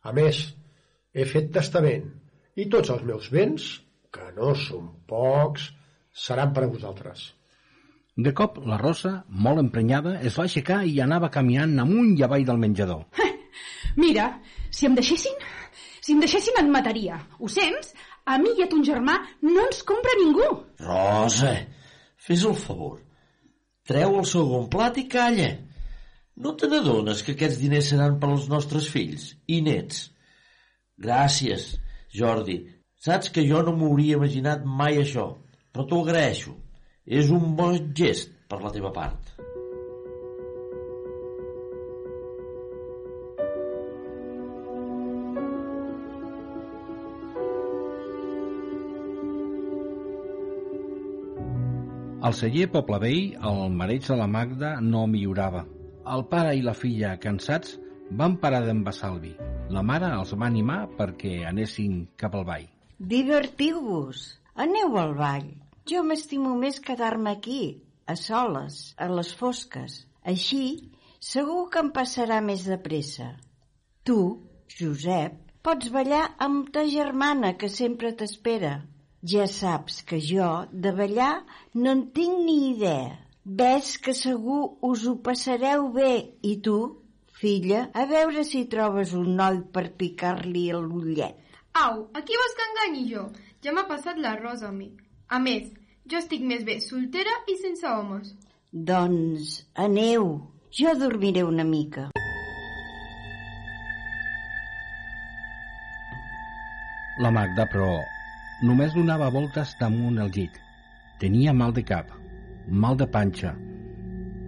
A 0.03 0.13
més, 0.15 0.41
he 1.13 1.27
fet 1.29 1.51
testament 1.53 2.09
i 2.57 2.65
tots 2.71 2.89
els 2.93 3.05
meus 3.05 3.29
béns, 3.33 3.69
que 4.13 4.31
no 4.37 4.53
són 4.57 4.89
pocs, 5.09 5.69
seran 6.25 6.53
per 6.53 6.65
a 6.65 6.71
vosaltres. 6.73 7.29
De 8.15 8.33
cop, 8.37 8.59
la 8.69 8.77
Rosa, 8.77 9.23
molt 9.27 9.57
emprenyada, 9.57 10.19
es 10.21 10.35
va 10.37 10.43
aixecar 10.45 10.83
i 10.85 10.99
anava 11.01 11.31
caminant 11.33 11.79
amunt 11.81 12.11
i 12.13 12.21
avall 12.25 12.45
del 12.45 12.59
menjador. 12.61 13.07
Mira, 14.03 14.27
si 14.69 14.85
em 14.85 14.93
deixessin, 14.97 15.33
si 16.01 16.13
em 16.13 16.21
deixessin 16.21 16.59
et 16.61 16.69
mataria. 16.69 17.17
Ho 17.39 17.49
sents? 17.49 17.93
A 18.29 18.37
mi 18.39 18.53
i 18.57 18.63
a 18.63 18.69
ton 18.69 18.83
germà 18.85 19.17
no 19.41 19.65
ens 19.65 19.81
compra 19.83 20.13
ningú. 20.19 20.45
Rosa, 20.85 21.55
fes 22.15 22.45
el 22.47 22.55
favor. 22.55 23.01
Treu 23.89 24.19
el 24.21 24.27
segon 24.29 24.69
plat 24.71 24.99
i 25.01 25.07
calla. 25.11 25.49
No 26.37 26.53
te 26.57 26.69
n'adones 26.69 27.25
que 27.25 27.33
aquests 27.35 27.59
diners 27.61 27.89
seran 27.91 28.19
per 28.21 28.29
als 28.31 28.45
nostres 28.49 28.87
fills 28.93 29.31
i 29.49 29.59
nets? 29.65 30.05
Gràcies, 31.01 31.73
Jordi. 32.13 32.61
Saps 33.03 33.33
que 33.33 33.43
jo 33.49 33.59
no 33.65 33.73
m'hauria 33.75 34.21
imaginat 34.21 34.63
mai 34.63 35.01
això, 35.01 35.27
però 35.73 35.89
t'ho 35.89 36.05
agraeixo. 36.05 36.55
És 37.05 37.29
un 37.35 37.55
bon 37.55 37.75
gest 37.91 38.31
per 38.47 38.61
la 38.63 38.71
teva 38.71 38.91
part. 38.95 39.33
Al 52.23 52.31
celler 52.39 52.69
Poblevell, 52.71 53.33
el 53.35 53.73
mareig 53.75 54.05
de 54.07 54.15
la 54.15 54.29
Magda 54.31 54.77
no 54.79 55.01
millorava. 55.11 55.65
El 56.07 56.23
pare 56.31 56.53
i 56.55 56.63
la 56.63 56.71
filla, 56.71 57.17
cansats, 57.19 57.75
van 58.11 58.37
parar 58.39 58.61
d'embassar 58.63 59.09
el 59.11 59.19
vi. 59.25 59.33
La 59.75 59.83
mare 59.83 60.07
els 60.21 60.31
va 60.39 60.47
animar 60.47 60.85
perquè 60.95 61.41
anessin 61.49 62.05
cap 62.15 62.39
al 62.39 62.47
ball. 62.47 62.71
Divertiu-vos, 63.11 64.23
aneu 64.55 64.95
al 65.03 65.13
ball. 65.19 65.51
Jo 65.89 66.01
m'estimo 66.07 66.53
més 66.59 66.79
quedar-me 66.79 67.31
aquí, 67.35 67.63
a 68.07 68.15
soles, 68.15 68.93
a 68.95 69.09
les 69.11 69.31
fosques. 69.35 69.97
Així, 70.33 70.91
segur 71.19 71.65
que 71.73 71.81
em 71.83 71.89
passarà 71.97 72.39
més 72.45 72.63
de 72.69 72.77
pressa. 72.85 73.33
Tu, 74.07 74.17
Josep, 74.77 75.35
pots 75.63 75.91
ballar 75.91 76.23
amb 76.47 76.71
ta 76.75 76.85
germana 76.93 77.53
que 77.59 77.67
sempre 77.67 78.13
t'espera. 78.15 78.73
Ja 79.33 79.47
saps 79.47 80.01
que 80.07 80.21
jo, 80.23 80.49
de 80.71 80.95
ballar, 80.95 81.33
no 81.75 81.91
en 81.97 82.07
tinc 82.15 82.39
ni 82.47 82.57
idea. 82.71 83.13
Ves 83.43 83.97
que 83.99 84.15
segur 84.15 84.63
us 84.87 85.05
ho 85.07 85.17
passareu 85.27 85.89
bé. 85.99 86.11
I 86.47 86.57
tu, 86.63 86.79
filla, 87.43 87.89
a 87.91 88.07
veure 88.07 88.47
si 88.47 88.65
trobes 88.71 89.15
un 89.19 89.33
noi 89.39 89.63
per 89.75 89.89
picar-li 89.99 90.69
l'ullet. 90.79 91.39
Au, 91.83 92.03
aquí 92.15 92.39
vols 92.39 92.55
que 92.59 92.69
enganyi 92.71 93.07
jo? 93.11 93.29
Ja 93.63 93.75
m'ha 93.75 93.89
passat 93.89 94.19
la 94.19 94.37
rosa 94.39 94.69
a 94.71 94.75
mi. 94.75 94.93
A 95.33 95.39
més, 95.41 95.69
jo 96.05 96.19
estic 96.19 96.43
més 96.45 96.61
bé 96.65 96.75
soltera 96.85 97.31
i 97.49 97.55
sense 97.57 97.87
homes. 97.89 98.27
Doncs 98.89 99.53
aneu, 99.83 100.27
jo 100.79 100.91
dormiré 100.99 101.41
una 101.47 101.63
mica. 101.65 102.03
La 107.25 107.31
Magda, 107.33 107.65
però, 107.71 107.87
només 108.67 108.93
donava 108.93 109.31
voltes 109.33 109.73
damunt 109.79 110.21
el 110.21 110.29
llit. 110.37 110.59
Tenia 111.23 111.55
mal 111.63 111.73
de 111.73 111.85
cap, 111.87 112.13
mal 112.67 112.99
de 113.01 113.09
panxa, 113.17 113.55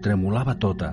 tremolava 0.05 0.53
tota, 0.67 0.91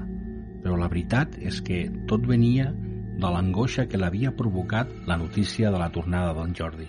però 0.65 0.79
la 0.81 0.89
veritat 0.89 1.37
és 1.37 1.61
que 1.69 1.83
tot 2.09 2.25
venia 2.33 2.71
de 2.73 3.35
l'angoixa 3.37 3.85
que 3.93 4.01
l'havia 4.01 4.33
provocat 4.41 4.97
la 5.05 5.21
notícia 5.21 5.69
de 5.69 5.85
la 5.85 5.93
tornada 5.93 6.33
d'en 6.41 6.57
Jordi. 6.57 6.89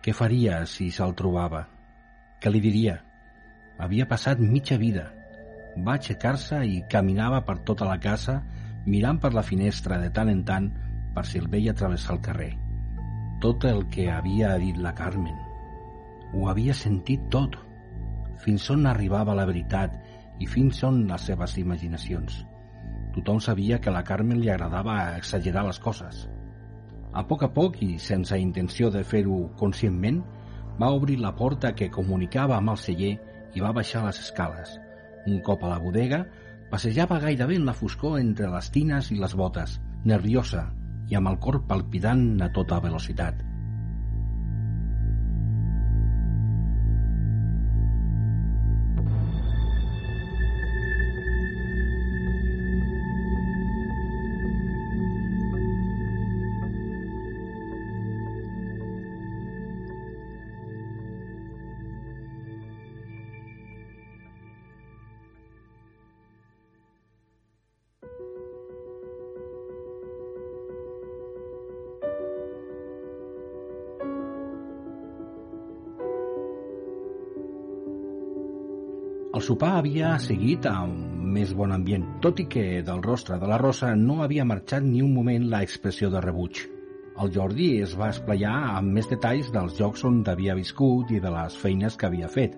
Què 0.00 0.16
faria 0.16 0.64
si 0.64 0.88
se'l 0.88 1.12
trobava? 1.12 1.66
Què 2.42 2.50
li 2.50 2.58
diria? 2.58 2.96
Havia 3.78 4.08
passat 4.10 4.40
mitja 4.42 4.74
vida. 4.78 5.04
Va 5.86 5.94
aixecar-se 5.94 6.58
i 6.66 6.80
caminava 6.90 7.38
per 7.46 7.60
tota 7.68 7.86
la 7.86 8.00
casa 8.02 8.40
mirant 8.86 9.20
per 9.22 9.30
la 9.30 9.44
finestra 9.46 10.00
de 10.02 10.08
tant 10.16 10.32
en 10.32 10.40
tant 10.48 10.66
per 11.14 11.22
si 11.28 11.38
el 11.38 11.46
veia 11.52 11.74
travessar 11.78 12.16
el 12.16 12.20
carrer. 12.24 12.50
Tot 13.44 13.68
el 13.70 13.84
que 13.94 14.08
havia 14.10 14.56
dit 14.58 14.80
la 14.82 14.90
Carmen. 14.98 15.38
Ho 16.34 16.48
havia 16.50 16.74
sentit 16.74 17.30
tot. 17.30 17.54
Fins 18.42 18.66
on 18.74 18.90
arribava 18.90 19.38
la 19.38 19.46
veritat 19.46 19.94
i 20.42 20.50
fins 20.50 20.82
on 20.82 21.04
les 21.06 21.30
seves 21.30 21.56
imaginacions. 21.62 22.42
Tothom 23.14 23.38
sabia 23.38 23.78
que 23.78 23.92
a 23.92 23.98
la 24.00 24.02
Carmen 24.02 24.42
li 24.42 24.50
agradava 24.50 25.14
exagerar 25.14 25.62
les 25.68 25.78
coses. 25.78 26.26
A 27.12 27.22
poc 27.28 27.46
a 27.46 27.54
poc 27.54 27.82
i 27.86 28.00
sense 28.02 28.34
intenció 28.34 28.90
de 28.90 29.06
fer-ho 29.06 29.44
conscientment, 29.60 30.24
va 30.80 30.90
obrir 30.96 31.18
la 31.20 31.34
porta 31.36 31.74
que 31.74 31.90
comunicava 31.90 32.56
amb 32.56 32.74
el 32.74 32.80
celler 32.80 33.12
i 33.54 33.60
va 33.60 33.74
baixar 33.76 34.04
les 34.06 34.20
escales. 34.24 34.78
Un 35.26 35.40
cop 35.44 35.64
a 35.64 35.72
la 35.74 35.78
bodega, 35.82 36.24
passejava 36.72 37.20
gairebé 37.20 37.58
en 37.60 37.68
la 37.68 37.76
foscor 37.76 38.18
entre 38.20 38.50
les 38.52 38.70
tines 38.72 39.12
i 39.12 39.20
les 39.20 39.36
botes, 39.36 39.78
nerviosa 40.04 40.66
i 41.10 41.18
amb 41.18 41.28
el 41.28 41.38
cor 41.38 41.60
palpitant 41.68 42.40
a 42.42 42.48
tota 42.56 42.80
velocitat. 42.80 43.51
Sopar 79.42 79.72
havia 79.80 80.12
seguit 80.22 80.66
amb 80.70 81.16
més 81.34 81.50
bon 81.58 81.72
ambient, 81.74 82.04
tot 82.22 82.38
i 82.38 82.44
que 82.46 82.62
del 82.86 83.00
rostre 83.02 83.40
de 83.42 83.48
la 83.50 83.56
Rosa 83.58 83.88
no 83.98 84.20
havia 84.22 84.44
marxat 84.46 84.84
ni 84.86 85.00
un 85.02 85.10
moment 85.16 85.48
la 85.50 85.64
expressió 85.66 86.10
de 86.12 86.20
rebuig. 86.22 86.60
El 87.18 87.32
Jordi 87.34 87.66
es 87.82 87.96
va 87.98 88.12
esplayar 88.14 88.52
amb 88.76 88.94
més 88.94 89.08
detalls 89.10 89.50
dels 89.50 89.74
jocs 89.80 90.04
on 90.06 90.20
havia 90.30 90.54
viscut 90.54 91.10
i 91.10 91.18
de 91.24 91.32
les 91.34 91.56
feines 91.58 91.98
que 91.98 92.06
havia 92.06 92.30
fet. 92.30 92.54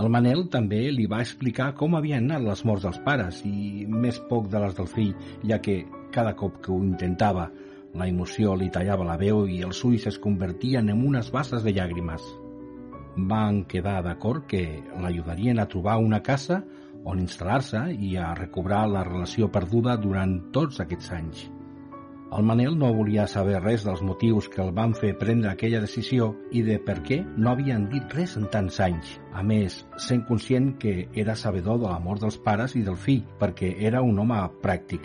El 0.00 0.08
Manel 0.08 0.46
també 0.54 0.80
li 0.96 1.04
va 1.04 1.20
explicar 1.20 1.74
com 1.76 1.98
havien 1.98 2.24
anat 2.30 2.46
les 2.48 2.64
morts 2.64 2.86
dels 2.88 3.02
pares 3.04 3.42
i 3.44 3.84
més 3.84 4.22
poc 4.30 4.48
de 4.48 4.62
les 4.64 4.78
del 4.78 4.88
fill, 4.88 5.12
ja 5.44 5.60
que 5.60 5.82
cada 6.16 6.32
cop 6.32 6.62
que 6.64 6.72
ho 6.72 6.80
intentava 6.80 7.50
la 7.92 8.08
emoció 8.08 8.56
li 8.56 8.72
tallava 8.72 9.04
la 9.04 9.20
veu 9.20 9.44
i 9.44 9.60
els 9.68 9.84
ulls 9.84 10.08
es 10.08 10.16
convertien 10.16 10.88
en 10.88 11.04
unes 11.12 11.28
basses 11.36 11.60
de 11.60 11.76
llàgrimes 11.76 12.24
van 13.16 13.64
quedar 13.68 14.00
d'acord 14.04 14.46
que 14.48 14.82
l'ajudarien 15.00 15.58
a 15.58 15.68
trobar 15.68 15.98
una 16.00 16.22
casa 16.22 16.62
on 17.04 17.20
instal·lar-se 17.20 17.88
i 17.92 18.14
a 18.16 18.32
recobrar 18.38 18.86
la 18.88 19.02
relació 19.04 19.50
perduda 19.52 19.96
durant 20.00 20.38
tots 20.54 20.80
aquests 20.80 21.10
anys. 21.16 21.42
El 22.32 22.46
Manel 22.48 22.78
no 22.80 22.88
volia 22.96 23.26
saber 23.28 23.58
res 23.60 23.82
dels 23.84 24.00
motius 24.08 24.46
que 24.48 24.62
el 24.64 24.70
van 24.72 24.94
fer 24.96 25.10
prendre 25.20 25.50
aquella 25.50 25.82
decisió 25.82 26.30
i 26.50 26.62
de 26.64 26.78
per 26.80 27.02
què 27.04 27.18
no 27.36 27.50
havien 27.50 27.84
dit 27.92 28.16
res 28.16 28.38
en 28.40 28.48
tants 28.54 28.80
anys. 28.80 29.18
A 29.36 29.44
més, 29.44 29.82
sent 30.06 30.24
conscient 30.30 30.70
que 30.80 31.10
era 31.12 31.36
sabedor 31.36 31.82
de 31.82 31.90
la 31.90 32.00
mort 32.00 32.24
dels 32.24 32.40
pares 32.40 32.78
i 32.80 32.86
del 32.88 32.96
fill, 32.96 33.26
perquè 33.42 33.74
era 33.90 34.00
un 34.00 34.24
home 34.24 34.40
pràctic. 34.64 35.04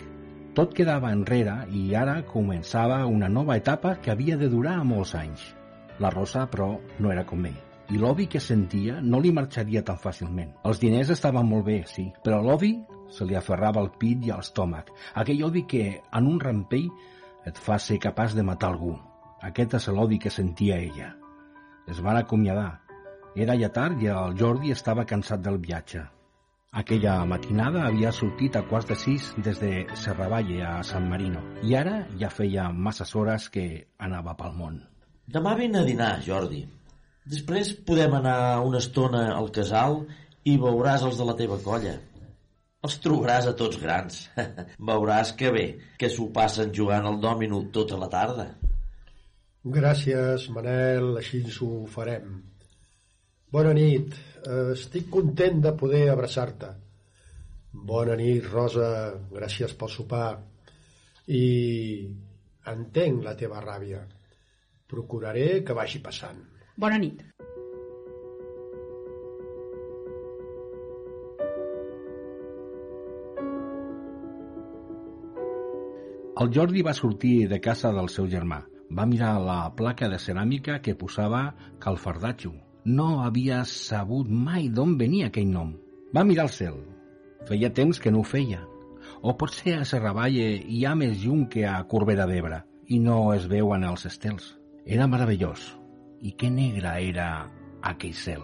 Tot 0.56 0.72
quedava 0.74 1.12
enrere 1.12 1.60
i 1.68 1.92
ara 1.94 2.22
començava 2.32 3.04
una 3.06 3.28
nova 3.28 3.60
etapa 3.60 3.98
que 4.00 4.16
havia 4.16 4.40
de 4.40 4.48
durar 4.48 4.80
molts 4.82 5.14
anys. 5.14 5.52
La 6.00 6.08
Rosa, 6.08 6.48
però, 6.48 6.78
no 6.98 7.12
era 7.12 7.28
com 7.28 7.44
ell 7.44 7.67
i 7.88 7.98
l'ovi 7.98 8.26
que 8.28 8.40
sentia 8.40 8.98
no 9.00 9.20
li 9.20 9.32
marxaria 9.32 9.82
tan 9.84 9.96
fàcilment. 10.00 10.54
Els 10.68 10.80
diners 10.82 11.12
estaven 11.14 11.48
molt 11.48 11.64
bé, 11.68 11.82
sí, 11.88 12.08
però 12.24 12.42
l'ovi 12.44 12.74
se 13.10 13.24
li 13.24 13.36
aferrava 13.38 13.80
al 13.80 13.92
pit 14.00 14.26
i 14.26 14.32
a 14.32 14.36
l'estómac. 14.40 14.90
Aquell 15.16 15.44
ovi 15.46 15.64
que, 15.70 15.84
en 16.12 16.28
un 16.28 16.40
rampell, 16.40 16.90
et 17.48 17.56
fa 17.56 17.78
ser 17.80 17.98
capaç 18.02 18.36
de 18.36 18.44
matar 18.44 18.74
algú. 18.74 18.92
Aquest 19.48 19.78
és 19.78 19.88
l'odi 19.94 20.18
que 20.20 20.34
sentia 20.34 20.76
ella. 20.76 21.14
Es 21.88 22.02
van 22.04 22.18
acomiadar. 22.20 22.80
Era 23.38 23.56
ja 23.56 23.70
tard 23.72 24.02
i 24.02 24.10
el 24.12 24.36
Jordi 24.36 24.74
estava 24.74 25.06
cansat 25.08 25.40
del 25.44 25.60
viatge. 25.62 26.04
Aquella 26.78 27.14
matinada 27.24 27.86
havia 27.86 28.10
sortit 28.12 28.56
a 28.58 28.64
quarts 28.68 28.90
de 28.90 28.96
sis 29.00 29.30
des 29.44 29.60
de 29.62 29.86
Serravalle 29.96 30.58
a 30.66 30.82
San 30.84 31.08
Marino 31.08 31.40
i 31.64 31.72
ara 31.78 32.02
ja 32.20 32.28
feia 32.28 32.68
masses 32.68 33.14
hores 33.16 33.48
que 33.48 33.64
anava 33.96 34.36
pel 34.36 34.52
món. 34.58 34.82
Demà 35.28 35.54
vine 35.56 35.80
a 35.80 35.86
dinar, 35.86 36.18
Jordi. 36.26 36.66
Després 37.28 37.74
podem 37.84 38.14
anar 38.16 38.62
una 38.64 38.78
estona 38.80 39.26
al 39.34 39.50
casal 39.52 39.98
i 40.48 40.54
veuràs 40.60 41.02
els 41.04 41.18
de 41.20 41.26
la 41.28 41.34
teva 41.36 41.58
colla. 41.64 41.98
Els 42.86 42.96
trobaràs 43.04 43.50
a 43.50 43.52
tots 43.58 43.76
grans. 43.82 44.22
Veuràs 44.90 45.34
que 45.36 45.50
bé, 45.52 45.66
que 46.00 46.08
s'ho 46.14 46.28
passen 46.32 46.72
jugant 46.72 47.08
al 47.10 47.20
dòmino 47.20 47.60
tota 47.74 47.98
la 48.00 48.08
tarda. 48.08 48.48
Gràcies, 49.78 50.48
Manel, 50.54 51.10
així 51.20 51.42
ens 51.42 51.60
ho 51.60 51.70
farem. 51.92 52.36
Bona 53.52 53.74
nit, 53.76 54.14
estic 54.78 55.10
content 55.12 55.60
de 55.64 55.76
poder 55.76 56.06
abraçar-te. 56.12 56.72
Bona 57.92 58.16
nit, 58.16 58.46
Rosa, 58.48 58.90
gràcies 59.34 59.74
pel 59.76 59.92
sopar. 59.92 60.28
I 61.28 61.46
entenc 62.72 63.26
la 63.26 63.36
teva 63.36 63.60
ràbia. 63.64 64.06
Procuraré 64.88 65.50
que 65.66 65.76
vagi 65.76 66.00
passant. 66.00 66.46
Bona 66.78 66.98
nit. 67.02 67.24
El 76.38 76.52
Jordi 76.54 76.84
va 76.86 76.94
sortir 76.94 77.48
de 77.50 77.58
casa 77.58 77.90
del 77.96 78.10
seu 78.14 78.28
germà. 78.30 78.60
Va 78.94 79.06
mirar 79.10 79.32
la 79.42 79.56
placa 79.80 80.06
de 80.12 80.20
ceràmica 80.22 80.78
que 80.84 80.94
posava 81.00 81.40
Calfardatxo. 81.82 82.52
No 82.84 83.08
havia 83.24 83.64
sabut 83.66 84.30
mai 84.30 84.70
d'on 84.70 84.94
venia 85.02 85.32
aquell 85.32 85.50
nom. 85.50 85.74
Va 86.14 86.24
mirar 86.30 86.46
el 86.46 86.54
cel. 86.60 86.78
Feia 87.50 87.72
temps 87.74 87.98
que 87.98 88.14
no 88.14 88.22
ho 88.22 88.28
feia. 88.34 88.62
O 89.20 89.34
potser 89.34 89.80
a 89.80 89.88
Serravalle 89.88 90.46
hi 90.62 90.84
ha 90.86 90.94
més 90.94 91.18
llum 91.24 91.42
que 91.50 91.66
a 91.66 91.82
Corbera 91.90 92.30
d'Ebre 92.30 92.62
i 92.86 93.02
no 93.02 93.18
es 93.34 93.50
veuen 93.50 93.90
els 93.90 94.06
estels. 94.06 94.54
Era 94.86 95.10
meravellós. 95.10 95.77
I 96.20 96.32
que 96.34 96.50
negre 96.50 96.92
era 97.08 97.28
aquell 97.82 98.14
cel. 98.14 98.42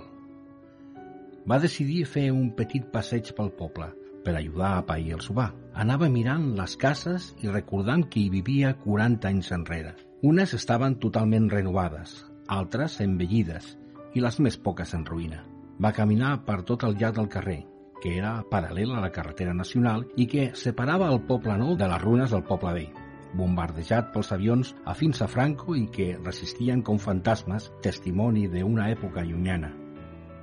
Va 1.44 1.58
decidir 1.60 2.04
fer 2.08 2.30
un 2.32 2.52
petit 2.56 2.86
passeig 2.92 3.32
pel 3.36 3.50
poble 3.58 3.90
per 4.24 4.36
ajudar 4.38 4.70
a 4.78 4.86
pair 4.88 5.12
el 5.16 5.22
sopar. 5.24 5.50
Anava 5.74 6.08
mirant 6.08 6.46
les 6.56 6.76
cases 6.80 7.32
i 7.42 7.50
recordant 7.50 8.06
que 8.08 8.22
hi 8.22 8.30
vivia 8.32 8.72
40 8.84 9.28
anys 9.28 9.52
enrere. 9.52 9.92
Unes 10.24 10.54
estaven 10.56 10.96
totalment 11.02 11.50
renovades, 11.52 12.16
altres 12.48 13.00
envellides 13.04 13.74
i 14.14 14.24
les 14.24 14.40
més 14.40 14.56
poques 14.56 14.94
en 14.96 15.04
ruïna. 15.04 15.42
Va 15.82 15.92
caminar 15.92 16.38
per 16.46 16.62
tot 16.62 16.86
el 16.88 16.96
llarg 16.96 17.18
del 17.18 17.28
carrer, 17.28 17.60
que 18.00 18.16
era 18.16 18.38
paral·lel 18.50 18.94
a 18.94 19.02
la 19.04 19.12
carretera 19.12 19.52
nacional 19.52 20.06
i 20.16 20.30
que 20.30 20.52
separava 20.56 21.10
el 21.12 21.24
poble 21.28 21.58
nou 21.60 21.76
de 21.76 21.90
les 21.90 22.06
runes 22.06 22.32
del 22.32 22.46
poble 22.48 22.78
vell 22.78 23.03
bombardejat 23.34 24.12
pels 24.14 24.30
avions 24.34 24.74
afins 24.90 25.22
a 25.22 25.28
Franco 25.30 25.74
i 25.76 25.86
que 25.92 26.14
resistien 26.20 26.82
com 26.82 26.98
fantasmes, 26.98 27.70
testimoni 27.82 28.46
d'una 28.48 28.90
època 28.94 29.24
llunyana. 29.26 29.72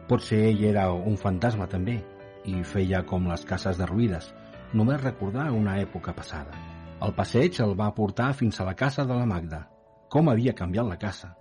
Potser 0.10 0.42
ell 0.50 0.64
era 0.72 0.90
un 0.92 1.18
fantasma 1.18 1.68
també, 1.72 2.02
i 2.46 2.64
feia 2.68 3.04
com 3.08 3.30
les 3.30 3.46
cases 3.48 3.78
derruïdes, 3.80 4.32
només 4.74 5.04
recordar 5.04 5.52
una 5.56 5.78
època 5.80 6.14
passada. 6.18 6.58
El 7.02 7.14
passeig 7.18 7.58
el 7.64 7.74
va 7.78 7.94
portar 7.98 8.32
fins 8.38 8.60
a 8.60 8.66
la 8.68 8.76
casa 8.78 9.06
de 9.06 9.16
la 9.18 9.26
Magda. 9.26 9.64
Com 10.12 10.30
havia 10.30 10.54
canviat 10.58 10.88
la 10.88 11.00
casa. 11.02 11.32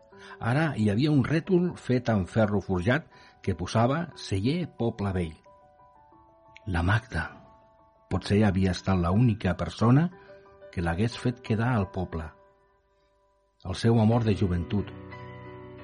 Ara 0.40 0.70
hi 0.76 0.88
havia 0.92 1.12
un 1.12 1.24
rètol 1.26 1.70
fet 1.76 2.08
amb 2.12 2.28
ferro 2.28 2.60
forjat 2.64 3.06
que 3.42 3.56
posava 3.56 4.06
celler 4.16 4.64
Poble 4.78 5.12
Vell. 5.16 5.36
La 6.66 6.82
Magda. 6.86 7.26
Potser 8.10 8.42
havia 8.46 8.72
estat 8.76 8.98
l'única 9.00 9.54
persona 9.56 10.08
que 10.72 10.82
l'hagués 10.82 11.16
fet 11.18 11.40
quedar 11.46 11.72
al 11.74 11.88
poble. 11.94 12.24
El 13.66 13.76
seu 13.76 13.98
amor 14.00 14.24
de 14.24 14.34
joventut. 14.38 14.90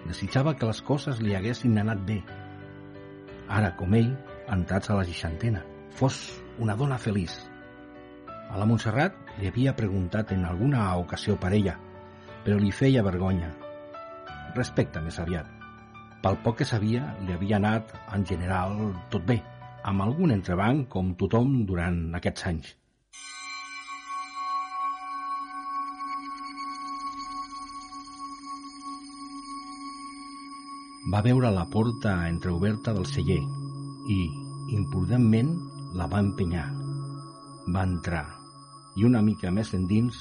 Desitjava 0.06 0.54
que 0.54 0.68
les 0.68 0.80
coses 0.86 1.20
li 1.20 1.34
haguessin 1.36 1.76
anat 1.82 2.04
bé. 2.06 2.20
Ara, 3.48 3.72
com 3.78 3.94
ell, 3.98 4.12
entrats 4.54 4.90
a 4.90 4.96
la 4.98 5.04
seixantena, 5.08 5.64
fos 5.98 6.20
una 6.62 6.76
dona 6.78 6.98
feliç. 7.02 7.34
A 8.46 8.56
la 8.60 8.66
Montserrat 8.70 9.18
li 9.40 9.50
havia 9.50 9.74
preguntat 9.76 10.32
en 10.32 10.46
alguna 10.46 10.86
ocasió 11.02 11.36
per 11.42 11.52
ella, 11.58 11.74
però 12.46 12.56
li 12.62 12.70
feia 12.70 13.02
vergonya. 13.02 13.50
Respecte 14.54 15.02
més 15.02 15.18
aviat. 15.20 15.50
Pel 16.22 16.38
poc 16.46 16.62
que 16.62 16.66
sabia, 16.68 17.12
li 17.26 17.34
havia 17.34 17.58
anat, 17.58 17.92
en 18.14 18.24
general, 18.26 18.78
tot 19.12 19.26
bé, 19.26 19.40
amb 19.84 20.02
algun 20.02 20.32
entrebanc 20.34 20.88
com 20.94 21.14
tothom 21.18 21.64
durant 21.68 22.02
aquests 22.18 22.46
anys. 22.50 22.76
Va 31.12 31.20
veure 31.22 31.52
la 31.54 31.66
porta 31.70 32.12
entreoberta 32.26 32.92
del 32.96 33.06
celler 33.06 33.42
i, 34.10 34.18
imprudentment, 34.74 35.52
la 35.94 36.08
va 36.10 36.18
empenyar. 36.24 36.66
Va 37.74 37.84
entrar 37.86 38.24
i 38.96 39.04
una 39.06 39.20
mica 39.22 39.52
més 39.54 39.70
endins 39.76 40.18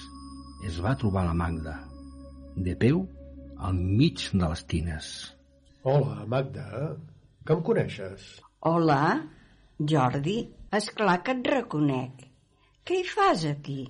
es 0.67 0.78
va 0.86 0.93
trobar 1.02 1.24
la 1.26 1.34
Magda, 1.38 1.74
de 2.67 2.76
peu 2.78 3.02
al 3.67 3.80
mig 3.80 4.28
de 4.34 4.45
les 4.52 4.63
tines. 4.69 5.10
Hola, 5.89 6.21
Magda, 6.30 6.67
que 7.45 7.58
em 7.58 7.65
coneixes? 7.65 8.30
Hola, 8.69 9.02
Jordi, 9.80 10.38
és 10.80 10.89
clar 10.98 11.19
que 11.26 11.38
et 11.39 11.52
reconec. 11.56 12.26
Què 12.86 13.02
hi 13.02 13.08
fas 13.10 13.45
aquí? 13.50 13.82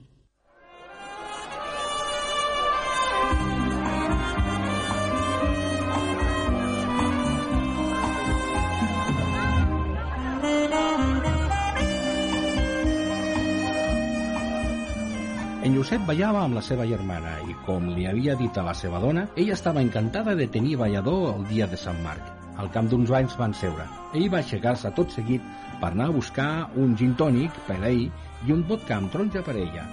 Josep 15.75 16.05
ballava 16.07 16.39
amb 16.45 16.55
la 16.55 16.61
seva 16.63 16.85
germana 16.87 17.33
i, 17.43 17.53
com 17.65 17.89
li 17.91 18.05
havia 18.07 18.35
dit 18.39 18.55
a 18.55 18.63
la 18.63 18.73
seva 18.79 19.01
dona, 19.03 19.25
ella 19.35 19.55
estava 19.57 19.81
encantada 19.83 20.35
de 20.39 20.45
tenir 20.53 20.77
ballador 20.79 21.33
el 21.33 21.41
dia 21.49 21.67
de 21.67 21.79
Sant 21.81 21.99
Marc. 22.05 22.29
Al 22.63 22.69
camp 22.71 22.87
d'uns 22.87 23.11
anys 23.17 23.35
van 23.35 23.55
seure. 23.59 23.87
Ell 24.15 24.29
va 24.31 24.39
aixecar-se 24.39 24.93
tot 24.95 25.11
seguit 25.11 25.43
per 25.81 25.89
anar 25.91 26.07
a 26.07 26.15
buscar 26.15 26.47
un 26.79 26.93
gin 27.01 27.11
tònic 27.19 27.59
per 27.67 27.81
a 27.81 27.89
ell 27.89 28.05
i 28.05 28.55
un 28.55 28.63
vodka 28.69 29.01
amb 29.01 29.11
taronja 29.11 29.43
per 29.43 29.57
a 29.57 29.65
ella. 29.65 29.83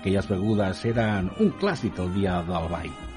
Aquelles 0.00 0.32
begudes 0.32 0.82
eren 0.90 1.30
un 1.38 1.54
clàssic 1.62 2.02
el 2.02 2.10
dia 2.18 2.40
del 2.50 2.68
ball. 2.74 3.09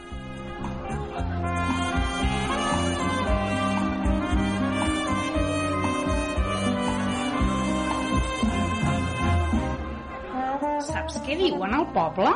Saps 11.04 11.18
què 11.26 11.36
diuen 11.36 11.74
al 11.76 11.84
poble? 11.92 12.30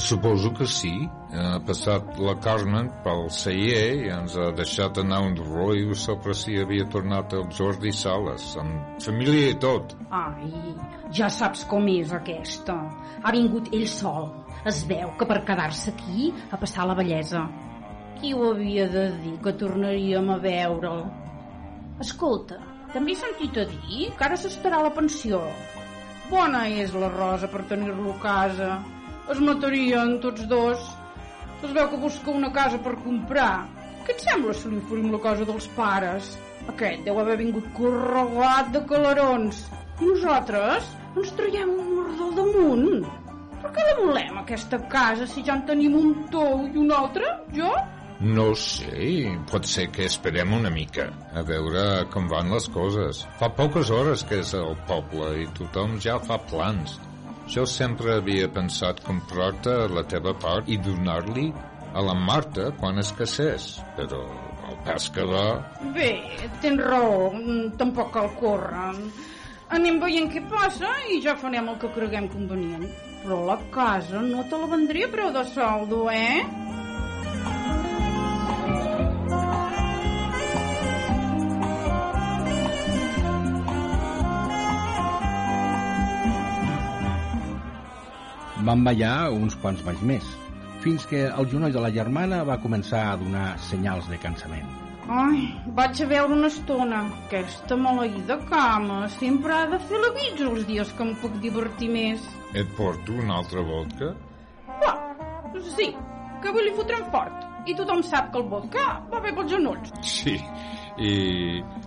Suposo 0.00 0.48
que 0.56 0.64
sí. 0.64 0.92
Ha 1.36 1.58
passat 1.68 2.14
la 2.24 2.32
Carmen 2.40 2.86
pel 3.04 3.26
celler 3.36 3.82
i 3.98 4.08
ens 4.14 4.36
ha 4.40 4.46
deixat 4.56 5.00
anar 5.02 5.18
un 5.26 5.34
rotllo 5.36 5.92
sobre 6.02 6.32
si 6.40 6.56
havia 6.62 6.86
tornat 6.94 7.34
el 7.36 7.44
Jordi 7.58 7.92
Sales, 7.92 8.46
amb 8.62 9.04
família 9.04 9.50
i 9.52 9.58
tot. 9.60 9.92
Ai, 10.08 10.48
ja 11.18 11.28
saps 11.36 11.66
com 11.68 11.84
és 11.92 12.16
aquesta. 12.16 12.78
Ha 13.20 13.34
vingut 13.36 13.68
ell 13.76 13.84
sol. 13.92 14.30
Es 14.72 14.80
veu 14.88 15.12
que 15.20 15.28
per 15.28 15.42
quedar-se 15.44 15.92
aquí 15.92 16.32
a 16.48 16.56
passar 16.64 16.88
la 16.88 16.96
bellesa. 16.96 17.44
Qui 18.22 18.32
ho 18.32 18.54
havia 18.54 18.88
de 18.88 19.10
dir 19.20 19.36
que 19.44 19.52
tornaríem 19.60 20.32
a 20.32 20.40
veure'l? 20.48 21.04
Escolta, 22.00 22.56
també 22.96 23.12
he 23.12 23.20
sentit 23.20 23.60
a 23.60 23.68
dir 23.68 24.14
que 24.16 24.30
ara 24.30 24.40
s'estarà 24.40 24.80
la 24.80 24.96
pensió. 24.96 25.44
Bona 26.34 26.64
és 26.66 26.90
la 26.98 27.06
Rosa 27.12 27.46
per 27.46 27.60
tenir-lo 27.70 28.10
a 28.10 28.20
casa. 28.22 28.68
Es 29.30 29.38
matarien 29.38 30.16
tots 30.22 30.42
dos. 30.50 30.88
Es 31.62 31.70
veu 31.76 31.86
que 31.92 32.00
busca 32.04 32.32
una 32.32 32.50
casa 32.56 32.80
per 32.82 32.96
comprar. 33.04 33.68
Què 34.02 34.16
et 34.16 34.24
sembla 34.24 34.54
si 34.58 34.72
li 34.72 34.80
oferim 34.80 35.12
la 35.12 35.20
casa 35.22 35.46
dels 35.46 35.68
pares? 35.76 36.32
Aquest 36.72 37.06
deu 37.06 37.20
haver 37.22 37.36
vingut 37.38 37.68
corregat 37.76 38.74
de 38.74 38.82
calarons. 38.90 39.62
I 40.02 40.10
nosaltres 40.10 40.90
ens 41.14 41.30
traiem 41.38 41.70
un 41.70 41.94
merdó 42.00 42.26
al 42.26 42.36
damunt. 42.40 43.06
Per 43.62 43.70
què 43.76 43.86
la 43.86 43.96
volem, 44.00 44.42
aquesta 44.42 44.82
casa, 44.96 45.30
si 45.30 45.46
ja 45.46 45.54
en 45.54 45.62
tenim 45.70 45.94
un 46.00 46.16
tou 46.34 46.66
i 46.66 46.74
un 46.82 46.90
altre, 46.98 47.30
jo? 47.54 47.70
No 48.22 48.52
sé, 48.54 49.26
pot 49.50 49.66
ser 49.66 49.88
que 49.90 50.04
esperem 50.06 50.52
una 50.54 50.70
mica, 50.70 51.08
a 51.34 51.42
veure 51.46 52.04
com 52.14 52.28
van 52.30 52.52
les 52.54 52.68
coses. 52.70 53.24
Fa 53.40 53.50
poques 53.58 53.90
hores 53.90 54.22
que 54.28 54.38
és 54.44 54.54
al 54.54 54.76
poble 54.88 55.32
i 55.42 55.48
tothom 55.58 55.98
ja 56.00 56.20
fa 56.22 56.38
plans. 56.50 56.94
Jo 57.50 57.66
sempre 57.68 58.14
havia 58.14 58.46
pensat 58.48 59.02
comprar-te 59.04 59.74
la 59.92 60.04
teva 60.08 60.32
part 60.40 60.70
i 60.70 60.78
donar-li 60.80 61.50
a 61.94 62.02
la 62.02 62.14
Marta 62.14 62.70
quan 62.78 63.02
es 63.02 63.10
casés, 63.18 63.74
però 63.98 64.22
el 64.70 64.78
pas 64.86 65.10
que 65.12 65.26
va... 65.28 65.46
Bé, 65.94 66.10
tens 66.62 66.80
raó, 66.80 67.32
tampoc 67.78 68.14
cal 68.14 68.30
córrer. 68.38 68.94
Anem 69.74 69.98
veient 70.00 70.30
què 70.30 70.44
passa 70.48 70.90
i 71.10 71.20
ja 71.24 71.34
farem 71.40 71.68
el 71.72 71.78
que 71.82 71.90
creguem 71.94 72.30
convenient. 72.32 72.86
Però 73.24 73.40
la 73.48 73.58
casa 73.74 74.20
no 74.22 74.44
te 74.48 74.60
la 74.60 74.70
vendria 74.70 75.08
a 75.08 75.12
preu 75.12 75.30
de 75.34 75.44
saldo, 75.50 76.06
eh? 76.12 76.44
Van 88.64 88.80
ballar 88.84 89.28
uns 89.34 89.58
quants 89.60 89.82
balls 89.84 90.00
més, 90.08 90.24
fins 90.80 91.04
que 91.10 91.26
el 91.26 91.50
genoll 91.50 91.74
de 91.74 91.82
la 91.84 91.90
germana 91.92 92.40
va 92.48 92.56
començar 92.62 93.02
a 93.10 93.18
donar 93.20 93.50
senyals 93.66 94.08
de 94.08 94.16
cansament. 94.22 94.70
Ai, 95.04 95.42
vaig 95.76 96.00
a 96.00 96.06
veure 96.08 96.32
una 96.32 96.48
estona. 96.48 97.02
Aquesta 97.26 97.76
maleïda 97.76 98.38
cama 98.48 99.02
sempre 99.18 99.52
ha 99.52 99.66
de 99.68 99.80
fer 99.90 100.00
la 100.00 100.12
guitza 100.16 100.48
els 100.48 100.64
dies 100.70 100.92
que 100.96 101.04
em 101.04 101.12
puc 101.20 101.36
divertir 101.42 101.90
més. 101.92 102.24
Et 102.56 102.70
porto 102.78 103.12
una 103.20 103.36
altra 103.42 103.64
vodka? 103.68 104.14
Va, 104.80 104.94
sí, 105.76 105.90
que 106.40 106.52
avui 106.52 106.64
li 106.64 106.76
fotrem 106.78 107.04
fort. 107.12 107.44
I 107.68 107.76
tothom 107.76 108.00
sap 108.04 108.32
que 108.32 108.40
el 108.40 108.48
vodka 108.48 108.86
va 109.12 109.20
bé 109.24 109.32
pels 109.36 109.52
genolls. 109.52 109.92
Sí, 110.08 110.38
i 110.96 111.12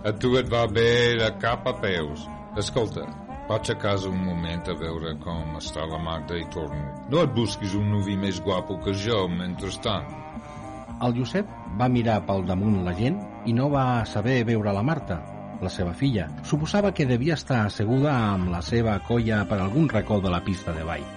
a 0.06 0.14
tu 0.14 0.36
et 0.38 0.50
va 0.52 0.66
bé 0.70 0.90
de 1.18 1.32
cap 1.42 1.66
a 1.66 1.74
peus. 1.82 2.22
Escolta, 2.58 3.06
vaig 3.48 3.70
a 3.72 3.74
casa 3.80 4.10
un 4.12 4.18
moment 4.20 4.66
a 4.68 4.74
veure 4.76 5.14
com 5.24 5.54
està 5.56 5.86
la 5.88 5.98
Magda 6.04 6.36
i 6.36 6.44
torno. 6.52 6.90
No 7.08 7.22
et 7.24 7.32
busquis 7.32 7.72
un 7.78 7.86
nuvi 7.94 8.16
més 8.20 8.42
guapo 8.44 8.76
que 8.84 8.92
jo, 8.92 9.22
mentrestant. 9.32 10.04
El 11.06 11.14
Josep 11.16 11.48
va 11.80 11.88
mirar 11.88 12.18
pel 12.28 12.44
damunt 12.44 12.82
la 12.84 12.92
gent 12.98 13.16
i 13.48 13.54
no 13.56 13.70
va 13.72 14.04
saber 14.10 14.42
veure 14.44 14.74
la 14.76 14.82
Marta, 14.84 15.20
la 15.62 15.72
seva 15.72 15.94
filla. 15.96 16.26
Suposava 16.44 16.92
que 16.92 17.08
devia 17.08 17.38
estar 17.40 17.62
asseguda 17.64 18.12
amb 18.34 18.52
la 18.52 18.60
seva 18.60 18.98
colla 19.08 19.40
per 19.48 19.62
algun 19.62 19.88
racó 19.88 20.20
de 20.20 20.34
la 20.34 20.42
pista 20.44 20.76
de 20.76 20.84
ball. 20.84 21.08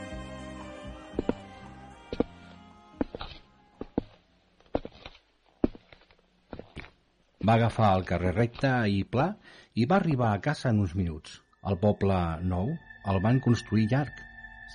Va 7.42 7.60
agafar 7.60 7.96
el 7.98 8.08
carrer 8.08 8.36
recte 8.38 8.76
i 8.88 9.02
pla 9.04 9.32
i 9.74 9.90
va 9.90 9.98
arribar 9.98 10.32
a 10.32 10.44
casa 10.46 10.70
en 10.70 10.86
uns 10.86 10.94
minuts. 10.96 11.42
El 11.70 11.76
poble 11.78 12.16
nou 12.52 12.72
el 13.12 13.18
van 13.22 13.40
construir 13.46 13.84
llarg, 13.92 14.16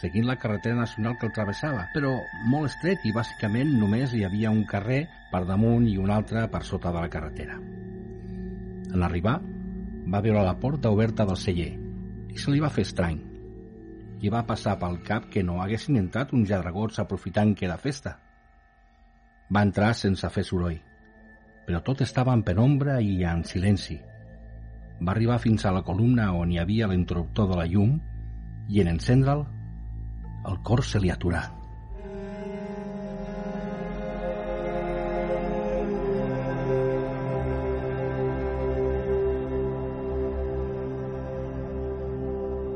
seguint 0.01 0.27
la 0.29 0.37
carretera 0.39 0.77
nacional 0.79 1.17
que 1.19 1.27
el 1.27 1.33
travessava, 1.35 1.89
però 1.95 2.13
molt 2.53 2.69
estret 2.69 3.03
i 3.09 3.15
bàsicament 3.17 3.73
només 3.81 4.15
hi 4.15 4.23
havia 4.29 4.53
un 4.55 4.63
carrer 4.71 5.01
per 5.33 5.41
damunt 5.49 5.89
i 5.91 5.97
un 5.99 6.15
altre 6.15 6.45
per 6.55 6.63
sota 6.69 6.93
de 6.95 7.03
la 7.03 7.11
carretera. 7.11 7.59
En 8.95 9.03
arribar, 9.03 9.41
va 10.15 10.23
veure 10.23 10.47
la 10.47 10.55
porta 10.63 10.95
oberta 10.95 11.27
del 11.27 11.43
celler 11.43 11.73
i 11.75 12.39
se 12.39 12.55
li 12.55 12.63
va 12.63 12.71
fer 12.71 12.87
estrany. 12.87 13.19
I 14.23 14.31
va 14.31 14.47
passar 14.47 14.79
pel 14.79 15.01
cap 15.11 15.27
que 15.33 15.43
no 15.43 15.59
haguessin 15.65 15.99
entrat 15.99 16.31
uns 16.39 16.53
lladregots 16.53 17.03
aprofitant 17.03 17.57
que 17.59 17.67
era 17.67 17.83
festa. 17.83 18.15
Va 19.51 19.67
entrar 19.67 19.91
sense 19.99 20.31
fer 20.31 20.47
soroll, 20.47 20.79
però 21.67 21.83
tot 21.83 22.07
estava 22.07 22.37
en 22.39 22.47
penombra 22.47 23.01
i 23.03 23.25
en 23.27 23.43
silenci. 23.43 23.99
Va 25.01 25.13
arribar 25.13 25.37
fins 25.43 25.67
a 25.67 25.73
la 25.77 25.83
columna 25.85 26.31
on 26.33 26.53
hi 26.53 26.59
havia 26.59 26.89
l'interruptor 26.89 27.51
de 27.51 27.57
la 27.59 27.67
llum 27.69 27.99
i 28.73 28.81
en 28.81 28.89
encendre'l 28.95 29.45
el 30.49 30.59
cor 30.65 30.83
se 30.85 31.01
li 31.03 31.11
aturà. 31.13 31.43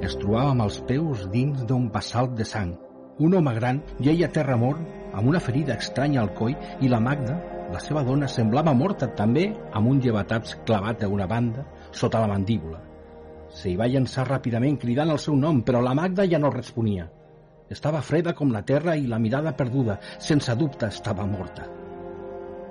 Es 0.05 0.17
trobava 0.19 0.51
amb 0.51 0.65
els 0.67 0.81
peus 0.89 1.27
dins 1.33 1.65
d'un 1.71 1.89
basalt 1.95 2.35
de 2.37 2.45
sang. 2.45 2.75
Un 3.21 3.37
home 3.39 3.53
gran 3.55 3.81
lleia 4.01 4.27
a 4.27 4.35
terra 4.35 4.57
mort 4.59 4.81
amb 5.15 5.29
una 5.31 5.41
ferida 5.41 5.77
estranya 5.79 6.21
al 6.25 6.35
coll 6.35 6.57
i 6.81 6.91
la 6.91 7.01
Magda 7.01 7.39
La 7.71 7.79
seva 7.79 8.01
dona 8.03 8.27
semblava 8.27 8.73
morta 8.75 9.07
també, 9.15 9.45
amb 9.79 9.87
un 9.87 10.01
llevataps 10.03 10.57
clavat 10.67 11.05
a 11.07 11.09
una 11.09 11.29
banda 11.31 11.63
sota 11.93 12.21
la 12.21 12.31
mandíbula. 12.31 12.81
Se 13.51 13.71
hi 13.71 13.77
va 13.77 13.89
llançar 13.91 14.29
ràpidament 14.29 14.79
cridant 14.79 15.11
el 15.11 15.19
seu 15.19 15.37
nom, 15.37 15.63
però 15.67 15.81
la 15.83 15.95
Magda 15.95 16.27
ja 16.31 16.39
no 16.39 16.53
responia. 16.55 17.09
Estava 17.71 18.03
freda 18.03 18.35
com 18.35 18.53
la 18.55 18.63
terra 18.67 18.97
i 18.99 19.07
la 19.07 19.19
mirada 19.19 19.53
perduda. 19.57 19.99
Sense 20.19 20.55
dubte 20.59 20.89
estava 20.91 21.27
morta. 21.27 21.67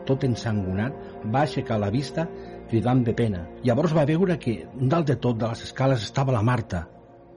Tot 0.07 0.23
ensangonat, 0.27 0.95
va 1.31 1.43
aixecar 1.43 1.77
la 1.79 1.91
vista 1.93 2.25
cridant 2.69 3.03
de 3.03 3.13
pena. 3.13 3.43
Llavors 3.63 3.93
va 3.97 4.07
veure 4.09 4.39
que 4.39 4.61
dalt 4.79 5.11
de 5.11 5.17
tot 5.27 5.39
de 5.39 5.51
les 5.51 5.63
escales 5.67 6.03
estava 6.05 6.35
la 6.35 6.43
Marta, 6.45 6.85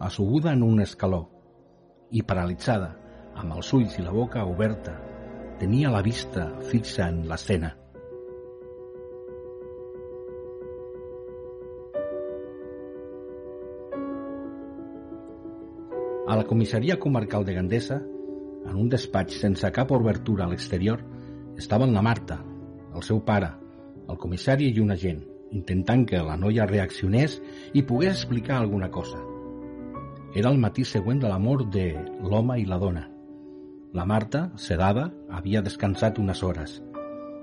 asseguda 0.00 0.52
en 0.52 0.62
un 0.66 0.80
escaló 0.84 1.22
i 2.12 2.22
paralitzada, 2.22 2.92
amb 3.40 3.56
els 3.56 3.72
ulls 3.72 3.98
i 3.98 4.06
la 4.06 4.14
boca 4.14 4.44
oberta. 4.44 4.98
Tenia 5.62 5.92
la 5.94 6.02
vista 6.04 6.50
fixa 6.68 7.08
en 7.08 7.24
l'escena. 7.30 7.76
A 16.24 16.36
la 16.36 16.44
comissaria 16.44 17.00
comarcal 17.00 17.44
de 17.44 17.54
Gandesa, 17.54 17.96
en 17.98 18.76
un 18.78 18.88
despatx 18.88 19.40
sense 19.42 19.68
cap 19.74 19.90
obertura 19.90 20.44
a 20.44 20.50
l'exterior, 20.52 21.00
estaven 21.58 21.90
la 21.96 22.02
Marta, 22.06 22.36
el 22.94 23.02
seu 23.02 23.18
pare, 23.26 23.48
el 24.06 24.20
comissari 24.22 24.68
i 24.70 24.78
un 24.78 24.94
agent, 24.94 25.18
intentant 25.50 26.04
que 26.06 26.20
la 26.22 26.36
noia 26.38 26.68
reaccionés 26.70 27.40
i 27.74 27.82
pogués 27.82 28.14
explicar 28.14 28.60
alguna 28.60 28.88
cosa. 28.94 29.18
Era 30.38 30.54
el 30.54 30.62
matí 30.62 30.86
següent 30.86 31.18
de 31.24 31.32
la 31.32 31.40
mort 31.42 31.66
de 31.74 31.88
l'home 32.22 32.60
i 32.62 32.68
la 32.70 32.78
dona. 32.78 33.02
La 33.92 34.06
Marta, 34.06 34.44
sedada, 34.54 35.08
havia 35.28 35.60
descansat 35.66 36.22
unes 36.22 36.44
hores. 36.46 36.78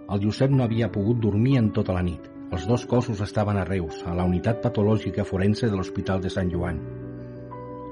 El 0.07 0.23
Josep 0.23 0.55
no 0.55 0.63
havia 0.63 0.87
pogut 0.89 1.19
dormir 1.19 1.59
en 1.59 1.69
tota 1.75 1.99
la 1.99 2.05
nit. 2.07 2.31
Els 2.49 2.63
dos 2.65 2.87
cossos 2.87 3.19
estaven 3.27 3.59
a 3.59 3.67
Reus, 3.67 3.99
a 4.07 4.15
la 4.15 4.23
unitat 4.23 4.63
patològica 4.63 5.27
forense 5.27 5.67
de 5.67 5.75
l'Hospital 5.75 6.23
de 6.23 6.31
Sant 6.33 6.49
Joan. 6.49 6.79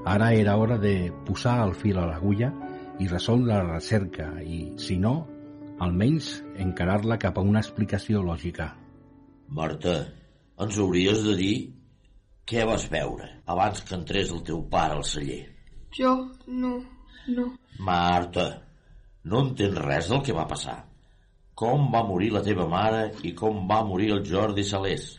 Ara 0.08 0.32
era 0.32 0.56
hora 0.56 0.78
de 0.80 1.12
posar 1.26 1.58
el 1.66 1.74
fil 1.76 1.98
a 2.00 2.06
l'agulla 2.08 2.48
i 3.04 3.08
resoldre 3.10 3.58
la 3.58 3.74
recerca 3.74 4.28
i, 4.40 4.60
si 4.80 4.96
no, 5.02 5.10
almenys 5.84 6.30
encarar-la 6.64 7.18
cap 7.20 7.36
a 7.36 7.44
una 7.44 7.60
explicació 7.60 8.22
lògica. 8.24 8.70
Marta, 9.58 9.98
ens 10.64 10.78
hauries 10.80 11.20
de 11.26 11.34
dir 11.42 11.52
què 12.48 12.64
vas 12.70 12.88
veure 12.94 13.28
abans 13.56 13.84
que 13.84 13.98
entrés 13.98 14.32
el 14.32 14.40
teu 14.48 14.64
pare 14.72 14.96
al 14.96 15.04
celler. 15.12 15.42
Jo 16.00 16.14
no, 16.46 16.72
no. 17.36 17.46
Marta, 17.92 18.48
no 19.28 19.44
entens 19.44 19.76
res 19.84 20.08
del 20.08 20.24
que 20.24 20.40
va 20.40 20.48
passar. 20.48 20.80
Com 21.52 21.90
va 21.92 22.06
morir 22.08 22.32
la 22.32 22.46
teva 22.48 22.64
mare 22.72 23.10
i 23.28 23.36
com 23.36 23.66
va 23.68 23.84
morir 23.84 24.14
el 24.16 24.24
Jordi 24.32 24.64
Salés. 24.64 25.10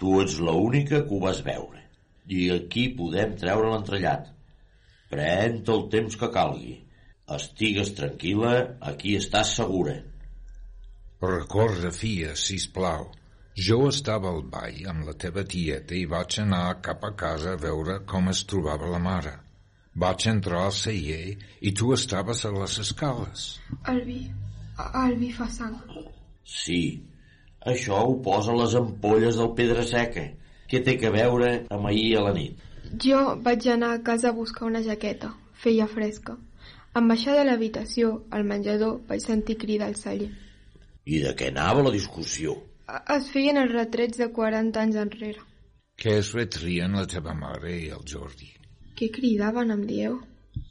Tu 0.00 0.20
ets 0.24 0.40
l'única 0.40 1.04
que 1.04 1.18
ho 1.18 1.20
vas 1.28 1.44
veure. 1.44 1.83
I 2.28 2.48
aquí 2.54 2.88
podem 2.98 3.34
treure 3.40 3.72
l'entrellat. 3.72 4.30
Pren 5.10 5.60
el 5.74 5.84
temps 5.92 6.16
que 6.20 6.30
calgui. 6.32 6.78
Estigues 7.34 7.94
tranquil·la, 7.96 8.54
aquí 8.92 9.14
estàs 9.16 9.54
segura. 9.58 9.94
Recorre, 11.24 11.92
fia, 11.92 12.34
sisplau. 12.36 13.06
Jo 13.54 13.78
estava 13.86 14.32
al 14.34 14.42
ball 14.50 14.80
amb 14.90 15.06
la 15.08 15.14
teva 15.24 15.44
tieta 15.46 15.94
i 15.94 16.08
vaig 16.10 16.40
anar 16.42 16.80
cap 16.82 17.04
a 17.06 17.12
casa 17.14 17.52
a 17.54 17.60
veure 17.64 18.00
com 18.10 18.28
es 18.32 18.42
trobava 18.50 18.90
la 18.90 18.98
mare. 18.98 19.34
Vaig 20.04 20.26
entrar 20.26 20.64
al 20.66 20.74
celler 20.74 21.36
i 21.62 21.72
tu 21.80 21.92
estaves 21.94 22.42
a 22.44 22.50
les 22.56 22.78
escales. 22.82 23.44
El 23.92 24.00
vi, 24.08 24.20
el 25.04 25.14
vi 25.20 25.30
fa 25.36 25.46
sang. 25.54 25.76
Sí, 26.44 26.80
això 27.74 28.00
ho 28.02 28.16
posa 28.26 28.56
les 28.58 28.74
ampolles 28.80 29.38
del 29.38 29.54
Pedra 29.60 29.86
Seca. 29.86 30.26
Què 30.74 30.80
té 30.82 30.96
que 30.98 31.10
veure 31.14 31.48
amb 31.70 31.86
ahir 31.86 32.16
a 32.18 32.22
la 32.24 32.30
nit? 32.34 32.62
Jo 33.02 33.18
vaig 33.42 33.66
anar 33.70 33.92
a 33.94 34.00
casa 34.02 34.32
a 34.32 34.34
buscar 34.34 34.64
una 34.66 34.80
jaqueta. 34.82 35.28
Feia 35.64 35.86
fresca. 35.86 36.34
En 36.98 37.06
baixar 37.06 37.36
de 37.38 37.44
l'habitació, 37.46 38.08
al 38.34 38.42
menjador, 38.48 38.96
vaig 39.06 39.22
sentir 39.22 39.54
cridar 39.60 39.86
al 39.92 39.94
celler. 40.00 40.32
I 41.06 41.20
de 41.22 41.30
què 41.38 41.52
anava 41.52 41.84
la 41.86 41.92
discussió? 41.94 42.56
Es 43.14 43.30
feien 43.30 43.60
els 43.62 43.70
retrets 43.70 44.18
de 44.18 44.28
40 44.34 44.82
anys 44.82 44.98
enrere. 45.04 45.46
Què 45.94 46.16
es 46.24 46.32
retrien 46.34 46.98
la 46.98 47.06
teva 47.06 47.38
mare 47.38 47.70
i 47.78 47.88
el 47.94 48.02
Jordi? 48.10 48.50
Què 48.98 49.12
cridaven, 49.14 49.70
em 49.70 49.86
dieu? 49.86 50.18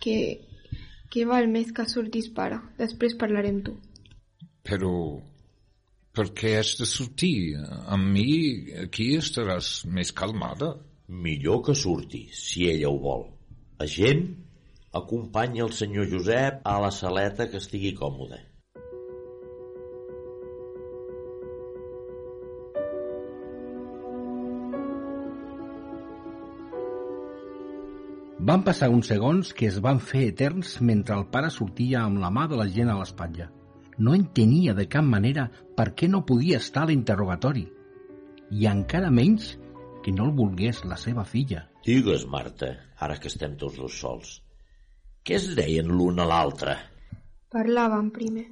Que, 0.03 0.17
que 1.15 1.23
val 1.31 1.47
més 1.47 1.71
que 1.71 1.87
sortis 1.87 2.27
pare. 2.27 2.59
Després 2.81 3.15
parlarem 3.23 3.63
tu. 3.63 3.77
Però 4.67 4.91
per 6.13 6.29
què 6.37 6.57
has 6.59 6.75
de 6.77 6.85
sortir? 6.85 7.57
Amb 7.95 8.11
mi 8.15 8.29
aquí 8.85 9.13
estaràs 9.17 9.73
més 9.89 10.13
calmada. 10.13 10.75
Millor 11.25 11.63
que 11.65 11.75
surti, 11.75 12.27
si 12.37 12.67
ella 12.69 12.89
ho 12.89 12.99
vol. 13.01 13.25
Agent, 13.83 14.23
acompanya 14.99 15.65
el 15.65 15.73
senyor 15.73 16.07
Josep 16.11 16.61
a 16.69 16.75
la 16.85 16.91
saleta 16.93 17.49
que 17.49 17.59
estigui 17.61 17.93
còmode. 17.97 18.39
Van 28.43 28.63
passar 28.67 28.89
uns 28.91 29.07
segons 29.07 29.53
que 29.55 29.69
es 29.71 29.81
van 29.83 30.01
fer 30.03 30.27
eterns 30.29 30.77
mentre 30.83 31.15
el 31.15 31.27
pare 31.33 31.49
sortia 31.57 32.03
amb 32.03 32.19
la 32.21 32.31
mà 32.37 32.45
de 32.51 32.59
la 32.59 32.69
gent 32.69 32.91
a 32.91 32.97
l'espatlla. 32.99 33.49
No 33.97 34.15
entenia 34.17 34.73
de 34.73 34.87
cap 34.89 35.05
manera 35.05 35.49
per 35.77 35.91
què 35.97 36.09
no 36.09 36.23
podia 36.25 36.59
estar 36.61 36.83
a 36.83 36.89
l'interrogatori. 36.89 37.67
I 38.53 38.65
encara 38.69 39.11
menys 39.11 39.53
que 40.03 40.11
no 40.11 40.25
el 40.29 40.33
volgués 40.37 40.83
la 40.85 40.97
seva 40.97 41.23
filla. 41.23 41.67
Digues, 41.85 42.25
Marta, 42.27 42.71
ara 42.99 43.19
que 43.19 43.29
estem 43.31 43.55
tots 43.59 43.79
dos 43.79 43.99
sols. 43.99 44.39
Què 45.23 45.37
es 45.39 45.53
deien 45.55 45.91
l'un 45.91 46.19
a 46.19 46.27
l'altre? 46.27 46.75
Parlaven 47.53 48.09
primer. 48.15 48.47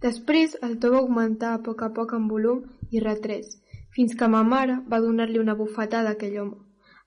Després 0.00 0.56
el 0.66 0.78
to 0.82 0.90
va 0.94 1.02
augmentar 1.04 1.52
a 1.54 1.60
poc 1.64 1.84
a 1.84 1.90
poc 1.96 2.14
en 2.16 2.26
volum 2.30 2.62
i 2.90 3.02
retrés, 3.04 3.58
fins 3.94 4.16
que 4.16 4.28
ma 4.32 4.40
mare 4.46 4.78
va 4.92 5.02
donar-li 5.04 5.38
una 5.42 5.54
bufetada 5.58 6.14
a 6.14 6.18
aquell 6.18 6.38
home. 6.42 6.58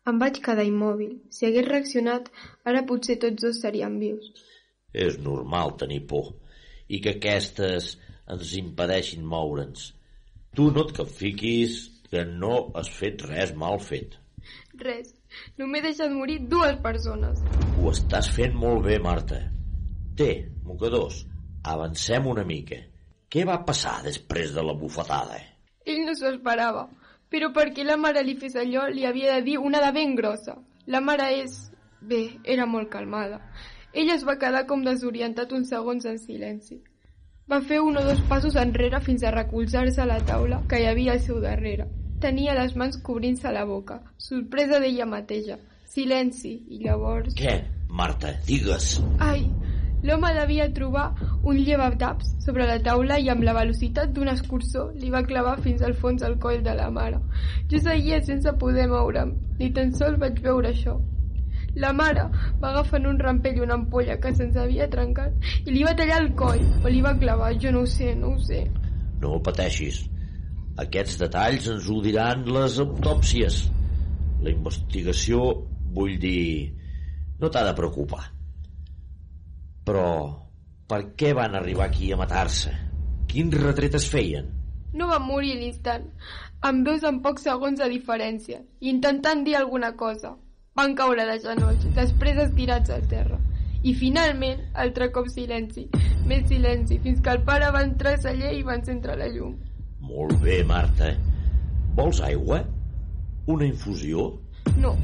Em 0.08 0.20
vaig 0.20 0.40
quedar 0.46 0.66
immòbil. 0.68 1.16
Si 1.32 1.48
hagués 1.48 1.68
reaccionat, 1.68 2.30
ara 2.70 2.86
potser 2.88 3.18
tots 3.24 3.42
dos 3.44 3.62
serien 3.64 3.98
vius. 4.00 4.30
És 4.94 5.18
normal 5.26 5.78
tenir 5.80 6.02
por 6.08 6.34
i 6.94 7.00
que 7.04 7.16
aquestes 7.18 7.94
ens 8.34 8.54
impedeixin 8.60 9.26
moure'ns. 9.34 9.92
Tu 10.54 10.70
no 10.72 10.86
et 10.86 10.94
capfiquis 11.00 11.80
que 12.12 12.24
no 12.30 12.56
has 12.78 12.92
fet 12.94 13.26
res 13.26 13.54
mal 13.58 13.80
fet. 13.82 14.20
Res. 14.78 15.14
Només 15.58 15.82
he 15.82 15.90
deixat 15.90 16.14
morir 16.14 16.40
dues 16.50 16.78
persones. 16.84 17.42
Ho 17.82 17.90
estàs 17.90 18.30
fent 18.36 18.54
molt 18.64 18.84
bé, 18.86 19.00
Marta. 19.02 19.40
Té, 20.18 20.30
mocadors, 20.68 21.24
avancem 21.74 22.28
una 22.30 22.46
mica. 22.46 22.78
Què 23.34 23.48
va 23.50 23.64
passar 23.66 23.96
després 24.06 24.54
de 24.54 24.62
la 24.62 24.76
bufetada? 24.78 25.40
Ell 25.90 26.04
no 26.06 26.14
s'ho 26.14 26.30
esperava, 26.30 26.86
però 27.34 27.50
perquè 27.56 27.86
la 27.88 27.98
mare 27.98 28.22
li 28.22 28.36
fes 28.38 28.54
allò 28.62 28.86
li 28.94 29.08
havia 29.10 29.40
de 29.40 29.46
dir 29.48 29.58
una 29.58 29.82
de 29.82 29.90
ben 29.96 30.14
grossa. 30.20 30.60
La 30.86 31.02
mare 31.02 31.32
és... 31.42 31.62
bé, 32.04 32.38
era 32.44 32.66
molt 32.68 32.90
calmada. 32.92 33.40
Ell 33.94 34.10
es 34.10 34.24
va 34.26 34.34
quedar 34.42 34.64
com 34.70 34.82
desorientat 34.82 35.52
uns 35.54 35.70
segons 35.70 36.06
en 36.10 36.16
silenci. 36.18 36.80
Va 37.52 37.60
fer 37.62 37.78
un 37.86 38.00
o 38.00 38.02
dos 38.06 38.24
passos 38.30 38.56
enrere 38.58 39.00
fins 39.06 39.22
a 39.24 39.34
recolzar-se 39.36 40.02
a 40.02 40.08
la 40.10 40.18
taula 40.26 40.64
que 40.70 40.80
hi 40.82 40.88
havia 40.90 41.14
al 41.14 41.22
seu 41.22 41.38
darrere. 41.44 41.86
Tenia 42.24 42.56
les 42.58 42.74
mans 42.80 42.98
cobrint-se 43.06 43.52
la 43.54 43.68
boca, 43.70 44.00
sorpresa 44.18 44.80
d'ella 44.82 45.06
mateixa. 45.06 45.60
Silenci, 45.94 46.56
i 46.74 46.82
llavors... 46.88 47.36
Què, 47.38 47.54
Marta, 47.94 48.34
digues. 48.48 48.96
Ai, 49.22 49.46
l'home 50.02 50.34
devia 50.40 50.72
trobar 50.74 51.06
un 51.44 51.62
llevataps 51.62 52.34
sobre 52.48 52.66
la 52.66 52.82
taula 52.82 53.22
i 53.22 53.30
amb 53.30 53.46
la 53.46 53.54
velocitat 53.62 54.16
d'un 54.16 54.34
escurçó 54.34 54.90
li 54.98 55.14
va 55.14 55.26
clavar 55.30 55.60
fins 55.62 55.86
al 55.86 55.94
fons 55.94 56.26
el 56.26 56.40
coll 56.42 56.66
de 56.66 56.74
la 56.82 56.90
mare. 56.90 57.22
Jo 57.70 57.86
seguia 57.86 58.24
sense 58.26 58.58
poder 58.58 58.90
moure'm, 58.90 59.38
ni 59.62 59.70
tan 59.70 59.94
sols 59.94 60.18
vaig 60.18 60.42
veure 60.42 60.74
això. 60.74 60.98
La 61.82 61.90
mare 61.98 62.28
va 62.62 62.70
agafant 62.70 63.08
un 63.10 63.20
rampell 63.20 63.62
una 63.66 63.78
ampolla 63.80 64.20
que 64.22 64.34
se'ns 64.38 64.58
havia 64.62 64.86
trencat 64.92 65.48
i 65.66 65.72
li 65.72 65.82
va 65.88 65.96
tallar 65.98 66.20
el 66.22 66.34
coll 66.38 66.62
o 66.84 66.92
li 66.92 67.02
va 67.02 67.16
clavar, 67.18 67.54
jo 67.58 67.72
no 67.74 67.82
ho 67.82 67.90
sé, 67.90 68.14
no 68.20 68.36
ho 68.36 68.40
sé. 68.50 68.62
No 69.24 69.40
pateixis. 69.42 70.04
Aquests 70.84 71.18
detalls 71.22 71.70
ens 71.74 71.90
ho 71.90 71.98
diran 72.06 72.46
les 72.50 72.78
autòpsies. 72.84 73.60
La 74.44 74.54
investigació, 74.54 75.42
vull 75.96 76.16
dir, 76.22 76.74
no 77.42 77.50
t'ha 77.50 77.66
de 77.66 77.76
preocupar. 77.78 78.24
Però 79.88 80.08
per 80.90 81.02
què 81.18 81.34
van 81.38 81.56
arribar 81.58 81.88
aquí 81.90 82.12
a 82.12 82.20
matar-se? 82.20 82.74
Quins 83.30 83.58
retret 83.58 83.98
es 83.98 84.06
feien? 84.12 84.50
No 84.94 85.08
van 85.10 85.26
morir 85.26 85.56
a 85.56 85.60
l'instant, 85.62 86.06
amb 86.62 86.86
veus 86.86 87.06
en 87.10 87.22
pocs 87.26 87.48
segons 87.50 87.80
de 87.82 87.90
diferència, 87.90 88.62
intentant 88.94 89.42
dir 89.48 89.56
alguna 89.58 89.96
cosa. 89.98 90.36
Van 90.74 90.96
caure 90.98 91.26
de 91.30 91.36
genolls, 91.42 91.84
després 91.94 92.40
estirats 92.42 92.90
al 92.94 93.04
terra. 93.10 93.38
I 93.86 93.92
finalment, 93.94 94.64
altre 94.84 95.12
cop 95.14 95.28
silenci, 95.30 95.84
més 96.26 96.48
silenci, 96.50 96.98
fins 97.04 97.22
que 97.22 97.36
el 97.36 97.44
pare 97.46 97.70
va 97.76 97.84
entrar 97.86 98.16
a 98.16 98.22
celler 98.24 98.56
i 98.58 98.64
va 98.66 98.80
encendre 98.80 99.18
la 99.20 99.28
llum. 99.30 99.54
Molt 100.02 100.40
bé, 100.42 100.64
Marta. 100.66 101.12
Vols 101.94 102.24
aigua? 102.26 102.64
Una 103.54 103.68
infusió? 103.70 104.32
No, 104.82 104.96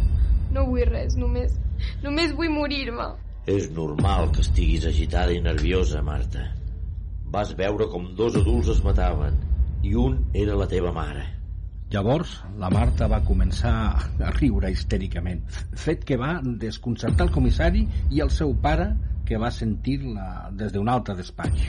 no 0.55 0.65
vull 0.71 0.87
res, 0.89 1.17
només, 1.21 1.53
només 2.01 2.33
vull 2.33 2.49
morir-me. 2.55 3.11
És 3.45 3.69
normal 3.75 4.31
que 4.33 4.41
estiguis 4.41 4.89
agitada 4.89 5.35
i 5.37 5.43
nerviosa, 5.43 6.01
Marta. 6.01 6.49
Vas 7.29 7.53
veure 7.59 7.91
com 7.93 8.09
dos 8.17 8.41
adults 8.41 8.73
es 8.73 8.81
mataven 8.81 9.37
i 9.85 9.93
un 9.93 10.23
era 10.33 10.57
la 10.57 10.67
teva 10.71 10.95
mare. 10.95 11.27
Llavors, 11.89 12.35
la 12.61 12.69
Marta 12.69 13.07
va 13.09 13.17
començar 13.25 13.71
a 13.97 14.31
riure 14.35 14.69
histèricament, 14.69 15.39
fet 15.73 16.03
que 16.05 16.19
va 16.21 16.35
desconcertar 16.61 17.25
el 17.25 17.31
comissari 17.33 17.81
i 18.13 18.19
el 18.21 18.29
seu 18.29 18.51
pare, 18.61 18.91
que 19.25 19.39
va 19.41 19.49
sentir-la 19.49 20.51
des 20.57 20.73
d'un 20.73 20.89
altre 20.89 21.15
despatx. 21.17 21.63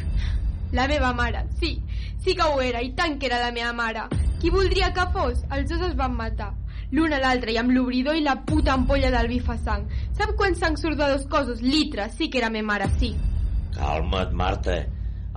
La 0.76 0.84
meva 0.90 1.14
mare, 1.16 1.46
sí, 1.60 1.70
sí 2.20 2.34
que 2.36 2.44
ho 2.44 2.60
era, 2.60 2.82
i 2.84 2.92
tant 2.98 3.16
que 3.18 3.30
era 3.30 3.38
la 3.40 3.52
meva 3.52 3.72
mare. 3.72 4.02
Qui 4.42 4.52
voldria 4.52 4.90
que 4.96 5.06
fos? 5.14 5.40
Els 5.56 5.72
dos 5.72 5.86
es 5.88 5.96
van 5.96 6.12
matar. 6.18 6.50
L'un 6.92 7.14
a 7.16 7.20
l'altre, 7.22 7.54
i 7.54 7.58
amb 7.60 7.72
l'obridor 7.72 8.18
i 8.18 8.24
la 8.26 8.36
puta 8.44 8.74
ampolla 8.76 9.12
del 9.14 9.28
vi 9.30 9.40
fa 9.40 9.56
sang. 9.56 9.86
Sap 10.18 10.34
quan 10.36 10.56
sang 10.58 10.76
surt 10.76 11.00
de 11.00 11.08
dos 11.14 11.24
coses? 11.32 11.64
Litres, 11.64 12.12
sí 12.18 12.28
que 12.28 12.42
era 12.42 12.52
meva 12.52 12.74
mare, 12.74 12.90
sí. 13.00 13.14
Calma't, 13.78 14.36
Marta. 14.36 14.82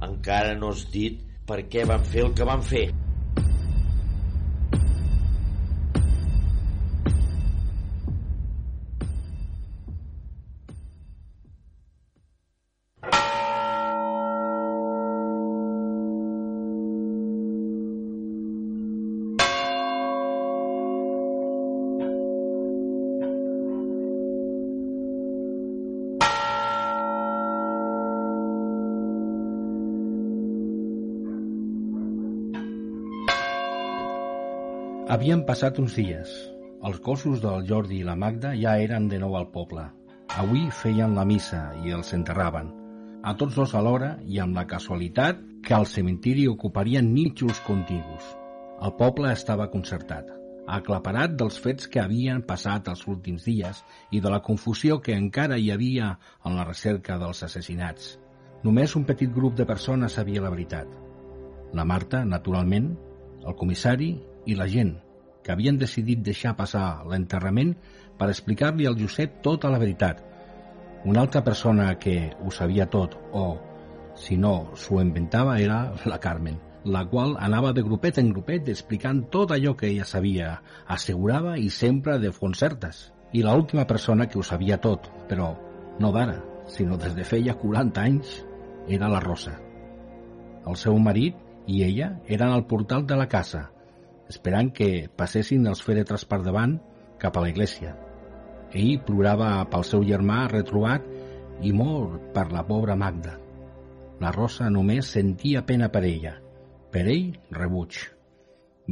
Encara 0.04 0.58
no 0.60 0.74
has 0.76 0.84
dit 0.92 1.24
per 1.48 1.62
què 1.72 1.88
van 1.88 2.04
fer 2.04 2.28
el 2.28 2.36
que 2.36 2.52
van 2.52 2.68
fer. 2.68 2.90
Havien 35.24 35.45
passat 35.47 35.78
uns 35.80 35.93
dies. 35.95 36.32
Els 36.84 36.97
gossos 36.99 37.39
del 37.39 37.61
Jordi 37.63 38.01
i 38.01 38.03
la 38.03 38.17
Magda 38.19 38.49
ja 38.59 38.74
eren 38.86 39.05
de 39.07 39.15
nou 39.21 39.38
al 39.39 39.45
poble. 39.53 39.86
Avui 40.41 40.65
feien 40.76 41.13
la 41.15 41.24
missa 41.24 41.61
i 41.80 41.93
els 41.95 42.09
enterraven. 42.17 42.74
A 43.24 43.32
tots 43.39 43.55
dos 43.55 43.71
alhora 43.80 44.09
i 44.28 44.41
amb 44.43 44.59
la 44.59 44.65
casualitat 44.67 45.39
que 45.63 45.78
al 45.78 45.88
cementiri 45.88 46.43
ocuparien 46.51 47.07
nínxols 47.13 47.61
contigus. 47.63 48.26
El 48.84 48.91
poble 48.97 49.30
estava 49.32 49.69
concertat, 49.78 50.28
aclaparat 50.67 51.39
dels 51.39 51.61
fets 51.67 51.88
que 51.88 52.03
havien 52.03 52.43
passat 52.49 52.91
els 52.91 53.05
últims 53.07 53.47
dies 53.47 53.80
i 54.11 54.19
de 54.19 54.36
la 54.36 54.41
confusió 54.43 54.99
que 54.99 55.15
encara 55.15 55.55
hi 55.55 55.71
havia 55.71 56.17
en 56.43 56.59
la 56.59 56.67
recerca 56.67 57.15
dels 57.24 57.45
assassinats. 57.47 58.17
Només 58.67 58.97
un 58.99 59.07
petit 59.07 59.32
grup 59.32 59.55
de 59.55 59.69
persones 59.71 60.19
sabia 60.19 60.43
la 60.43 60.51
veritat. 60.51 60.91
La 61.71 61.88
Marta, 61.88 62.26
naturalment, 62.36 62.91
el 63.39 63.55
comissari 63.63 64.11
i 64.43 64.59
la 64.59 64.67
gent, 64.67 64.97
que 65.44 65.52
havien 65.52 65.78
decidit 65.78 66.24
deixar 66.24 66.56
passar 66.58 67.04
l'enterrament 67.10 67.74
per 68.18 68.30
explicar-li 68.32 68.88
al 68.88 68.98
Josep 69.00 69.41
tota 69.46 69.72
la 69.74 69.82
veritat. 69.82 70.22
Una 71.06 71.22
altra 71.22 71.44
persona 71.44 71.94
que 72.00 72.32
ho 72.39 72.52
sabia 72.52 72.88
tot, 72.89 73.18
o, 73.34 73.58
si 74.16 74.38
no, 74.38 74.72
s'ho 74.80 75.02
inventava, 75.02 75.58
era 75.60 75.80
la 76.06 76.20
Carmen, 76.24 76.60
la 76.86 77.04
qual 77.10 77.36
anava 77.39 77.74
de 77.74 77.84
grupet 77.84 78.20
en 78.22 78.32
grupet 78.32 78.70
explicant 78.72 79.26
tot 79.32 79.52
allò 79.52 79.76
que 79.76 79.89
ella 79.89 80.08
sabia, 80.08 80.56
assegurava 80.88 81.58
i 81.58 81.70
sempre 81.70 82.18
de 82.20 82.32
fons 82.32 82.64
certes. 82.64 83.10
I 83.34 83.44
l'última 83.44 83.88
persona 83.89 84.28
que 84.30 84.39
ho 84.39 84.44
sabia 84.46 84.78
tot, 84.78 85.10
però 85.28 85.54
no 86.00 86.12
d'ara, 86.16 86.39
sinó 86.68 86.98
des 86.98 87.16
de 87.16 87.26
feia 87.28 87.56
40 87.60 88.02
anys, 88.02 88.34
era 88.88 89.10
la 89.10 89.20
Rosa. 89.24 89.58
El 90.68 90.78
seu 90.80 90.98
marit 91.00 91.36
i 91.68 91.84
ella 91.84 92.14
eren 92.28 92.52
al 92.52 92.68
portal 92.68 93.08
de 93.08 93.18
la 93.20 93.28
casa, 93.32 93.70
esperant 94.32 94.71
que 94.76 95.07
passessin 95.17 95.67
els 95.67 95.84
fèretres 95.84 96.26
per 96.30 96.41
davant 96.45 96.78
cap 97.21 97.38
a 97.38 97.43
la 97.43 97.51
iglesia. 97.51 97.93
Ell 98.74 98.97
plorava 99.05 99.49
pel 99.69 99.86
seu 99.86 100.03
germà 100.07 100.47
retrobat 100.51 101.05
i 101.61 101.71
mort 101.76 102.32
per 102.34 102.49
la 102.51 102.63
pobra 102.65 102.95
Magda. 102.99 103.36
La 104.24 104.32
Rosa 104.32 104.69
només 104.71 105.11
sentia 105.15 105.61
pena 105.67 105.89
per 105.93 106.03
ella. 106.07 106.34
Per 106.93 107.03
ell, 107.09 107.30
rebuig. 107.51 107.99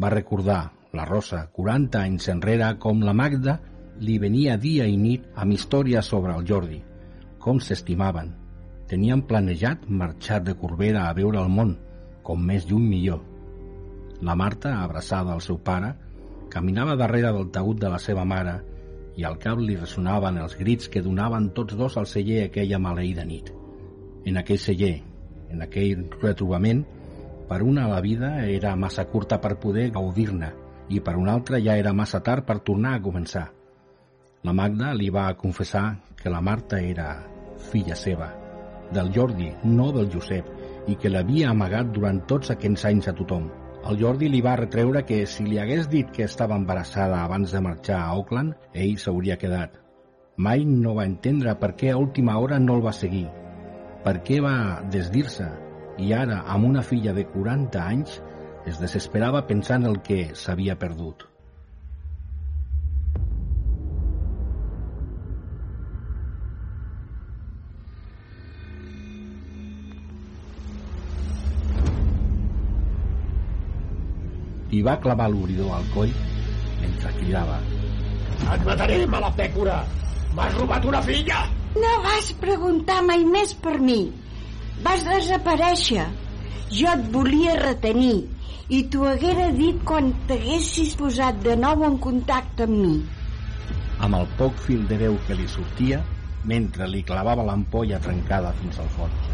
Va 0.01 0.11
recordar, 0.13 0.61
la 0.93 1.05
Rosa, 1.07 1.45
40 1.55 2.01
anys 2.01 2.29
enrere, 2.33 2.73
com 2.79 3.01
la 3.05 3.15
Magda 3.15 3.57
li 4.01 4.17
venia 4.19 4.57
dia 4.57 4.87
i 4.89 4.97
nit 4.97 5.27
amb 5.35 5.55
històries 5.55 6.07
sobre 6.13 6.35
el 6.35 6.45
Jordi, 6.47 6.81
com 7.39 7.59
s'estimaven. 7.59 8.31
Tenien 8.91 9.21
planejat 9.27 9.85
marxar 9.87 10.41
de 10.43 10.55
Corbera 10.57 11.07
a 11.07 11.13
veure 11.17 11.39
el 11.41 11.51
món, 11.51 11.77
com 12.23 12.41
més 12.43 12.67
lluny 12.69 12.87
millor. 12.89 13.21
La 14.21 14.35
Marta, 14.35 14.75
abraçada 14.83 15.33
al 15.33 15.41
seu 15.41 15.57
pare, 15.57 15.95
caminava 16.53 16.97
darrere 16.99 17.31
del 17.33 17.49
taüt 17.49 17.79
de 17.81 17.89
la 17.89 17.97
seva 17.99 18.25
mare 18.27 18.59
i 19.17 19.25
al 19.27 19.37
cap 19.41 19.59
li 19.59 19.75
ressonaven 19.75 20.37
els 20.43 20.53
grits 20.59 20.89
que 20.91 21.01
donaven 21.01 21.49
tots 21.57 21.75
dos 21.79 21.97
al 21.97 22.07
celler 22.07 22.43
aquella 22.45 22.79
maleïda 22.79 23.25
nit. 23.25 23.49
En 24.25 24.37
aquell 24.37 24.59
celler, 24.61 24.97
en 25.49 25.63
aquell 25.65 26.05
retrobament, 26.21 26.83
per 27.49 27.63
una 27.67 27.87
la 27.89 27.99
vida 27.99 28.45
era 28.47 28.75
massa 28.79 29.07
curta 29.09 29.39
per 29.41 29.57
poder 29.63 29.89
gaudir-ne 29.95 30.51
i 30.89 31.01
per 31.01 31.15
una 31.17 31.33
altra 31.33 31.59
ja 31.59 31.75
era 31.79 31.91
massa 31.93 32.21
tard 32.21 32.45
per 32.45 32.59
tornar 32.67 32.93
a 32.95 33.01
començar. 33.03 33.47
La 34.43 34.53
Magda 34.53 34.93
li 34.93 35.09
va 35.09 35.25
confessar 35.37 35.85
que 36.21 36.29
la 36.29 36.41
Marta 36.41 36.79
era 36.79 37.09
filla 37.71 37.95
seva, 37.95 38.29
del 38.93 39.11
Jordi, 39.15 39.49
no 39.63 39.91
del 39.95 40.09
Josep, 40.13 40.47
i 40.87 40.95
que 40.95 41.09
l'havia 41.09 41.51
amagat 41.51 41.91
durant 41.93 42.21
tots 42.29 42.53
aquests 42.53 42.85
anys 42.89 43.09
a 43.11 43.15
tothom. 43.17 43.49
El 43.89 43.97
Jordi 43.97 44.27
li 44.29 44.43
va 44.45 44.53
retreure 44.59 45.01
que 45.09 45.23
si 45.25 45.43
li 45.47 45.57
hagués 45.57 45.87
dit 45.89 46.09
que 46.13 46.27
estava 46.27 46.57
embarassada 46.59 47.23
abans 47.25 47.53
de 47.55 47.61
marxar 47.65 47.97
a 47.97 48.11
Auckland, 48.17 48.53
ell 48.73 48.93
s'hauria 49.01 49.39
quedat. 49.41 49.79
Mai 50.37 50.65
no 50.65 50.93
va 50.99 51.07
entendre 51.09 51.55
per 51.63 51.71
què 51.79 51.89
a 51.91 51.97
última 51.97 52.37
hora 52.37 52.59
no 52.61 52.77
el 52.77 52.85
va 52.85 52.93
seguir, 52.93 53.25
per 54.05 54.19
què 54.27 54.37
va 54.45 54.53
desdir-se 54.93 55.49
i 55.97 56.13
ara, 56.17 56.43
amb 56.53 56.69
una 56.69 56.85
filla 56.85 57.13
de 57.17 57.25
40 57.33 57.81
anys, 57.81 58.21
es 58.69 58.79
desesperava 58.81 59.45
pensant 59.49 59.89
el 59.89 59.99
que 60.05 60.23
s'havia 60.37 60.77
perdut. 60.85 61.30
I 74.71 74.81
va 74.87 74.97
clavar 75.03 75.29
l'obridor 75.31 75.75
al 75.77 75.87
coll 75.93 76.11
mentre 76.81 77.13
cridava 77.19 77.59
Et 78.41 78.63
matarem 78.65 79.13
a 79.13 79.19
la 79.21 79.29
pècora! 79.37 79.77
M'has 80.35 80.55
robat 80.57 80.85
una 80.89 81.01
filla! 81.05 81.43
No 81.77 81.91
vas 82.03 82.31
preguntar 82.41 82.99
mai 83.05 83.23
més 83.23 83.53
per 83.53 83.77
mi. 83.79 83.99
Vas 84.83 85.05
desaparèixer. 85.07 86.07
Jo 86.73 86.89
et 86.95 87.05
volia 87.13 87.53
retenir 87.59 88.15
i 88.71 88.81
t'ho 88.91 89.05
haguera 89.07 89.49
dit 89.55 89.79
quan 89.87 90.09
t'haguessis 90.27 90.95
posat 90.99 91.39
de 91.45 91.55
nou 91.59 91.85
en 91.87 91.97
contacte 92.07 92.67
amb 92.67 92.77
mi. 92.81 92.95
amb 94.01 94.17
el 94.17 94.25
poc 94.37 94.55
fil 94.65 94.87
de 94.89 94.97
veu 94.97 95.17
que 95.27 95.35
li 95.37 95.47
sortia 95.47 95.99
mentre 96.51 96.87
li 96.89 97.03
clavava 97.05 97.45
l'ampolla 97.45 97.99
trencada 98.01 98.53
fins 98.61 98.79
al 98.81 98.89
fons. 98.95 99.30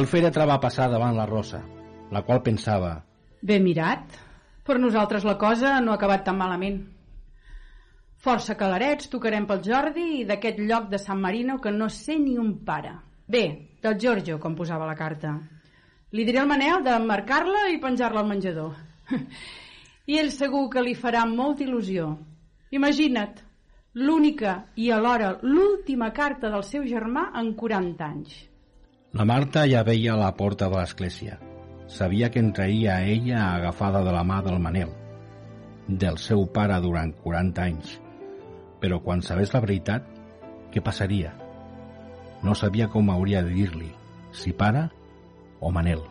El 0.00 0.06
fèretre 0.08 0.46
va 0.48 0.56
passar 0.60 0.86
davant 0.88 1.12
la 1.12 1.26
Rosa, 1.28 1.58
la 2.08 2.22
qual 2.24 2.38
pensava 2.40 2.94
Ben 3.44 3.60
mirat. 3.60 4.14
Per 4.64 4.78
nosaltres 4.80 5.26
la 5.28 5.34
cosa 5.36 5.74
no 5.84 5.92
ha 5.92 5.98
acabat 5.98 6.24
tan 6.24 6.38
malament. 6.38 6.78
Força 8.24 8.56
calarets 8.56 9.10
tocarem 9.12 9.44
pel 9.50 9.60
Jordi 9.66 10.06
i 10.20 10.24
d'aquest 10.28 10.62
lloc 10.70 10.88
de 10.88 11.00
San 11.02 11.20
Marino 11.20 11.58
que 11.60 11.72
no 11.72 11.90
sé 11.92 12.16
ni 12.16 12.38
un 12.40 12.54
pare. 12.64 12.94
Bé, 13.28 13.44
del 13.82 13.98
Giorgio, 14.00 14.38
com 14.40 14.56
posava 14.56 14.88
la 14.88 14.96
carta. 14.96 15.34
Li 16.16 16.24
diré 16.24 16.40
al 16.40 16.48
Manel 16.48 16.84
de 16.86 16.96
marcar-la 17.04 17.68
i 17.68 17.80
penjar-la 17.84 18.24
al 18.24 18.28
menjador. 18.32 18.76
I 20.12 20.20
ell 20.22 20.32
segur 20.32 20.68
que 20.72 20.84
li 20.84 20.96
farà 20.96 21.26
molta 21.28 21.66
il·lusió. 21.66 22.14
Imagina't, 22.72 23.40
l'única 24.00 24.62
i 24.76 24.92
alhora 24.96 25.34
l'última 25.42 26.08
carta 26.12 26.48
del 26.48 26.64
seu 26.64 26.88
germà 26.88 27.32
en 27.40 27.52
40 27.64 28.08
anys. 28.14 28.46
La 29.12 29.24
Marta 29.26 29.64
ja 29.66 29.80
veia 29.82 30.12
la 30.14 30.28
porta 30.38 30.68
de 30.70 30.76
l'església. 30.78 31.40
Sabia 31.90 32.28
que 32.30 32.38
entraria 32.38 32.92
a 32.94 33.06
ella 33.10 33.40
agafada 33.56 34.04
de 34.06 34.12
la 34.14 34.22
mà 34.22 34.36
del 34.46 34.60
Manel, 34.62 34.92
del 35.88 36.18
seu 36.22 36.44
pare 36.46 36.76
durant 36.84 37.10
40 37.24 37.64
anys. 37.64 37.96
Però 38.78 39.00
quan 39.02 39.24
sabés 39.26 39.50
la 39.50 39.64
veritat, 39.66 40.06
què 40.70 40.78
passaria? 40.78 41.32
No 42.46 42.54
sabia 42.54 42.86
com 42.86 43.10
hauria 43.10 43.42
de 43.42 43.50
dir-li, 43.50 43.90
si 44.30 44.54
pare 44.54 44.86
o 45.58 45.74
Manel. 45.74 46.06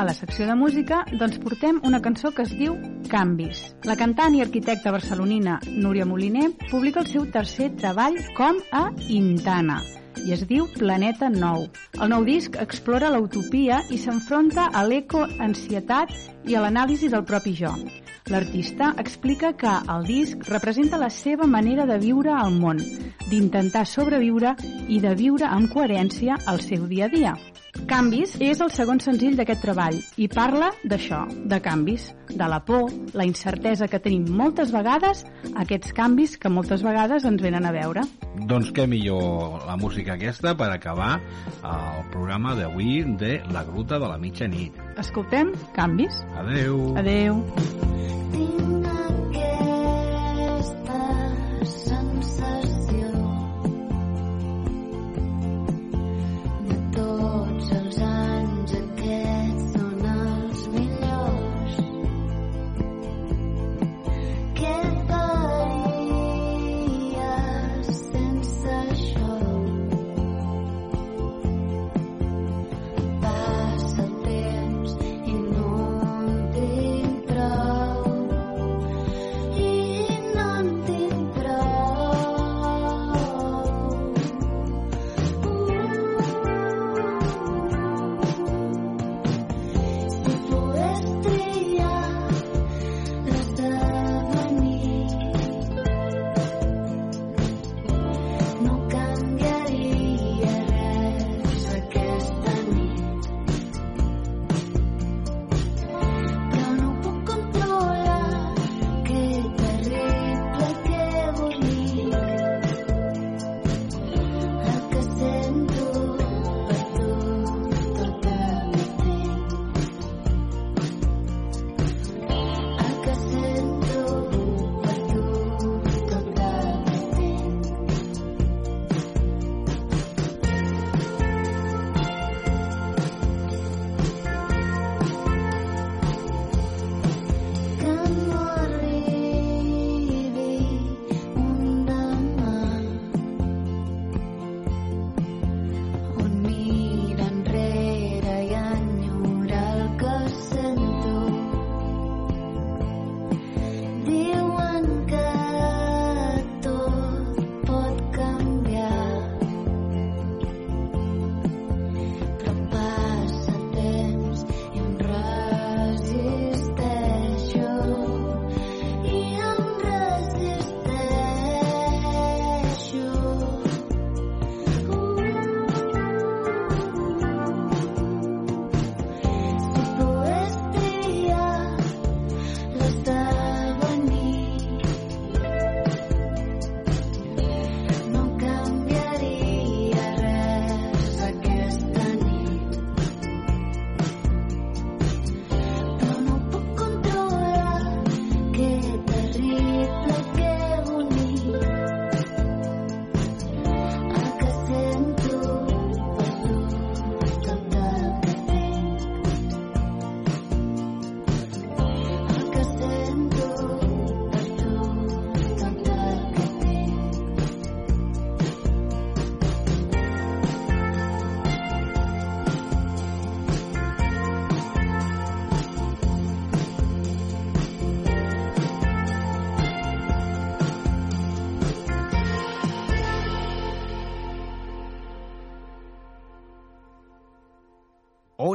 A 0.00 0.04
la 0.04 0.14
secció 0.14 0.46
de 0.48 0.54
música, 0.56 1.02
doncs 1.20 1.36
portem 1.44 1.76
una 1.84 1.98
cançó 2.00 2.30
que 2.32 2.46
es 2.46 2.54
diu 2.56 2.78
Canvis. 3.12 3.58
La 3.84 3.98
cantant 4.00 4.32
i 4.32 4.40
arquitecta 4.40 4.94
barcelonina 4.94 5.58
Núria 5.68 6.06
Moliner 6.08 6.46
publica 6.70 7.02
el 7.02 7.10
seu 7.10 7.26
tercer 7.28 7.68
treball 7.76 8.16
com 8.38 8.62
a 8.72 8.86
Intana 9.12 9.82
i 10.24 10.32
es 10.32 10.46
diu 10.48 10.66
Planeta 10.72 11.28
Nou. 11.32 11.66
El 12.00 12.12
nou 12.14 12.24
disc 12.24 12.56
explora 12.64 13.12
l'utopia 13.12 13.82
i 13.92 14.00
s'enfronta 14.00 14.70
a 14.72 14.86
l'eco-ansietat 14.88 16.16
i 16.48 16.56
a 16.56 16.64
l'anàlisi 16.64 17.12
del 17.12 17.26
propi 17.28 17.52
jo. 17.60 17.76
L'artista 18.32 18.94
explica 19.00 19.52
que 19.52 19.76
el 19.84 20.08
disc 20.08 20.48
representa 20.48 21.00
la 21.00 21.12
seva 21.12 21.44
manera 21.44 21.84
de 21.84 22.00
viure 22.00 22.32
al 22.32 22.56
món, 22.56 22.80
d'intentar 23.28 23.84
sobreviure 23.84 24.56
i 24.88 25.00
de 25.00 25.16
viure 25.18 25.48
amb 25.48 25.72
coherència 25.72 26.40
el 26.48 26.64
seu 26.64 26.88
dia 26.88 27.10
a 27.10 27.12
dia. 27.16 27.34
Canvis 27.90 28.36
és 28.38 28.60
el 28.62 28.70
segon 28.70 29.00
senzill 29.02 29.34
d'aquest 29.34 29.64
treball 29.64 29.96
i 30.22 30.28
parla 30.30 30.68
d'això, 30.86 31.24
de 31.50 31.58
canvis, 31.58 32.04
de 32.30 32.46
la 32.46 32.60
por, 32.62 32.86
la 33.18 33.26
incertesa 33.26 33.88
que 33.90 33.98
tenim 33.98 34.28
moltes 34.38 34.70
vegades, 34.70 35.24
aquests 35.58 35.90
canvis 35.98 36.36
que 36.38 36.52
moltes 36.54 36.84
vegades 36.86 37.26
ens 37.26 37.42
venen 37.42 37.66
a 37.66 37.74
veure. 37.74 38.06
Doncs 38.46 38.70
què 38.76 38.86
millor 38.86 39.66
la 39.66 39.74
música 39.74 40.14
aquesta 40.14 40.54
per 40.54 40.70
acabar 40.70 41.16
el 41.66 42.06
programa 42.14 42.54
d'avui 42.54 43.02
de 43.18 43.40
La 43.50 43.66
Gruta 43.66 43.98
de 43.98 44.06
la 44.06 44.22
Mitjanit. 44.22 44.78
Escoltem 45.02 45.50
Canvis. 45.74 46.22
Adeu. 46.38 46.92
Adeu. 47.02 47.42
Tinc 48.30 48.69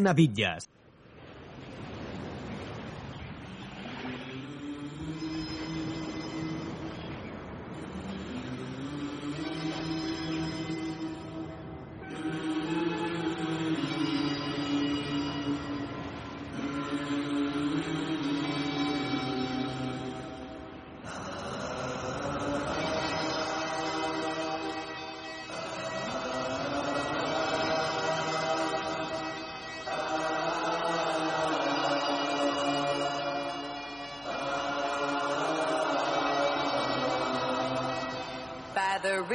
Ona 0.05 0.13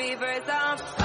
rivers 0.01 0.49
of 0.49 1.00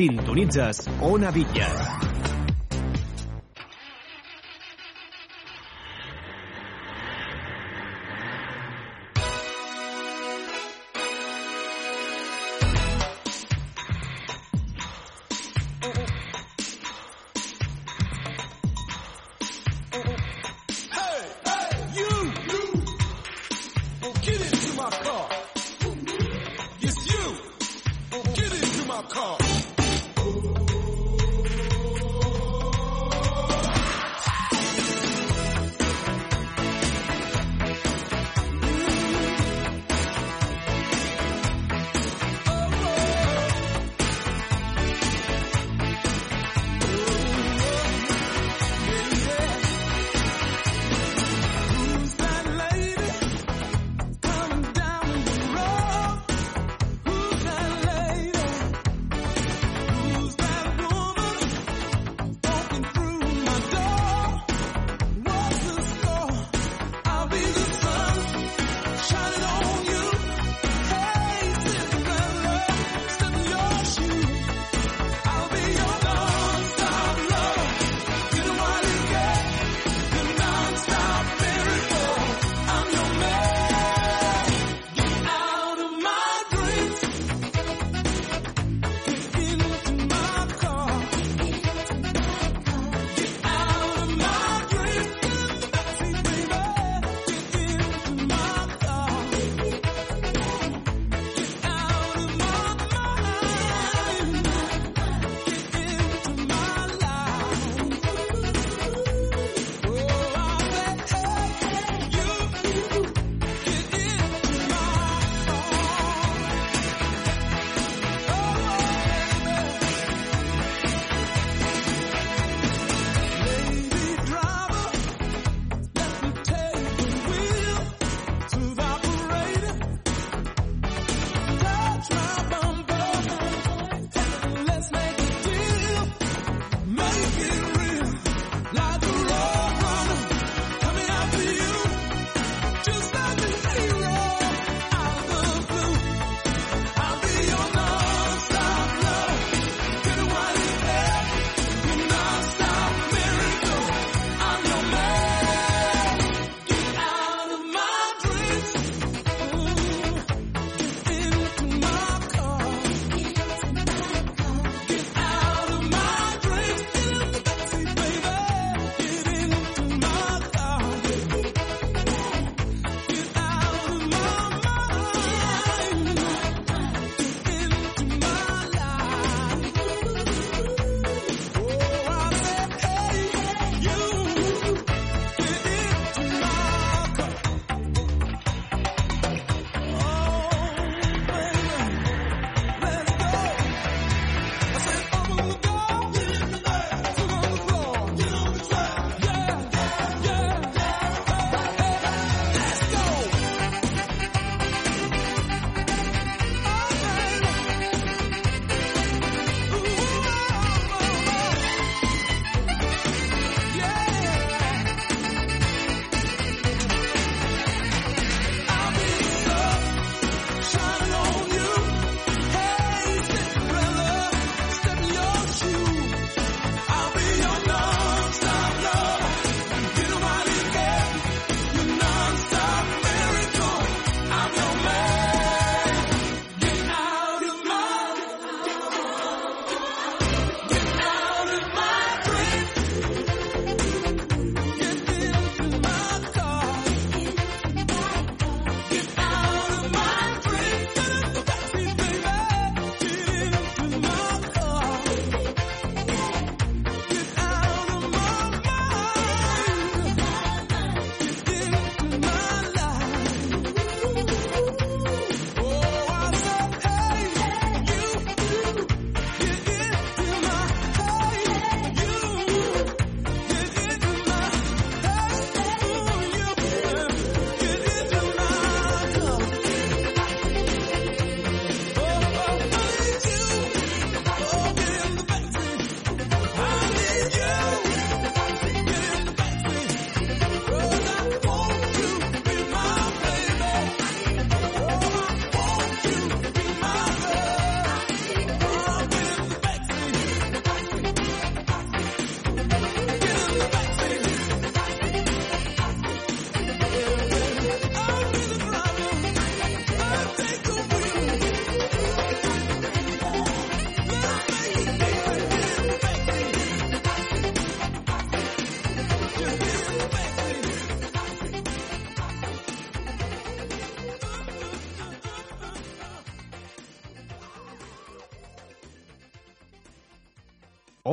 Sintonitzes 0.00 0.88
Ona 1.02 1.30
Bitlles. 1.30 2.39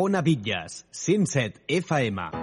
Ona 0.08 0.22
Bitlles, 0.22 0.86
107 0.94 1.60
FM. 1.68 2.37